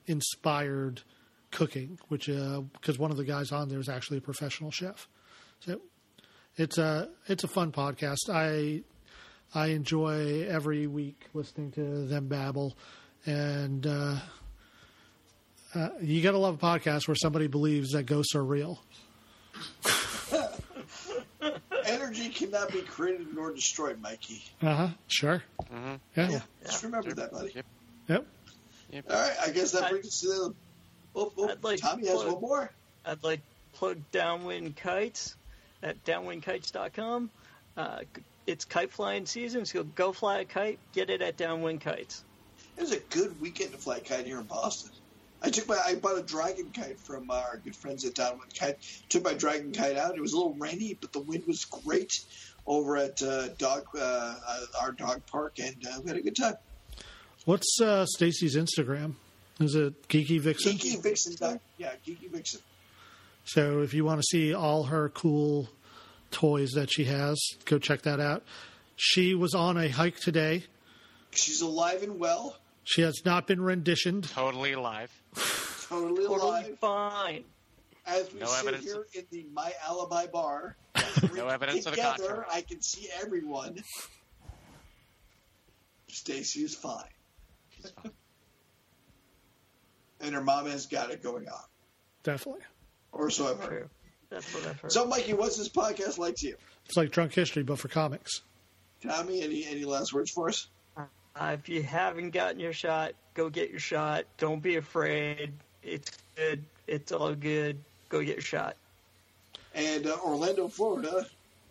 inspired 0.06 1.02
cooking, 1.50 1.98
which 2.08 2.26
because 2.26 2.98
one 2.98 3.10
of 3.10 3.16
the 3.16 3.24
guys 3.24 3.52
on 3.52 3.68
there 3.68 3.80
is 3.80 3.88
actually 3.88 4.18
a 4.18 4.22
professional 4.22 4.70
chef. 4.70 5.08
So 5.60 5.80
it's 6.59 6.76
a 6.76 7.09
it's 7.26 7.44
a 7.44 7.48
fun 7.48 7.72
podcast. 7.72 8.28
I 8.30 8.82
I 9.54 9.68
enjoy 9.68 10.46
every 10.48 10.86
week 10.86 11.24
listening 11.32 11.70
to 11.72 12.04
them 12.06 12.26
babble, 12.26 12.76
and 13.24 13.86
uh, 13.86 14.16
uh, 15.74 15.88
you 16.02 16.22
got 16.22 16.32
to 16.32 16.38
love 16.38 16.56
a 16.56 16.59
podcast 16.59 17.09
where 17.09 17.14
somebody 17.14 17.46
believes 17.46 17.92
that 17.92 18.02
ghosts 18.04 18.34
are 18.34 18.44
real. 18.44 18.82
Energy 21.86 22.28
cannot 22.28 22.70
be 22.72 22.82
created 22.82 23.34
nor 23.34 23.52
destroyed, 23.52 24.00
Mikey. 24.02 24.42
Uh 24.61 24.74
huh. 24.74 24.88
Sure. 25.06 25.42
Mm-hmm. 25.72 25.94
Yeah. 26.16 26.30
Yeah, 26.30 26.40
just 26.66 26.82
remember 26.82 27.12
that, 27.14 27.32
buddy. 27.32 27.52
Yep. 28.09 28.26
Yep. 28.90 29.04
All 29.11 29.16
right, 29.16 29.36
I 29.46 29.50
guess 29.50 29.72
that 29.72 29.84
I- 29.84 29.90
brings 29.90 30.06
us 30.06 30.20
to 30.20 30.26
the. 30.28 30.54
Oh, 31.16 31.32
oh, 31.38 31.48
I'd 31.48 31.64
like 31.64 31.80
Tommy 31.80 32.02
to 32.04 32.11
has 32.11 32.24
one 32.24 32.40
more. 32.40 32.70
I'd 33.04 33.22
like 33.24 33.40
to 33.40 33.78
plug 33.78 33.98
Downwind 34.12 34.76
Kites 34.76 35.36
at 35.82 36.04
downwindkites.com. 36.04 37.30
Uh, 37.76 37.98
it's 38.46 38.64
kite 38.64 38.90
flying 38.90 39.26
season, 39.26 39.66
so 39.66 39.84
go 39.84 40.12
fly 40.12 40.40
a 40.40 40.44
kite. 40.44 40.78
Get 40.92 41.10
it 41.10 41.20
at 41.20 41.36
Downwind 41.36 41.80
Kites. 41.80 42.24
It 42.76 42.80
was 42.80 42.92
a 42.92 42.98
good 42.98 43.40
weekend 43.40 43.72
to 43.72 43.78
fly 43.78 43.98
a 43.98 44.00
kite 44.00 44.26
here 44.26 44.38
in 44.38 44.46
Boston. 44.46 44.90
I 45.42 45.50
took 45.50 45.68
my 45.68 45.78
I 45.84 45.94
bought 45.94 46.18
a 46.18 46.22
dragon 46.22 46.70
kite 46.72 46.98
from 46.98 47.30
our 47.30 47.60
good 47.62 47.76
friends 47.76 48.04
at 48.04 48.14
Downwind 48.14 48.54
Kite. 48.54 48.78
Took 49.08 49.22
my 49.22 49.34
dragon 49.34 49.72
kite 49.72 49.96
out. 49.96 50.16
It 50.16 50.20
was 50.20 50.32
a 50.32 50.36
little 50.36 50.54
rainy, 50.54 50.96
but 51.00 51.12
the 51.12 51.20
wind 51.20 51.44
was 51.46 51.64
great 51.64 52.24
over 52.66 52.96
at 52.96 53.22
uh, 53.22 53.48
dog 53.58 53.84
uh, 53.94 54.00
uh, 54.00 54.60
our 54.80 54.92
dog 54.92 55.24
park, 55.26 55.58
and 55.60 55.76
uh, 55.86 56.00
we 56.02 56.08
had 56.08 56.18
a 56.18 56.22
good 56.22 56.36
time. 56.36 56.54
What's 57.44 57.80
uh, 57.80 58.04
Stacy's 58.06 58.56
Instagram? 58.56 59.14
Is 59.60 59.74
it 59.74 60.08
Geeky 60.08 60.40
Vixen? 60.40 60.72
Geeky 60.72 61.02
Vixen, 61.02 61.60
yeah, 61.78 61.92
Geeky 62.06 62.30
Vixen. 62.30 62.60
So 63.49 63.80
if 63.82 63.94
you 63.94 64.05
want 64.05 64.20
to 64.20 64.26
see 64.26 64.53
all 64.55 64.84
her 64.84 65.09
cool 65.09 65.68
toys 66.30 66.72
that 66.72 66.90
she 66.90 67.05
has, 67.05 67.38
go 67.64 67.78
check 67.78 68.03
that 68.03 68.20
out. 68.20 68.42
She 68.96 69.34
was 69.34 69.55
on 69.55 69.76
a 69.78 69.88
hike 69.88 70.18
today. 70.20 70.64
She's 71.30 71.61
alive 71.62 72.03
and 72.03 72.18
well, 72.18 72.57
She 72.84 73.03
has 73.03 73.22
not 73.24 73.46
been 73.46 73.61
renditioned. 73.62 74.24
Totally 74.30 74.72
alive. 74.72 75.11
totally 75.88 76.26
Totally 76.26 76.51
alive. 76.51 76.78
fine. 76.80 77.44
As 78.07 78.32
we 78.32 78.40
No 78.40 78.46
sit 78.46 78.61
evidence 78.61 78.84
here 78.84 79.07
in 79.14 79.24
the 79.30 79.46
My 79.53 79.72
Alibi 79.86 80.26
bar, 80.26 80.76
No 81.34 81.49
evidence 81.49 81.84
of 81.86 81.92
the 81.92 81.96
together, 81.96 82.16
contrary. 82.26 82.46
I 82.51 82.61
can 82.62 82.80
see 82.82 83.09
everyone. 83.22 83.82
Stacy 86.09 86.61
is 86.61 86.74
fine, 86.74 87.05
She's 87.70 87.90
fine. 87.90 88.12
and 90.20 90.34
her 90.34 90.42
mom 90.42 90.66
has 90.66 90.86
got 90.86 91.11
it 91.11 91.22
going 91.22 91.46
on, 91.49 91.64
Definitely. 92.22 92.62
Or 93.12 93.30
so 93.30 93.50
I've 93.50 93.62
heard. 93.62 93.88
That's 94.30 94.52
what 94.54 94.66
I've 94.66 94.80
heard. 94.80 94.92
So, 94.92 95.06
Mikey, 95.06 95.34
what's 95.34 95.56
this 95.56 95.68
podcast 95.68 96.18
like 96.18 96.36
to 96.36 96.48
you? 96.48 96.56
It's 96.86 96.96
like 96.96 97.11
drunk 97.11 97.34
history, 97.34 97.62
but 97.62 97.78
for 97.78 97.88
comics. 97.88 98.42
Tommy, 99.02 99.42
any 99.42 99.66
any 99.66 99.84
last 99.84 100.12
words 100.12 100.30
for 100.30 100.48
us? 100.48 100.68
Uh, 100.96 101.56
if 101.59 101.68
you 101.68 101.82
haven't 101.82 102.30
gotten 102.30 102.59
your 102.59 102.72
shot, 102.72 103.12
go 103.34 103.48
get 103.48 103.70
your 103.70 103.78
shot. 103.78 104.24
Don't 104.38 104.61
be 104.61 104.76
afraid. 104.76 105.52
It's 105.82 106.11
good. 106.34 106.64
It's 106.86 107.12
all 107.12 107.34
good. 107.34 107.78
Go 108.09 108.20
get 108.20 108.36
your 108.36 108.40
shot. 108.40 108.76
And 109.74 110.06
uh, 110.06 110.16
Orlando, 110.24 110.66
Florida, 110.66 111.26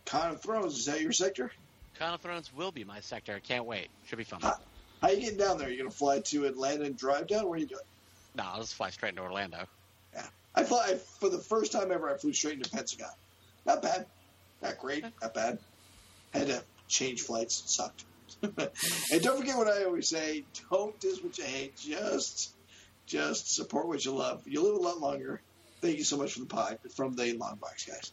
Con 0.06 0.32
of 0.32 0.42
Thrones 0.42 0.78
is 0.78 0.86
that 0.86 1.02
your 1.02 1.12
sector? 1.12 1.52
Con 2.00 2.14
of 2.14 2.22
Thrones 2.22 2.52
will 2.56 2.72
be 2.72 2.86
my 2.86 3.02
sector. 3.02 3.34
I 3.36 3.40
can't 3.40 3.66
wait. 3.66 3.90
Should 4.06 4.18
be 4.18 4.24
fun. 4.24 4.40
How, 4.42 4.56
how 5.02 5.10
you 5.10 5.20
getting 5.20 5.38
down 5.38 5.58
there? 5.58 5.70
You 5.70 5.80
gonna 5.80 5.90
fly 5.92 6.20
to 6.20 6.46
Atlanta 6.46 6.86
and 6.86 6.98
drive 6.98 7.28
down? 7.28 7.46
Where 7.50 7.58
are 7.58 7.62
you 7.62 7.68
going? 7.68 7.82
No, 8.36 8.44
I'll 8.46 8.62
just 8.62 8.76
fly 8.76 8.92
straight 8.92 9.10
into 9.10 9.24
Orlando. 9.24 9.66
Yeah, 10.18 10.26
I 10.56 10.64
fly 10.64 10.96
for 11.20 11.30
the 11.30 11.38
first 11.38 11.72
time 11.72 11.92
ever. 11.92 12.14
I 12.14 12.18
flew 12.18 12.34
straight 12.34 12.56
into 12.56 12.70
Pentagon. 12.70 13.12
Not 13.66 13.82
bad, 13.82 14.06
not 14.62 14.80
great, 14.80 15.06
not 15.22 15.34
bad. 15.34 15.60
Had 16.34 16.48
to 16.48 16.64
change 16.88 17.22
flights. 17.22 17.64
Sucked. 17.68 18.04
and 18.42 19.22
don't 19.22 19.40
forget 19.40 19.58
what 19.58 19.68
I 19.68 19.86
always 19.86 20.08
say: 20.08 20.44
don't 20.72 21.00
diss 21.00 21.24
what 21.24 21.38
you 21.38 21.44
hate. 21.44 21.78
Just, 21.78 22.54
just 23.06 23.54
support 23.56 23.88
what 23.88 24.04
you 24.04 24.14
love. 24.14 24.42
You 24.48 24.64
live 24.64 24.76
a 24.76 24.80
lot 24.80 25.00
longer. 25.00 25.42
Thank 25.82 26.00
you 26.00 26.04
so 26.04 26.18
much 26.18 26.34
for 26.34 26.40
the 26.40 26.48
pod 26.48 26.80
from 26.96 27.16
the 27.16 27.34
Long 27.34 27.56
Box 27.62 27.86
guys. 27.86 28.12